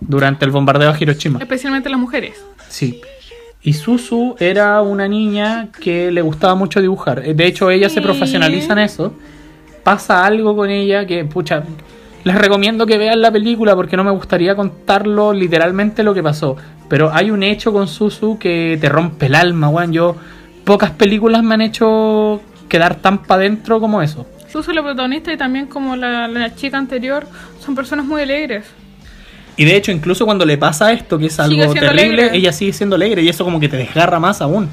[0.00, 1.40] durante el bombardeo a Hiroshima.
[1.40, 2.42] Especialmente las mujeres.
[2.70, 3.02] Sí.
[3.60, 7.22] Y Susu era una niña que le gustaba mucho dibujar.
[7.22, 9.12] De hecho, ella se profesionaliza en eso.
[9.82, 11.64] Pasa algo con ella que, pucha,
[12.24, 16.56] les recomiendo que vean la película porque no me gustaría contarlo literalmente lo que pasó.
[16.88, 19.92] Pero hay un hecho con Susu que te rompe el alma, weón.
[19.92, 20.16] Yo,
[20.64, 24.26] pocas películas me han hecho quedar tan para adentro como eso.
[24.50, 27.26] Susu, la protagonista, y también como la, la chica anterior,
[27.64, 28.66] son personas muy alegres.
[29.56, 32.30] Y de hecho, incluso cuando le pasa esto, que es algo terrible, alegre.
[32.36, 34.68] ella sigue siendo alegre y eso como que te desgarra más aún.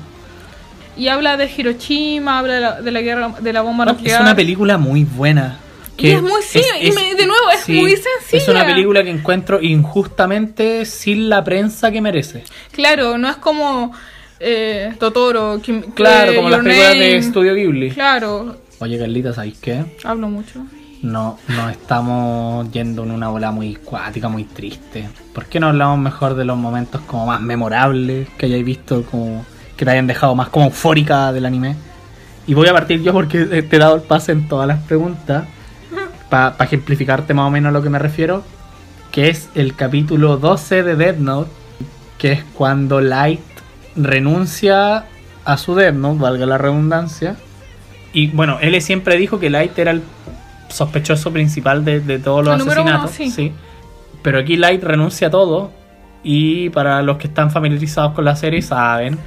[0.95, 4.15] Y habla de Hiroshima, habla de la, de la guerra, de la bomba No, nuclear.
[4.15, 5.57] es una película muy buena.
[6.07, 8.41] Y es muy- sí, y me- de nuevo, es muy sencilla.
[8.43, 12.43] Es una película que encuentro injustamente sin la prensa que merece.
[12.71, 13.91] Claro, no es como
[14.39, 17.91] eh, Totoro, Kim- Claro, eh, como las películas de Estudio Ghibli.
[17.91, 19.83] Claro, Oye, Carlita, ¿sabéis qué?
[20.05, 20.61] hablo mucho.
[21.01, 25.09] No, no estamos yendo en una bola muy cuática, muy triste.
[25.33, 29.45] ¿Por qué no hablamos mejor de los momentos como más memorables que hayáis visto, como
[29.75, 31.75] que te hayan dejado más como eufórica del anime?
[32.47, 35.45] Y voy a partir yo porque te he dado el pase en todas las preguntas
[36.29, 38.43] para ejemplificarte más o menos a lo que me refiero,
[39.11, 41.51] que es el capítulo 12 de Death Note,
[42.17, 43.41] que es cuando Light
[43.95, 45.05] renuncia
[45.45, 47.35] a su Death Note, valga la redundancia.
[48.13, 50.03] Y bueno, él siempre dijo que Light era el
[50.69, 53.35] sospechoso principal de, de todos los El número uno, asesinatos.
[53.35, 53.53] sí.
[54.21, 55.71] Pero aquí Light renuncia a todo.
[56.21, 59.17] Y para los que están familiarizados con la serie saben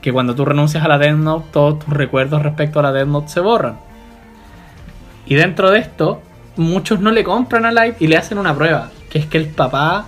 [0.00, 3.08] que cuando tú renuncias a la Death Note, todos tus recuerdos respecto a la Death
[3.08, 3.78] Note se borran.
[5.26, 6.22] Y dentro de esto,
[6.56, 9.46] muchos no le compran a Light y le hacen una prueba, que es que el
[9.46, 10.06] papá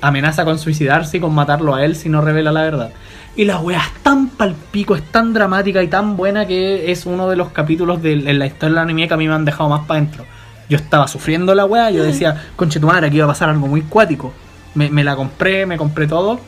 [0.00, 2.90] amenaza con suicidarse y con matarlo a él si no revela la verdad.
[3.36, 7.28] Y la wea es tan palpico, es tan dramática y tan buena que es uno
[7.28, 9.86] de los capítulos de, la historia del anime que a mí me han dejado más
[9.86, 10.24] para adentro.
[10.68, 13.66] Yo estaba sufriendo la wea, yo decía, conche tu madre, aquí iba a pasar algo
[13.66, 14.32] muy cuático.
[14.74, 16.40] Me, me la compré, me compré todo.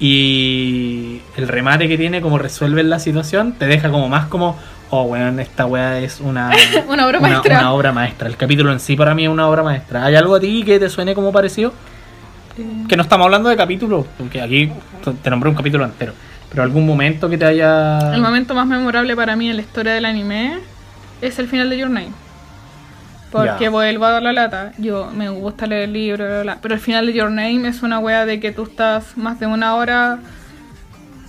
[0.00, 4.56] Y el remate que tiene, como resuelve la situación, te deja como más como,
[4.94, 6.50] oh weón, esta wea es una,
[6.88, 7.58] Una obra maestra.
[7.58, 8.28] una obra maestra.
[8.28, 10.04] El capítulo en sí para mí es una obra maestra.
[10.04, 11.72] ¿Hay algo a ti que te suene como parecido?
[12.88, 14.70] Que no estamos hablando de capítulos, porque aquí
[15.22, 16.12] te- nombré un capítulo entero.
[16.50, 18.14] Pero algún momento que te haya.
[18.14, 20.58] El momento más memorable para mí en la historia del anime
[21.22, 22.10] es el final de Your Name.
[23.30, 23.70] Porque Ya.
[23.70, 24.72] vuelvo a dar la lata.
[24.76, 26.58] Yo me gusta leer el libro, bla, bla, bla.
[26.60, 29.46] pero el final de Your Name es una wea de que tú estás más de
[29.46, 30.18] una hora.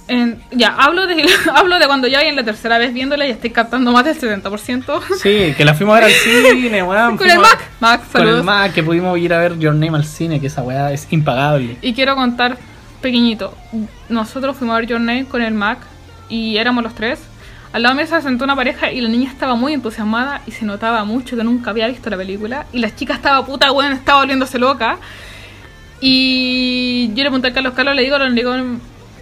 [0.08, 1.26] En, ya, hablo de,
[1.56, 5.02] hablo de cuando ya en la tercera vez viéndola y estoy captando más del 70%.
[5.22, 7.18] Sí, que la fuimos a ver al cine, weón.
[7.18, 7.60] Con el Mac.
[7.80, 8.46] Mac, Con el saludos.
[8.46, 11.78] Mac, que pudimos ir a ver Your Name al cine, que esa weá es impagable.
[11.82, 12.58] Y quiero contar
[13.02, 13.56] pequeñito.
[14.10, 15.80] Nosotros fuimos a ver Your Name con el Mac
[16.30, 17.20] y éramos los tres.
[17.72, 20.64] Al lado mío se sentó una pareja y la niña estaba muy entusiasmada y se
[20.64, 22.66] notaba mucho que nunca había visto la película.
[22.72, 24.98] Y la chica estaba puta, weón, estaba volviéndose loca.
[26.00, 28.54] Y yo le pregunté a Carlos Carlos, le digo, le digo.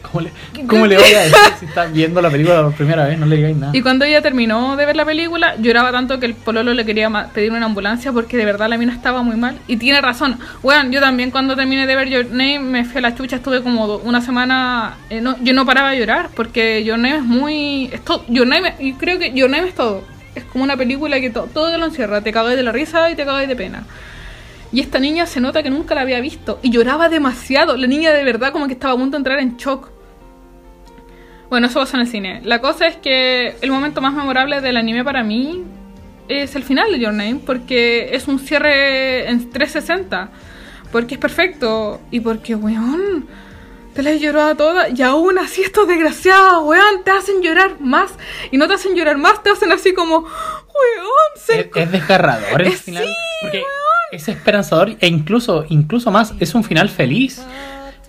[0.02, 0.32] ¿Cómo le,
[0.68, 3.18] cómo le voy a decir si estás viendo la película por primera vez?
[3.20, 3.72] No le digáis nada.
[3.76, 7.10] Y cuando ella terminó de ver la película, lloraba tanto que el pololo le quería
[7.34, 9.58] pedir una ambulancia porque de verdad la mina estaba muy mal.
[9.68, 10.38] Y tiene razón.
[10.64, 13.62] Weón, yo también cuando terminé de ver Your Name me fui a la chucha, estuve
[13.62, 14.96] como una semana...
[15.10, 17.86] eh, no, yo no paraba de llorar porque Your Name es muy...
[17.94, 20.04] Es to- Your Name, y creo que Your Name es todo.
[20.34, 22.22] Es como una película que to- todo te lo encierra.
[22.22, 23.84] Te cagáis de la risa y te cagáis de pena.
[24.74, 26.60] Y esta niña se nota que nunca la había visto.
[26.62, 27.76] Y lloraba demasiado.
[27.76, 29.90] La niña de verdad como que estaba a punto de entrar en shock.
[31.50, 32.42] Bueno, eso pasa en el cine.
[32.46, 35.64] La cosa es que el momento más memorable del anime para mí
[36.30, 40.30] es el final de Your Name, porque es un cierre en 360.
[40.94, 42.00] Porque es perfecto.
[42.10, 43.28] Y porque, weón,
[43.94, 44.88] te la he llorado toda.
[44.88, 48.14] Y aún así estos desgraciados, weón, te hacen llorar más.
[48.52, 51.60] Y no te hacen llorar más, te hacen así como, weón, se...
[51.60, 53.04] Es, es desgarrador el final.
[53.04, 53.64] sí, porque
[54.12, 57.42] es esperanzador e incluso, incluso más, es un final feliz.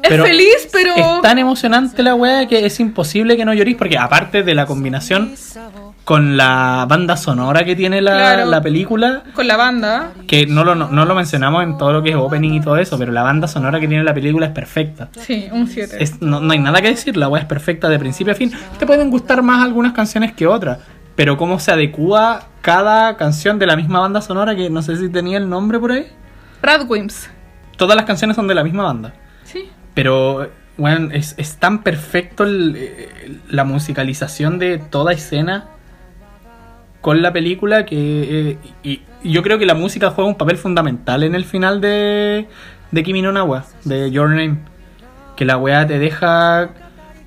[0.02, 3.96] Es feliz, pero- Es tan emocionante la weá que es imposible que no llorís, porque
[3.96, 5.32] aparte de la combinación
[6.02, 8.46] con la banda sonora que tiene la, Claro.
[8.50, 10.10] la película, Con la banda.
[10.26, 12.98] que no lo, no lo mencionamos en todo lo que es opening y todo eso,
[12.98, 15.08] pero la banda sonora que tiene la película es perfecta.
[15.20, 16.02] Sí, un 7.
[16.02, 18.50] Es- no, no hay nada que decir, la weá es perfecta de principio a fin.
[18.80, 20.78] Te pueden gustar más algunas canciones que otras,
[21.16, 25.08] pero cómo se adecua cada canción de la misma banda sonora, que no sé si
[25.08, 26.06] tenía el nombre por ahí.
[26.62, 27.28] Radwimps.
[27.76, 29.12] Todas las canciones son de la misma banda.
[29.44, 29.68] Sí.
[29.94, 35.66] Pero, bueno, es, es tan perfecto el- eh, la musicalización de toda escena
[37.00, 38.50] con la película que...
[38.50, 41.80] eh, y, y yo creo que la música juega un papel fundamental en el final
[41.80, 42.46] de,
[42.92, 44.58] de Kimi no Na wa, de Your Name.
[45.36, 46.70] Que la weá te deja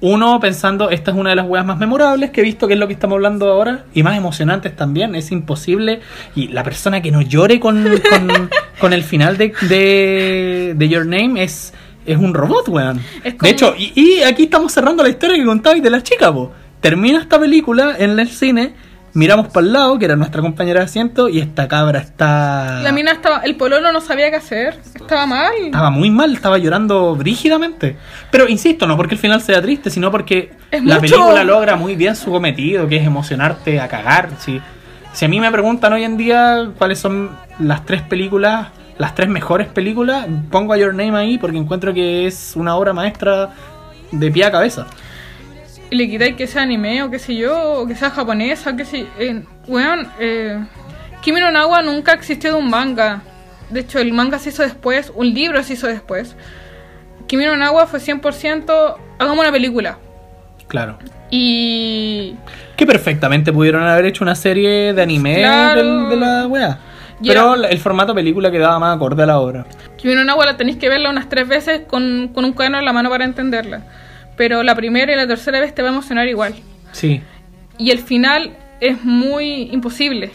[0.07, 2.79] Uno pensando, esta es una de las weas más memorables que he visto, que es
[2.79, 6.01] lo que estamos hablando ahora, y más emocionantes también, es imposible.
[6.35, 8.49] Y la persona que no llore con, con,
[8.79, 11.73] con el final de, de, de Your Name es,
[12.05, 13.01] es un robot, weón.
[13.23, 16.31] Como- De hecho, y, y aquí estamos cerrando la historia que contabais de la chica,
[16.33, 16.51] po.
[16.81, 18.73] Termina esta película en el cine,
[19.15, 22.81] miramos para el lado, que era nuestra compañera de asiento, y esta cabra está...
[22.83, 25.53] La mina estaba, el pololo no sabía qué hacer, estaba mal.
[25.65, 27.95] Estaba muy mal, estaba llorando brígidamente.
[28.29, 31.15] Pero insisto, no porque el final sea triste, sino porque Es la mucho.
[31.15, 34.29] película logra muy bien su cometido, que es emocionarte a cagar.
[34.37, 34.61] Si,
[35.13, 38.67] si a mí me preguntan hoy en día cuáles son las tres películas,
[38.97, 42.91] las tres mejores películas, pongo a Your Name ahí porque encuentro que es una obra
[42.93, 43.49] maestra
[44.11, 44.87] de pie a cabeza.
[45.91, 48.85] Y le quitáis que sea anime o qué sé yo, o que sea japonesa, que
[48.85, 50.59] sé eh, Weón, eh,
[51.21, 53.21] Kimi no Nawa nunca existió de un manga.
[53.69, 56.35] De hecho, el manga se hizo después, un libro se hizo después.
[57.27, 59.97] Kimi no Nawa fue 100%, hagamos una película.
[60.67, 60.97] Claro.
[61.31, 62.35] Y...
[62.75, 65.81] Que perfectamente pudieron haber hecho una serie de anime Claro.
[65.83, 66.79] del- de la wea.
[67.21, 69.65] Y Pero el formato película quedaba más acorde a la obra.
[69.97, 72.85] Kimi no Nawa la tenéis que verla unas tres veces con, con un cuaderno en
[72.85, 73.81] la mano para entenderla.
[74.37, 76.55] Pero la primera y la tercera vez te va a emocionar igual.
[76.91, 77.21] Sí.
[77.77, 80.31] Y el final es muy imposible.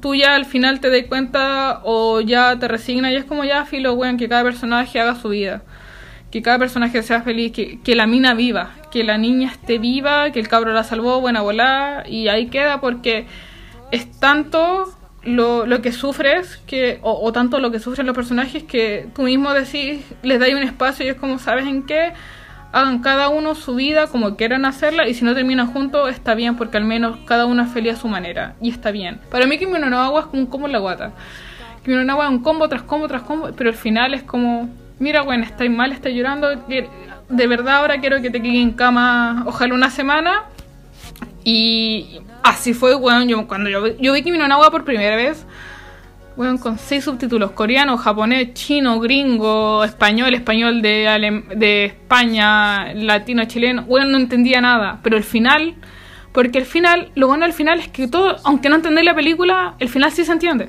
[0.00, 3.64] Tú ya al final te das cuenta o ya te resignas y es como ya
[3.64, 5.62] filo, weón, que cada personaje haga su vida.
[6.30, 10.30] Que cada personaje sea feliz, que, que la mina viva, que la niña esté viva,
[10.32, 13.26] que el cabro la salvó, buena volada, y ahí queda porque
[13.90, 14.86] es tanto
[15.24, 19.22] lo, lo que sufres que, o, o tanto lo que sufren los personajes que tú
[19.22, 22.12] mismo decís, les dais un espacio y es como, ¿sabes en qué?
[22.72, 26.56] Hagan cada uno su vida como quieran hacerla y si no terminan juntos está bien
[26.56, 29.20] porque al menos cada uno es feliz a su manera y está bien.
[29.30, 31.12] Para mí Kimi no Nawa es como un combo en la guata.
[31.84, 35.22] Kimi no es un combo tras combo tras combo, pero al final es como, mira,
[35.22, 39.74] bueno, estáis mal, estáis llorando, de verdad ahora quiero que te quede en cama ojalá
[39.74, 40.44] una semana
[41.44, 45.44] y así fue, weón, yo, cuando yo, yo vi Kimi no Nawa por primera vez,
[46.36, 53.84] weón, con seis subtítulos, coreano, japonés, chino, gringo, español, español de, de España, latino, chileno,
[53.86, 55.74] weón, no entendía nada, pero el final,
[56.32, 59.74] porque el final, lo bueno del final es que todo, aunque no entendéis la película,
[59.78, 60.68] el final sí se entiende.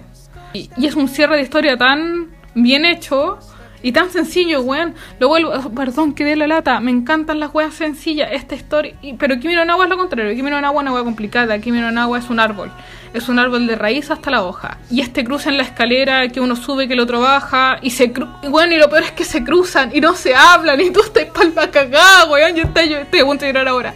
[0.53, 3.39] Y es un cierre de historia tan bien hecho
[3.83, 4.95] y tan sencillo, weón.
[5.19, 8.95] Lo vuelvo, oh, perdón que dé la lata, me encantan las weas sencillas, esta historia.
[9.19, 11.79] pero Kimi no Nawa es lo contrario, Kimi no Nawa es una wea complicada, Kimi
[11.79, 12.71] no Nawa es un árbol.
[13.13, 14.79] Es un árbol de raíz hasta la hoja.
[14.89, 18.11] Y este cruza en la escalera, que uno sube, que el otro baja, y se
[18.11, 20.89] cru y bueno, y lo peor es que se cruzan y no se hablan, y
[20.89, 23.93] tú estás palma cagada, weón, yo estoy, yo estoy a punto de llorar ahora.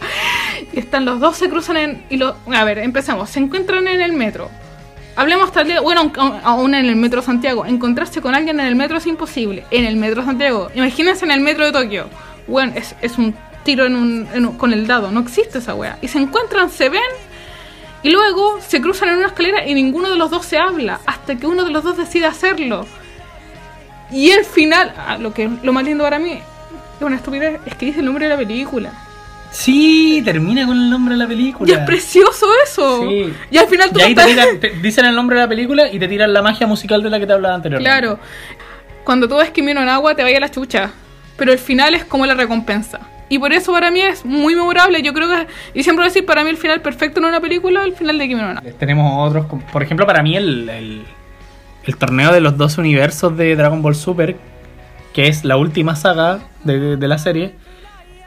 [0.72, 2.04] Y están los dos, se cruzan en.
[2.10, 3.30] Y lo, a ver, empezamos.
[3.30, 4.50] Se encuentran en el metro.
[5.18, 5.80] Hablemos el día.
[5.80, 6.12] Bueno,
[6.44, 7.66] aún en el metro Santiago.
[7.66, 9.64] Encontrarse con alguien en el metro es imposible.
[9.72, 10.70] En el metro Santiago.
[10.74, 12.06] Imagínense en el metro de Tokio.
[12.46, 13.34] Bueno, es, es un
[13.64, 15.10] tiro en un, en un- con el dado.
[15.10, 15.98] No existe esa wea.
[16.02, 17.02] Y se encuentran, se ven.
[18.04, 21.00] Y luego se cruzan en una escalera y ninguno de los dos se habla.
[21.04, 22.86] Hasta que uno de los dos decide hacerlo.
[24.12, 24.94] Y el final.
[24.96, 26.34] ah, lo, que, lo más lindo para mí.
[26.98, 27.60] Es una estupidez.
[27.66, 28.92] Es que dice el nombre de la película.
[29.50, 31.70] Sí, termina con el nombre de la película.
[31.70, 33.02] Y es precioso eso.
[33.08, 33.32] Sí.
[33.50, 35.90] Y al final tú Y ahí te, tiran- te dicen el nombre de la película
[35.90, 37.90] y te tiran la magia musical de la que te hablaba anteriormente.
[37.90, 38.18] Claro.
[39.04, 40.90] Cuando tú ves Kimi no Nawa te vaya la chucha.
[41.36, 43.00] Pero el final es como la recompensa.
[43.30, 45.00] Y por eso para mí es muy memorable.
[45.02, 45.46] Yo creo que.
[45.72, 48.18] Y siempre voy a decir, para mí el final perfecto en una película el final
[48.18, 48.62] de Kimi no Nawa.
[48.78, 51.02] Tenemos otros, por ejemplo, para mí el, el,
[51.84, 54.36] el torneo de los dos universos de Dragon Ball Super,
[55.14, 57.54] que es la última saga de, de la serie,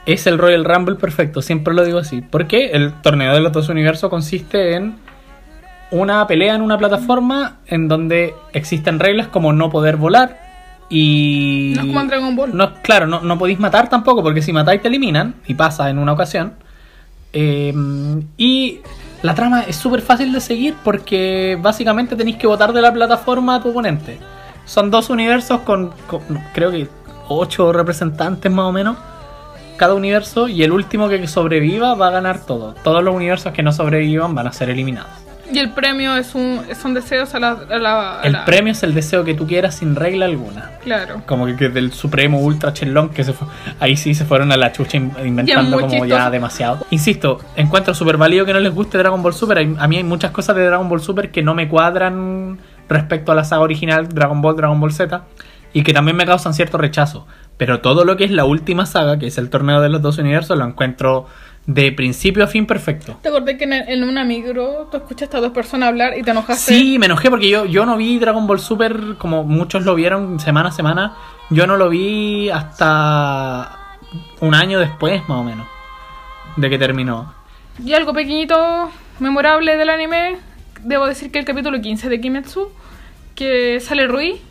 [0.05, 2.21] es el Royal Rumble perfecto, siempre lo digo así.
[2.21, 4.95] Porque el torneo de los dos universos consiste en
[5.91, 10.39] una pelea en una plataforma en donde existen reglas como no poder volar
[10.89, 11.73] y...
[11.75, 12.55] No es como en Dragon Ball.
[12.55, 15.97] No, claro, no, no podéis matar tampoco, porque si matáis te eliminan, y pasa en
[15.99, 16.53] una ocasión.
[17.33, 17.73] Eh,
[18.37, 18.79] y
[19.21, 23.55] la trama es súper fácil de seguir porque básicamente tenéis que votar de la plataforma
[23.55, 24.17] a tu oponente.
[24.65, 26.21] Son dos universos con, con-
[26.53, 26.87] creo que
[27.27, 28.97] ocho representantes más o menos
[29.77, 32.75] cada universo y el último que sobreviva va a ganar todo.
[32.83, 35.09] Todos los universos que no sobrevivan van a ser eliminados.
[35.53, 37.49] Y el premio es un, son deseos a la.
[37.69, 40.71] a la- a El la- premio es el deseo que tú quieras sin regla alguna.
[40.81, 41.23] Claro.
[41.25, 43.49] Como que, que del Supremo Ultra Chelón, que se fue,
[43.81, 46.85] ahí sí se fueron a la chucha in- inventando como ya demasiado.
[46.91, 49.57] Insisto, encuentro súper válido que no les guste Dragon Ball Super.
[49.77, 52.57] A mí hay muchas cosas de Dragon Ball Super que no me cuadran
[52.87, 55.21] respecto a la saga original Dragon Ball, Dragon Ball Z,
[55.73, 57.27] y que también me causan cierto rechazo.
[57.61, 60.17] Pero todo lo que es la última saga, que es el torneo de los dos
[60.17, 61.27] universos, lo encuentro
[61.67, 63.19] de principio a fin perfecto.
[63.21, 66.23] ¿Te acordás que en, en una micro tú escuchaste a estas dos personas hablar y
[66.23, 66.73] te enojaste?
[66.73, 70.39] Sí, me enojé porque yo, yo no vi Dragon Ball Super como muchos lo vieron
[70.39, 71.13] semana a semana.
[71.51, 73.99] Yo no lo vi hasta
[74.39, 75.67] un año después, más o menos.
[76.57, 77.31] de que terminó.
[77.85, 78.89] Y algo pequeñito,
[79.19, 80.37] memorable del anime,
[80.81, 82.71] debo decir que el capítulo 15 de Kimetsu,
[83.35, 84.41] que sale Rui,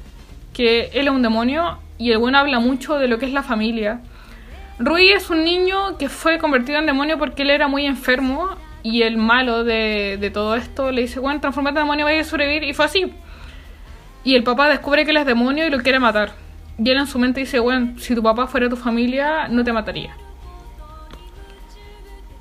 [0.53, 3.43] que él es un demonio y el bueno habla mucho de lo que es la
[3.43, 4.01] familia.
[4.79, 9.03] Rui es un niño que fue convertido en demonio porque él era muy enfermo y
[9.03, 12.65] el malo de, de todo esto le dice, bueno, transformate en demonio, vaya a sobrevivir
[12.65, 13.13] y fue así.
[14.25, 16.33] Y el papá descubre que él es demonio y lo quiere matar.
[16.83, 19.71] Y él en su mente dice, bueno, si tu papá fuera tu familia, no te
[19.71, 20.17] mataría.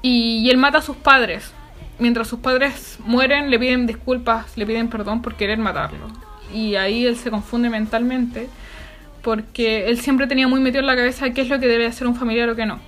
[0.02, 1.53] Y, y él mata a sus padres.
[1.99, 6.07] Mientras sus padres mueren, le piden disculpas, le piden perdón por querer matarlo.
[6.53, 8.48] Y ahí él se confunde mentalmente
[9.30, 12.07] porque él siempre tenía muy metido en la cabeza qué es lo que debe hacer
[12.07, 12.80] un familiar o qué no.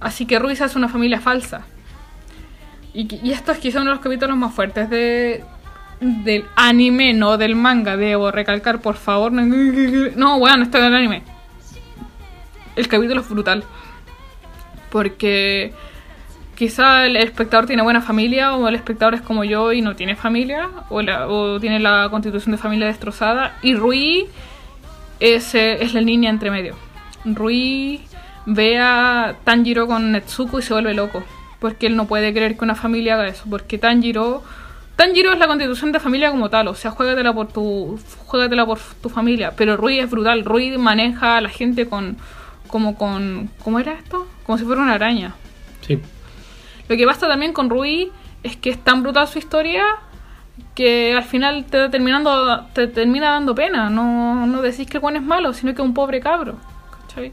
[0.00, 1.62] Así que Ruiz hace una familia falsa.
[2.92, 5.44] Y, y esto es quizá uno de los capítulos más fuertes de,
[6.00, 7.96] del anime, no del manga.
[7.96, 9.30] Debo recalcar, por favor.
[9.30, 9.42] No,
[10.16, 11.22] no bueno, esto es del anime.
[12.74, 13.62] El capítulo es brutal.
[14.90, 15.72] Porque
[16.56, 20.16] quizá el espectador tiene buena familia o el espectador es como yo y no tiene
[20.16, 23.56] familia o, la- o tiene la constitución de familia destrozada.
[23.62, 24.26] Y Rui
[25.20, 26.76] es, eh, es la línea entre medio.
[27.24, 28.00] Rui
[28.46, 31.22] ve a Tanjiro con Netsuko y se vuelve loco.
[31.58, 33.44] Porque él no puede creer que una familia haga eso.
[33.48, 34.42] Porque Tanjiro.
[34.96, 36.68] Tanjiro es la constitución de familia como tal.
[36.68, 37.98] O sea, juégatela por tu.
[38.26, 39.52] Juégatela por tu familia.
[39.56, 40.44] Pero Rui es brutal.
[40.44, 42.16] Rui maneja a la gente con.
[42.68, 43.50] Como con.
[43.64, 44.26] ¿Cómo era esto?
[44.44, 45.34] Como si fuera una araña.
[45.86, 46.00] Sí.
[46.88, 48.10] Lo que pasa también con Rui
[48.42, 49.84] es que es tan brutal su historia
[50.74, 53.90] que al final te, da terminando, te termina dando pena.
[53.90, 56.56] No, no decís que el Juan es malo, sino que es un pobre cabro.
[57.08, 57.32] ¿Cachai?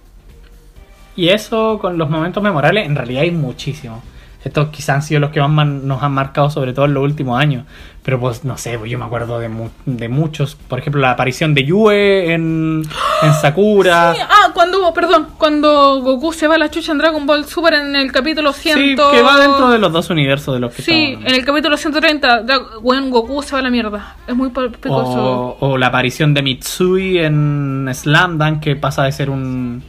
[1.15, 4.03] Y eso con los momentos memorables, en realidad hay muchísimos.
[4.43, 7.39] Estos quizás han sido los que más nos han marcado, sobre todo en los últimos
[7.39, 7.65] años.
[8.03, 10.53] Pero pues no sé, pues yo me acuerdo de, mu- de muchos.
[10.55, 12.83] Por ejemplo, la aparición de Yue en,
[13.23, 14.13] en Sakura.
[14.13, 17.75] Sí, ah, cuando, perdón, cuando Goku se va a la chucha en Dragon Ball Super
[17.75, 18.75] en el capítulo 100.
[18.77, 21.45] Sí, que va dentro de los dos universos de los que Sí, estamos en el
[21.45, 24.15] capítulo 130, Dra- bueno, Goku se va a la mierda.
[24.25, 25.55] Es muy picoso.
[25.59, 29.83] O, o la aparición de Mitsui en Slam Dunk, que pasa de ser un,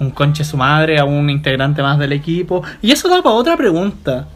[0.00, 2.62] un conche su madre a un integrante más del equipo.
[2.82, 4.26] Y eso da para otra pregunta.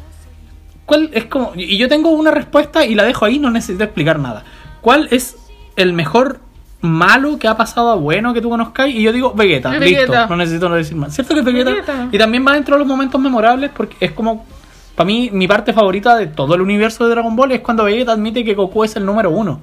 [0.86, 1.52] ¿Cuál es como.?
[1.54, 4.44] Y yo tengo una respuesta y la dejo ahí, no necesito explicar nada.
[4.80, 5.36] ¿Cuál es
[5.76, 6.40] el mejor
[6.80, 8.94] malo que ha pasado a bueno que tú conozcáis?
[8.94, 10.26] Y yo digo Vegeta, Es listo, Vegeta.
[10.26, 11.14] no necesito decir más.
[11.14, 11.70] ¿Cierto que es Vegeta?
[11.70, 12.08] Vegeta.
[12.12, 14.46] Y también va dentro de los momentos memorables porque es como.
[14.94, 18.12] Para mí, mi parte favorita de todo el universo de Dragon Ball es cuando Vegeta
[18.12, 19.60] admite que Goku es el número uno.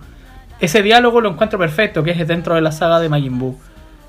[0.62, 3.58] Ese diálogo lo encuentro perfecto, que es dentro de la saga de Majin Buu.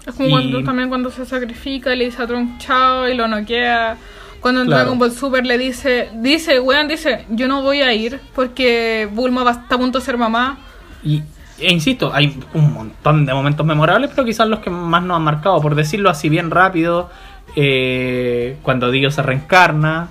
[0.06, 3.26] Es como Y- cuando, también cuando se sacrifica le dice a Trunks chao y lo
[3.26, 3.96] noquea.
[4.40, 4.82] Cuando en Claro.
[4.82, 9.42] Dragon Ball Super le dice, dice, weón, dice, yo no voy a ir porque Bulma
[9.42, 10.58] va, está a punto de ser mamá.
[11.02, 11.22] Y,
[11.58, 15.22] e insisto, hay un montón de momentos memorables, pero quizás los que más nos han
[15.22, 17.10] marcado, por decirlo así bien rápido,
[17.54, 20.08] eh, cuando Dio se reencarna,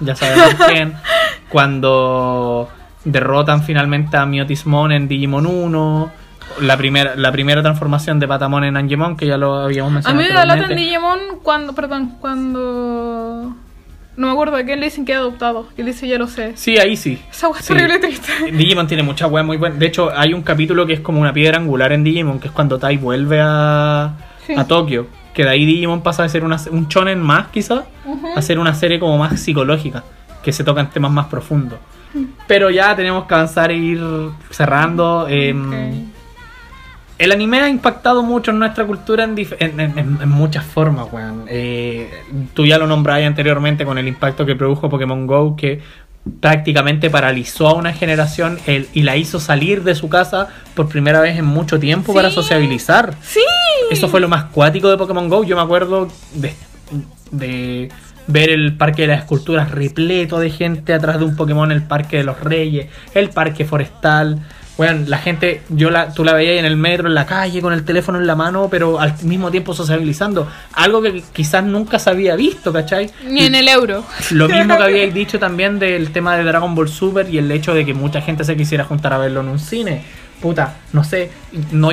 [0.00, 0.94] ya sabemos quién,
[1.48, 2.68] cuando
[3.04, 6.10] derrotan finalmente a Miotismon en Digimon 1,
[6.60, 10.22] la primera, la primera transformación de Patamon en Angemon, que ya lo habíamos A mencionado.
[10.22, 10.76] mí me da lata en.
[10.76, 13.54] Digimon cuando, perdón, cuando...
[14.16, 15.68] No me acuerdo de qué le dicen que es adoptado.
[15.76, 16.52] Y él dice, ya lo sé.
[16.56, 17.20] Sí, ahí sí.
[17.30, 17.74] Esa weá es Sí.
[17.74, 18.32] terrible triste.
[18.52, 19.76] Digimon tiene mucha weá muy buena.
[19.76, 22.52] De hecho, hay un capítulo que es como una piedra angular en Digimon, que es
[22.52, 24.12] cuando Tai vuelve a,
[24.46, 24.54] Sí.
[24.56, 25.06] a Tokio.
[25.34, 27.84] Que de ahí Digimon pasa de ser una, un shonen más, quizás,
[28.34, 30.02] a ser una serie como más psicológica,
[30.42, 31.78] que se tocan temas más profundos.
[32.46, 34.00] Pero ya tenemos que avanzar e ir
[34.50, 35.26] cerrando.
[35.28, 36.06] em.
[37.18, 40.64] El anime ha impactado mucho en nuestra cultura en, dif- en- en- en- en muchas
[40.64, 41.44] formas, weón.
[41.48, 42.10] Eh,
[42.52, 45.80] tú ya lo nombrabas anteriormente con el impacto que produjo Pokémon Go, que
[46.40, 51.20] prácticamente paralizó a una generación el- y la hizo salir de su casa por primera
[51.20, 53.14] vez en mucho tiempo para sociabilizar.
[53.22, 53.40] ¡Sí!
[53.90, 55.44] Eso fue lo más cuático de Pokémon Go.
[55.44, 56.52] Yo me acuerdo de,
[57.30, 57.88] de
[58.26, 62.16] ver el parque de las esculturas repleto de gente atrás de un Pokémon, el parque
[62.18, 64.40] de los reyes, el parque forestal.
[64.76, 67.72] Bueno, la gente, yo la, tú la veías en el metro, en la calle, con
[67.72, 70.46] el teléfono en la mano, pero al mismo tiempo sociabilizando.
[70.74, 73.10] Algo que quizás nunca se había visto, ¿cachai?
[73.26, 74.04] Ni en el euro.
[74.32, 77.72] Lo mismo que habíais dicho también del tema de Dragon Ball Super y el hecho
[77.72, 80.02] de que mucha gente se quisiera juntar a verlo en un cine.
[80.42, 81.30] Puta, no sé,
[81.72, 81.88] no,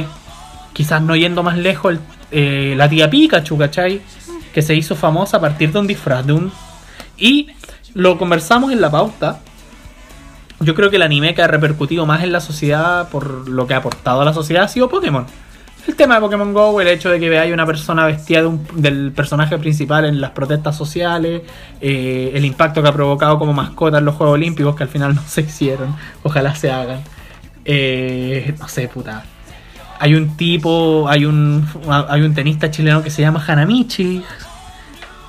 [0.73, 1.99] quizás no yendo más lejos, el-
[2.31, 4.01] eh, la tía Pikachu, ¿cachai?
[4.53, 6.51] Que se hizo famosa a partir de un disfraz de un...
[7.17, 7.47] Y
[7.93, 9.39] lo conversamos en la pauta.
[10.63, 13.73] Yo creo que el anime que ha repercutido más en la sociedad por lo que
[13.73, 15.25] ha aportado a la sociedad ha sido Pokémon.
[15.85, 18.41] El tema de Pokémon Go, el hecho de que veáis una persona vestida
[18.73, 21.41] del personaje principal en las protestas sociales,
[21.81, 25.13] eh, el impacto que ha provocado como mascota en los Juegos Olímpicos, que al final
[25.15, 27.01] no se hicieron, ojalá se hagan.
[27.65, 29.25] Eh, no sé, puta.
[29.99, 31.67] Hay un tipo, hay un,
[32.09, 34.23] hay un tenista chileno que se llama Hanamichi,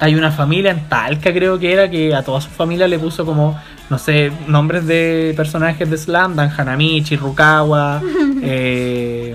[0.01, 3.24] hay una familia en Talca, creo que era, que a toda su familia le puso
[3.24, 3.59] como,
[3.90, 8.01] no sé, nombres de personajes de Slam, Dan Hanamichi, Rukawa,
[8.43, 9.35] eh,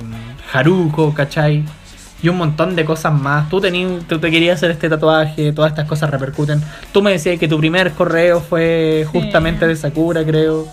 [0.53, 1.63] Haruko, ¿cachai?
[2.21, 3.47] Y un montón de cosas más.
[3.49, 6.61] Tú, tení- tú te querías hacer este tatuaje, todas estas cosas repercuten.
[6.91, 10.67] Tú me decías que tu primer correo fue justamente de Sakura, creo.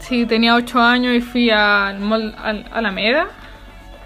[0.00, 3.28] Sí, tenía 8 años y fui al mall al Alameda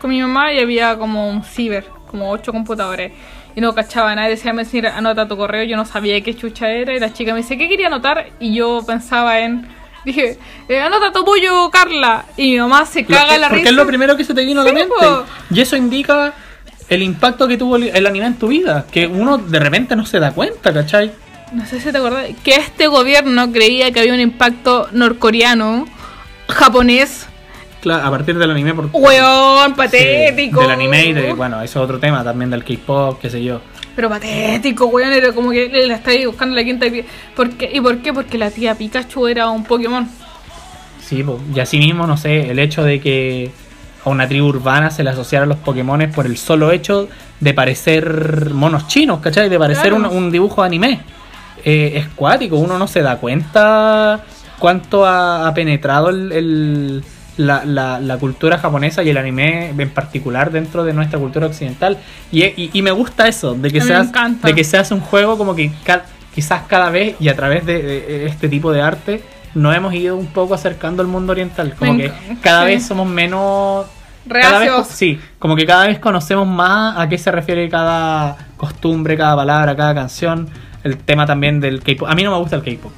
[0.01, 3.13] con mi mamá y había como un ciber, como 8 computadores.
[3.59, 6.71] Y no cachaba nada, decía, me decía, anota tu correo, yo no sabía qué chucha
[6.71, 6.95] era.
[6.95, 8.29] Y la chica me dice, ¿qué quería anotar?
[8.39, 9.67] Y yo pensaba en,
[10.05, 12.25] dije, eh, anota tu pollo, Carla.
[12.37, 13.71] Y mi mamá se caga la porque risa.
[13.71, 14.95] es lo primero que se te vino a la mente.
[14.97, 15.25] po.
[15.51, 16.35] Y eso indica
[16.89, 18.87] el impacto que tuvo el, anime en tu vida.
[18.93, 21.11] Que uno de repente no se da cuenta, ¿cachai?
[21.51, 25.89] No sé si te acuerdas, que este gobierno creía que había un impacto norcoreano,
[26.47, 27.27] japonés,
[27.81, 28.75] Claro, a partir del anime.
[28.75, 30.61] Por, weón, Sí, patético.
[30.63, 33.61] del anime y de, bueno, eso es otro tema también del K-pop, qué sé yo.
[33.95, 36.87] Pero patético, weón, era como que le, le estáis buscando la quinta.
[37.37, 37.71] ¿Por qué?
[37.73, 38.13] ¿Y por qué?
[38.13, 40.09] Porque la tía Pikachu era un Pokémon.
[41.01, 41.41] Sí, po.
[41.55, 43.51] y asimismo, no sé, el hecho de que
[44.05, 47.09] a una tribu urbana se le asociaran los Pokémon por el solo hecho
[47.41, 49.49] de parecer monos chinos, ¿cachai?
[49.49, 50.11] De parecer Claro.
[50.11, 51.01] un, un dibujo de anime.
[51.65, 54.25] Eh, es cuático, uno no se da cuenta
[54.59, 57.05] cuánto ha, ha penetrado el, el-
[57.39, 61.97] la, la- la cultura japonesa y el anime en particular dentro de nuestra cultura occidental.
[62.31, 64.49] Y, y- y me gusta eso, de que, A mí se me hace- encanta.
[64.49, 66.05] de que se hace un juego como que ca-
[66.35, 69.23] quizás cada vez y a través de, de este tipo de arte
[69.55, 71.75] nos hemos ido un poco acercando al mundo oriental.
[71.79, 72.13] Como que
[72.43, 72.67] cada sí.
[72.75, 73.87] vez somos menos...
[74.29, 79.17] Cada vez, sí, como que cada vez conocemos más a qué se refiere cada costumbre,
[79.17, 80.49] cada palabra, cada canción.
[80.85, 82.09] El tema también del K-pop.
[82.11, 82.93] A mí no me gusta el K-pop.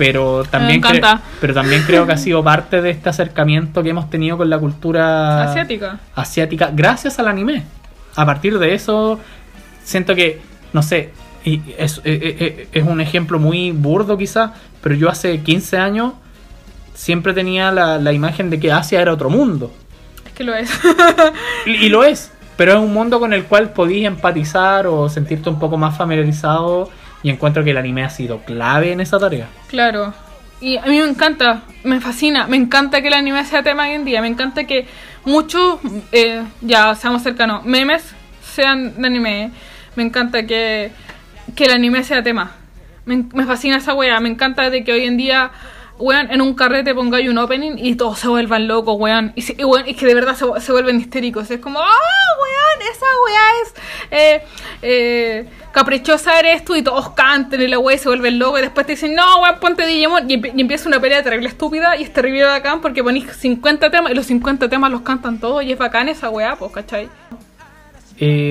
[0.00, 0.80] Pero también,
[1.42, 4.58] pero también creo que ha sido parte de este acercamiento que hemos tenido con la
[4.58, 6.00] cultura Asiática.
[6.14, 7.64] asiática gracias al anime.
[8.16, 9.20] A partir de eso,
[9.84, 10.40] siento que,
[10.72, 11.10] no sé,
[11.44, 14.52] y es, eh, eh, eh, es un ejemplo muy burdo quizás,
[14.82, 16.14] pero yo hace 15 años
[16.94, 19.70] siempre tenía la, la imagen de que Asia era otro mundo.
[20.24, 20.70] Es que lo es.
[21.66, 25.50] Y, y lo es, pero es un mundo con el cual podías empatizar o sentirte
[25.50, 26.88] un poco más familiarizado
[27.22, 29.48] y encuentro que el anime ha sido clave en esa tarea.
[29.68, 30.14] claro.
[30.62, 33.92] Y a mí me encanta, me fascina, me encanta que el anime sea tema hoy
[33.92, 34.86] en día, me encanta que
[35.24, 35.80] muchos,
[36.12, 39.52] eh, ya seamos cercanos, memes sean de anime,
[39.96, 40.90] me encanta que,
[41.56, 42.52] que el anime sea tema,
[43.06, 45.50] me, me fascina esa wea, me encanta de que hoy en día,
[46.00, 49.42] weón, en un carrete pongáis un opening y todos se vuelvan locos, weón, y,
[49.86, 51.84] y que de verdad se, se vuelven histéricos, es como, ah,
[52.40, 53.74] weón, esa wea es...
[54.10, 54.42] Eh,
[54.82, 58.84] eh, caprichosa eres tú y todos canten y la wea se vuelven locos y después
[58.86, 62.02] te dicen no weón ponte Digimon y, empi- y empieza una pelea terrible estúpida y
[62.02, 65.70] es terrible bacán porque ponís 50 temas y los 50 temas los cantan todos y
[65.70, 67.08] es bacán esa wea pues ¿cachai?
[68.18, 68.50] Eh,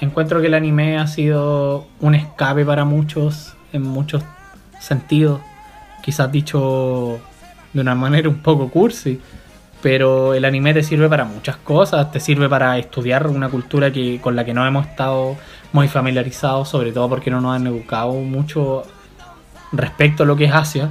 [0.00, 4.24] encuentro que el anime ha sido un escape para muchos en muchos
[4.80, 5.40] sentidos.
[6.02, 7.18] Quizás dicho
[7.72, 9.20] de una manera un poco cursi.
[9.82, 12.10] Pero el anime te sirve para muchas cosas.
[12.12, 15.36] Te sirve para estudiar una cultura que, con la que no hemos estado
[15.72, 16.68] muy familiarizados.
[16.68, 18.82] Sobre todo porque no nos han educado mucho
[19.72, 20.90] respecto a lo que es Asia.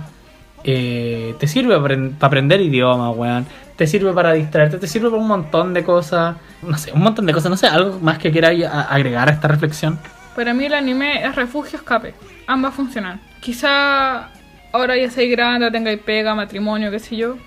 [0.63, 3.45] Eh, te sirve para aprender idiomas, weón.
[3.77, 6.35] Te sirve para distraerte, te sirve para un montón de cosas.
[6.61, 7.49] No sé, un montón de cosas.
[7.49, 9.97] No sé, algo más que queráis a- agregar a esta reflexión.
[10.35, 12.13] para mí el anime es refugio escape
[12.47, 14.29] ambas funcionan quizá
[14.71, 17.37] ahora ya seis grande tengáis pega matrimonio qué sé yo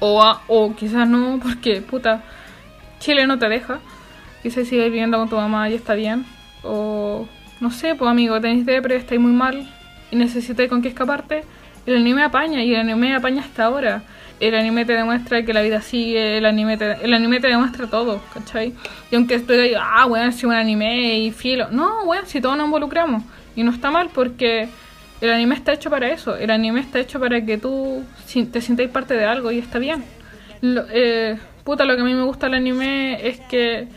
[0.00, 2.22] o, o quizás no porque puta
[2.98, 3.80] Chile no te deja
[4.42, 6.24] quizás sigues viviendo con tu mamá y está bien
[6.62, 7.26] o
[7.60, 9.68] no sé pues amigo tenéis depre estáis muy mal
[10.10, 11.44] y necesitáis con qué escaparte
[11.86, 14.02] el anime apaña y el anime apaña hasta ahora
[14.40, 17.86] el anime te demuestra que la vida sigue, el anime te, el anime te demuestra
[17.86, 18.74] todo, ¿cachai?
[19.10, 21.68] Y aunque estoy ahí, ah, weón, si un anime y filo.
[21.70, 23.22] No, weón, si todos nos involucramos.
[23.54, 24.68] Y no está mal porque
[25.20, 26.36] el anime está hecho para eso.
[26.36, 28.02] El anime está hecho para que tú
[28.52, 30.04] te sintáis parte de algo y está bien.
[30.62, 33.88] Lo- eh, puta, lo que a mí me gusta del anime es que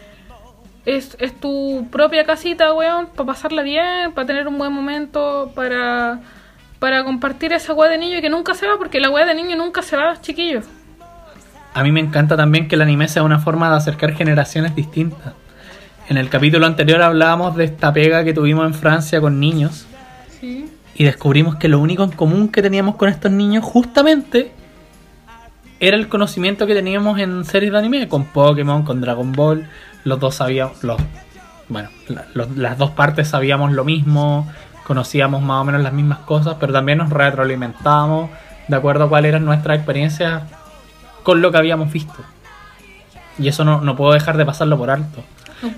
[0.86, 6.20] es, es tu propia casita, weón, para pasarla bien, para tener un buen momento, para,
[6.80, 9.34] para compartir esa weá de niño y que nunca se va, porque la weá de
[9.34, 10.66] niño nunca se va, chiquillos.
[11.74, 15.34] A mí me encanta también que el anime sea una forma de acercar generaciones distintas.
[16.10, 19.88] En el capítulo anterior hablábamos de esta pega que tuvimos en Francia con niños
[20.42, 20.66] Sí.
[20.96, 24.52] Y descubrimos que lo único en común que teníamos con estos niños justamente
[25.80, 29.68] era el conocimiento que teníamos en series de anime, con Pokémon, con Dragon Ball.
[30.04, 31.02] Los dos sabíamos, los,
[31.68, 31.90] bueno,
[32.56, 34.48] las dos partes sabíamos lo mismo,
[34.86, 38.30] conocíamos más o menos las mismas cosas, pero también nos retroalimentábamos
[38.68, 40.44] de acuerdo a cuáles eran nuestras experiencias
[41.24, 42.16] con lo que habíamos visto.
[43.40, 45.24] Y eso no, no puedo dejar de pasarlo por alto.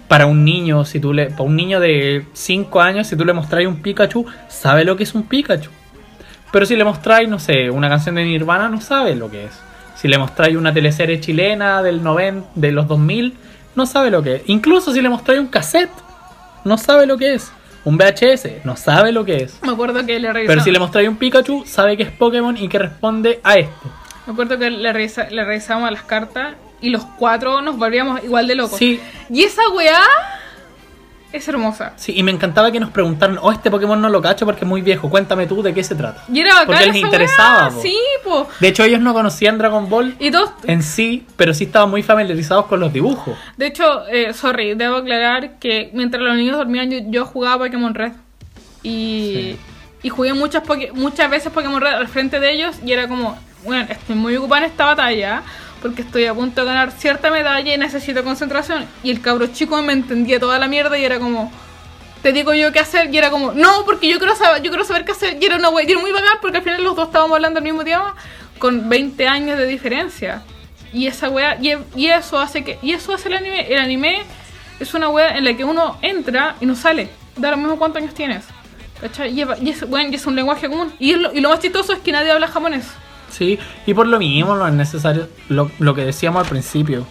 [0.07, 3.33] Para un niño, si tú le, para un niño de 5 años, si tú le
[3.33, 5.69] mostráis un Pikachu, sabe lo que es un Pikachu.
[6.51, 9.51] Pero si le mostráis, no sé, una canción de Nirvana, no sabe lo que es.
[9.95, 13.33] Si le mostráis una teleserie chilena del 90, de los 2000,
[13.75, 14.41] no sabe lo que es.
[14.47, 15.91] Incluso si le mostráis un cassette,
[16.63, 17.51] no sabe lo que es.
[17.83, 19.59] Un VHS, no sabe lo que es.
[19.61, 20.47] Me acuerdo que le revisamos.
[20.47, 23.91] Pero si le mostráis un Pikachu, sabe que es Pokémon y que responde a esto.
[24.25, 28.77] Me acuerdo que le revisamos las cartas y los cuatro nos volvíamos igual de locos.
[28.77, 28.99] Sí,
[29.29, 30.01] Y esa weá
[31.31, 31.91] es hermosa.
[31.97, 34.67] sí, y me encantaba que nos preguntaran, oh, este Pokémon no lo cacho porque es
[34.67, 36.23] muy viejo, cuéntame tú de qué se trata.
[36.31, 37.81] Y era bacán Porque les esa interesaba, po.
[37.81, 38.47] Sí, po.
[38.61, 42.03] De hecho, ellos no conocían Dragon Ball Y todos, en sí, pero sí estaban muy
[42.03, 43.37] familiarizados con los dibujos.
[43.57, 47.93] de hecho, eh, sorry, debo aclarar que mientras los niños dormían yo, yo jugaba Pokémon
[47.93, 48.13] Red.
[48.83, 49.57] Y,
[50.03, 53.87] y jugué muchas, muchas veces Pokémon Red al frente de ellos y era como, bueno,
[53.89, 55.41] estoy muy ocupada en esta batalla
[55.85, 58.87] porque estoy a punto de ganar cierta medalla y necesito concentración.
[59.03, 61.51] Y el cabro chico me entendía toda la mierda y era como,
[62.23, 64.83] te digo yo qué hacer y era como, no, porque yo quiero saber, yo quiero
[64.83, 65.37] saber qué hacer.
[65.39, 67.59] Y era una wea- y era muy bacán porque al final los dos estábamos hablando
[67.59, 68.15] el mismo idioma
[68.57, 70.41] con 20 años de diferencia.
[70.91, 73.71] Y esa wea, y, y eso hace que, y eso hace el anime.
[73.71, 74.23] El anime
[74.79, 77.09] es una wea en la que uno entra y no sale.
[77.37, 78.43] Da lo mismo cuántos años tienes.
[79.01, 79.39] ¿Cachai?
[79.39, 80.91] Y, es- weón, y es un lenguaje común.
[80.97, 82.85] Y, es lo, y lo más chistoso es que nadie habla japonés.
[83.37, 87.05] Sí, y por lo mismo no es necesario, lo, lo que decíamos al principio,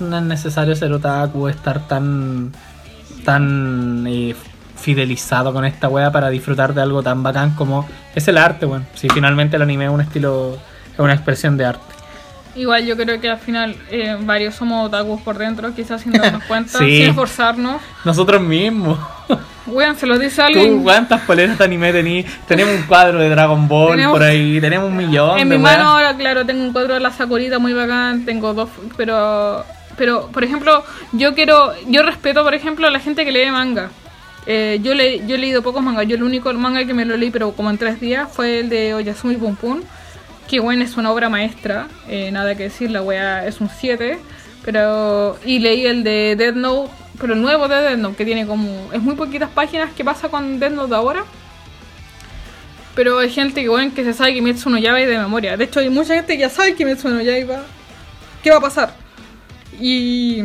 [0.00, 2.52] no es necesario ser otaku, estar tan,
[3.24, 4.34] tan eh,
[4.76, 8.84] fidelizado con esta wea para disfrutar de algo tan bacán como es el arte, bueno.
[8.94, 10.58] Si finalmente el anime es un estilo,
[10.92, 11.94] es una expresión de arte.
[12.54, 16.44] Igual yo creo que al final eh, varios somos otakus por dentro, quizás sin darnos
[16.48, 16.98] cuenta, Sí.
[16.98, 17.80] sin esforzarnos.
[18.04, 18.98] Nosotros mismos.
[19.66, 20.82] Weón, se lo dice ¿Tú alguien.
[20.82, 22.26] cuántas poleras de anime tení?
[22.46, 25.62] Tenemos un cuadro de Dragon Ball Tenemos- por ahí, tenemos un millón En de mi
[25.62, 29.64] mano ahora, claro, tengo un cuadro de la Sakurita muy bacán, tengo dos, pero,
[29.96, 33.88] pero, por ejemplo, yo quiero, yo respeto, por ejemplo, a la gente que lee manga.
[34.46, 37.16] Eh, yo, le, yo he leído pocos mangas, yo el único manga que me lo
[37.16, 39.80] leí, pero como en tres días, fue el de Oyasumi Pum Pum,
[40.48, 44.18] que bueno, es una obra maestra, eh, nada que decir, la wea es un 7,
[44.64, 46.90] pero, y leí el de Dead Note,
[47.20, 50.28] pero el nuevo de Dead Note, que tiene como, es muy poquitas páginas, ¿qué pasa
[50.28, 51.24] con Dead Note ahora?
[52.94, 55.56] Pero hay gente que, bueno, que se sabe Kimetsu no Yaiba de memoria.
[55.56, 57.62] De hecho, hay mucha gente que ya sabe Kimetsu no Yaiba.
[58.42, 58.94] ¿Qué va a pasar?
[59.80, 60.42] Y...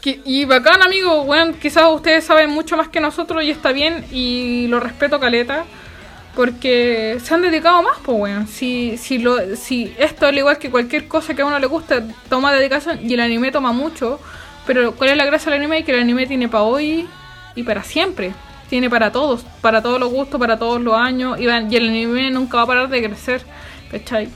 [0.00, 4.06] que- Y bacán, amigo, bueno, quizás ustedes saben mucho más que nosotros y está bien
[4.10, 5.64] y lo respeto caleta.
[6.34, 8.46] Porque se han dedicado más, pues, weón.
[8.46, 12.02] Si, si, lo, si esto, al igual que cualquier cosa que a uno le gusta,
[12.28, 14.20] toma dedicación y el anime toma mucho.
[14.66, 15.84] Pero, ¿cuál es la gracia del anime?
[15.84, 17.08] Que el anime tiene para hoy
[17.54, 18.32] y para siempre.
[18.68, 21.38] Tiene para todos, para todos los gustos, para todos los años.
[21.40, 23.42] Y, el anime nunca va a parar de crecer.
[23.90, 24.28] ¿Cachai?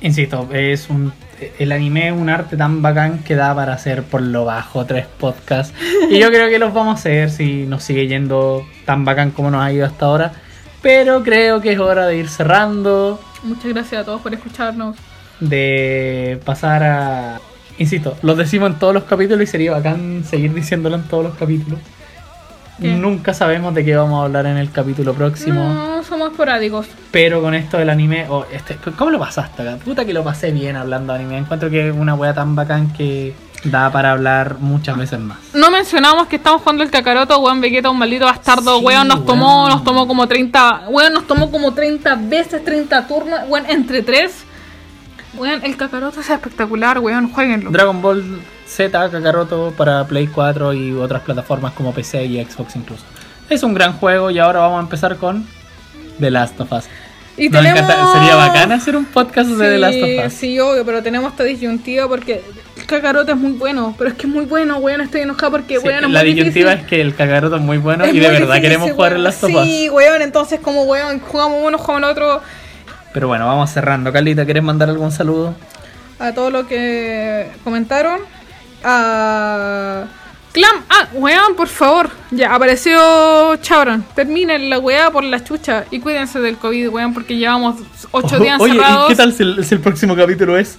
[0.00, 1.12] Insisto, es un
[1.58, 5.06] el anime es un arte tan bacán que da para hacer por lo bajo tres
[5.06, 5.74] podcasts.
[6.10, 9.50] Y yo creo que los vamos a hacer si nos sigue yendo tan bacán como
[9.50, 10.32] nos ha ido hasta ahora.
[10.82, 14.96] Pero creo que es hora de ir cerrando, Muchas gracias a todos por escucharnos.
[15.40, 17.40] de pasar a...
[17.78, 21.34] Insisto, los decimos en todos los capítulos y sería bacán seguir diciéndolo en todos los
[21.36, 21.78] capítulos.
[22.80, 22.88] ¿Qué?
[22.88, 25.62] Nunca sabemos de qué vamos a hablar en el capítulo próximo.
[25.62, 26.86] No, somos esporádicos.
[27.10, 29.76] Pero con esto del anime, oh, este, ¿cómo lo pasaste acá?
[29.82, 31.38] Puta que lo pasé bien hablando de anime.
[31.38, 33.34] Encuentro que es una wea tan bacán que
[33.70, 35.38] da para hablar muchas veces más.
[35.54, 39.24] No mencionamos que estamos jugando el Kakaroto, weón, Vegeta, un maldito bastardo, Sí, weón, nos
[39.26, 44.02] tomó, nos tomó como 30, weón, nos tomó como 30 veces, 30 turnos, weón, entre
[44.02, 44.44] tres.
[45.34, 47.70] Weón, el Kakaroto es espectacular, weón, jueguenlo.
[47.70, 53.04] Dragon Ball Z, Kakaroto para Play 4 y otras plataformas como PC y Xbox incluso.
[53.50, 55.46] Es un gran juego y ahora vamos a empezar con
[56.18, 56.84] The Last of Us.
[57.36, 57.80] Y Nos tenemos...
[57.90, 60.32] encanta- sería bacán hacer un podcast de The Last of Us.
[60.32, 62.42] Sí, obvio, pero tenemos esta disyuntiva porque
[62.86, 65.86] Kakaroto es muy bueno, pero es que es muy bueno, weón, estoy enojada porque, Sí,
[65.86, 66.84] weón, es la muy disyuntiva difícil.
[66.84, 69.24] es que el Kakaroto es muy bueno Es y de verdad difícil, queremos jugar en
[69.24, 69.64] Last of Us.
[69.64, 72.42] Sí, weón, entonces como weón, jugamos uno, jugamos el otro.
[73.12, 74.12] Pero bueno, vamos cerrando.
[74.12, 75.54] Carlita, ¿quieres mandar algún saludo?
[76.18, 78.20] a todo lo que comentaron.
[78.84, 80.04] A.
[80.52, 82.08] Clam, ah, weón, por favor.
[82.30, 84.02] Ya, apareció Chabron.
[84.14, 85.84] Terminen la weá por la chucha.
[85.90, 87.76] Y cuídense del COVID, weón, porque llevamos
[88.12, 89.08] ocho días Oye, ¿y encerrados.
[89.08, 90.78] qué tal si el, si el próximo capítulo es?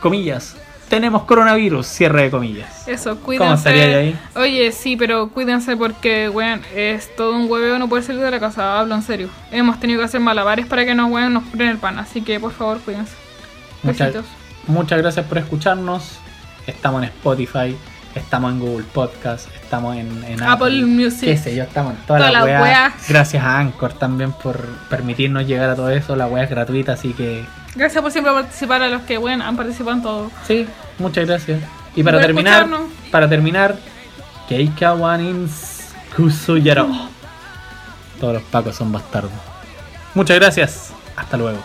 [0.00, 0.54] Comillas.
[0.88, 2.86] Tenemos coronavirus, cierre de comillas.
[2.86, 3.54] Eso, ¿Cómo cuídense.
[3.54, 4.18] estaría ahí?
[4.36, 8.38] Oye, sí, pero cuídense porque, weón, es todo un hueveo no poder salir de la
[8.38, 8.78] casa.
[8.78, 9.28] Hablo en serio.
[9.50, 11.98] Hemos tenido que hacer malabares para que nos, weón, nos curen el pan.
[11.98, 13.14] Así que, por favor, cuídense.
[13.82, 14.26] Muchas, Besitos.
[14.68, 16.18] muchas gracias por escucharnos.
[16.68, 17.76] Estamos en Spotify,
[18.14, 21.28] estamos en Google Podcast, estamos en, en Apple Music.
[21.28, 22.62] Qué sé yo, estamos en todas las weas.
[22.62, 23.08] weas.
[23.08, 26.14] Gracias a Anchor también por permitirnos llegar a todo eso.
[26.16, 27.44] La wea es gratuita, así que
[27.76, 30.30] Gracias por siempre participar a los que bueno, han participado en todo.
[30.46, 30.66] Sí,
[30.98, 31.60] muchas gracias.
[31.94, 32.66] Y para terminar,
[33.10, 33.76] para terminar,
[34.48, 36.88] Keika Wanins Kusuyaro.
[36.88, 37.08] Mm.
[38.18, 39.32] Todos los pacos son bastardos.
[40.14, 40.92] Muchas gracias.
[41.16, 41.58] Hasta luego.